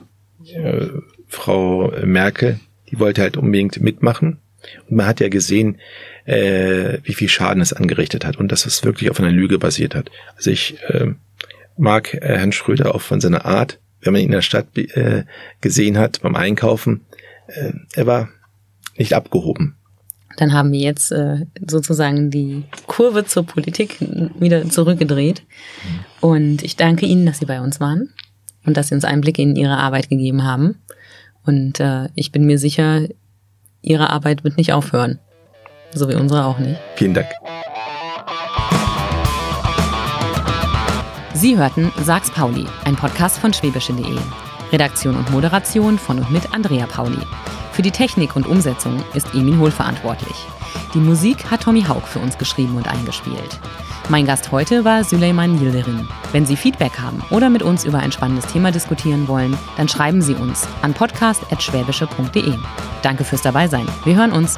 äh, 0.53 0.87
Frau 1.27 1.91
Merkel, 2.03 2.59
die 2.89 2.99
wollte 2.99 3.21
halt 3.21 3.37
unbedingt 3.37 3.81
mitmachen. 3.81 4.39
Und 4.89 4.97
man 4.97 5.05
hat 5.05 5.19
ja 5.19 5.29
gesehen, 5.29 5.79
äh, 6.25 6.99
wie 7.03 7.13
viel 7.13 7.29
Schaden 7.29 7.61
es 7.61 7.73
angerichtet 7.73 8.25
hat 8.25 8.37
und 8.37 8.51
dass 8.51 8.65
es 8.65 8.83
wirklich 8.83 9.09
auf 9.09 9.19
einer 9.19 9.31
Lüge 9.31 9.57
basiert 9.57 9.95
hat. 9.95 10.11
Also 10.35 10.51
ich 10.51 10.81
äh, 10.87 11.13
mag 11.77 12.13
äh, 12.13 12.37
Herrn 12.37 12.51
Schröder 12.51 12.93
auch 12.95 13.01
von 13.01 13.21
seiner 13.21 13.45
Art, 13.45 13.79
wenn 14.01 14.13
man 14.13 14.21
ihn 14.21 14.27
in 14.27 14.31
der 14.31 14.41
Stadt 14.41 14.77
äh, 14.77 15.23
gesehen 15.61 15.97
hat 15.97 16.21
beim 16.21 16.35
Einkaufen, 16.35 17.01
äh, 17.47 17.73
er 17.95 18.05
war 18.05 18.29
nicht 18.97 19.13
abgehoben. 19.13 19.75
Dann 20.37 20.53
haben 20.53 20.71
wir 20.71 20.79
jetzt 20.79 21.11
äh, 21.11 21.45
sozusagen 21.67 22.31
die 22.31 22.63
Kurve 22.87 23.25
zur 23.25 23.45
Politik 23.45 23.97
wieder 24.39 24.67
zurückgedreht. 24.69 25.43
Und 26.19 26.63
ich 26.63 26.75
danke 26.75 27.05
Ihnen, 27.05 27.25
dass 27.25 27.39
Sie 27.39 27.45
bei 27.45 27.61
uns 27.61 27.79
waren 27.79 28.09
und 28.65 28.77
dass 28.77 28.87
Sie 28.87 28.95
uns 28.95 29.05
Einblick 29.05 29.39
in 29.39 29.55
Ihre 29.55 29.77
Arbeit 29.77 30.09
gegeben 30.09 30.43
haben. 30.43 30.79
Und 31.45 31.79
äh, 31.79 32.09
ich 32.15 32.31
bin 32.31 32.45
mir 32.45 32.57
sicher, 32.57 33.07
Ihre 33.81 34.09
Arbeit 34.09 34.43
wird 34.43 34.57
nicht 34.57 34.73
aufhören. 34.73 35.19
So 35.93 36.07
wie 36.07 36.15
unsere 36.15 36.45
auch 36.45 36.59
nicht. 36.59 36.79
Vielen 36.95 37.13
Dank. 37.13 37.27
Sie 41.33 41.57
hörten 41.57 41.91
Sags 42.03 42.29
Pauli, 42.29 42.65
ein 42.85 42.95
Podcast 42.95 43.39
von 43.39 43.51
schwäbische.de. 43.51 44.17
Redaktion 44.71 45.17
und 45.17 45.31
Moderation 45.31 45.97
von 45.97 46.19
und 46.19 46.31
mit 46.31 46.53
Andrea 46.53 46.85
Pauli. 46.85 47.17
Für 47.71 47.81
die 47.81 47.91
Technik 47.91 48.35
und 48.35 48.47
Umsetzung 48.47 49.03
ist 49.13 49.33
Emin 49.33 49.59
Hohl 49.59 49.71
verantwortlich. 49.71 50.35
Die 50.93 50.99
Musik 50.99 51.49
hat 51.49 51.63
Tommy 51.63 51.83
Haug 51.83 52.01
für 52.05 52.19
uns 52.19 52.37
geschrieben 52.37 52.75
und 52.75 52.87
eingespielt. 52.87 53.59
Mein 54.09 54.25
Gast 54.25 54.51
heute 54.51 54.83
war 54.83 55.03
Süleyman 55.03 55.57
Yildirim. 55.57 56.07
Wenn 56.33 56.45
Sie 56.45 56.57
Feedback 56.57 56.99
haben 56.99 57.23
oder 57.29 57.49
mit 57.49 57.63
uns 57.63 57.85
über 57.85 57.99
ein 57.99 58.11
spannendes 58.11 58.47
Thema 58.47 58.71
diskutieren 58.71 59.27
wollen, 59.27 59.57
dann 59.77 59.87
schreiben 59.87 60.21
Sie 60.21 60.35
uns 60.35 60.67
an 60.81 60.93
podcast.schwäbische.de. 60.93 62.55
Danke 63.03 63.23
fürs 63.23 63.41
Dabeisein. 63.41 63.87
Wir 64.03 64.15
hören 64.15 64.33
uns. 64.33 64.57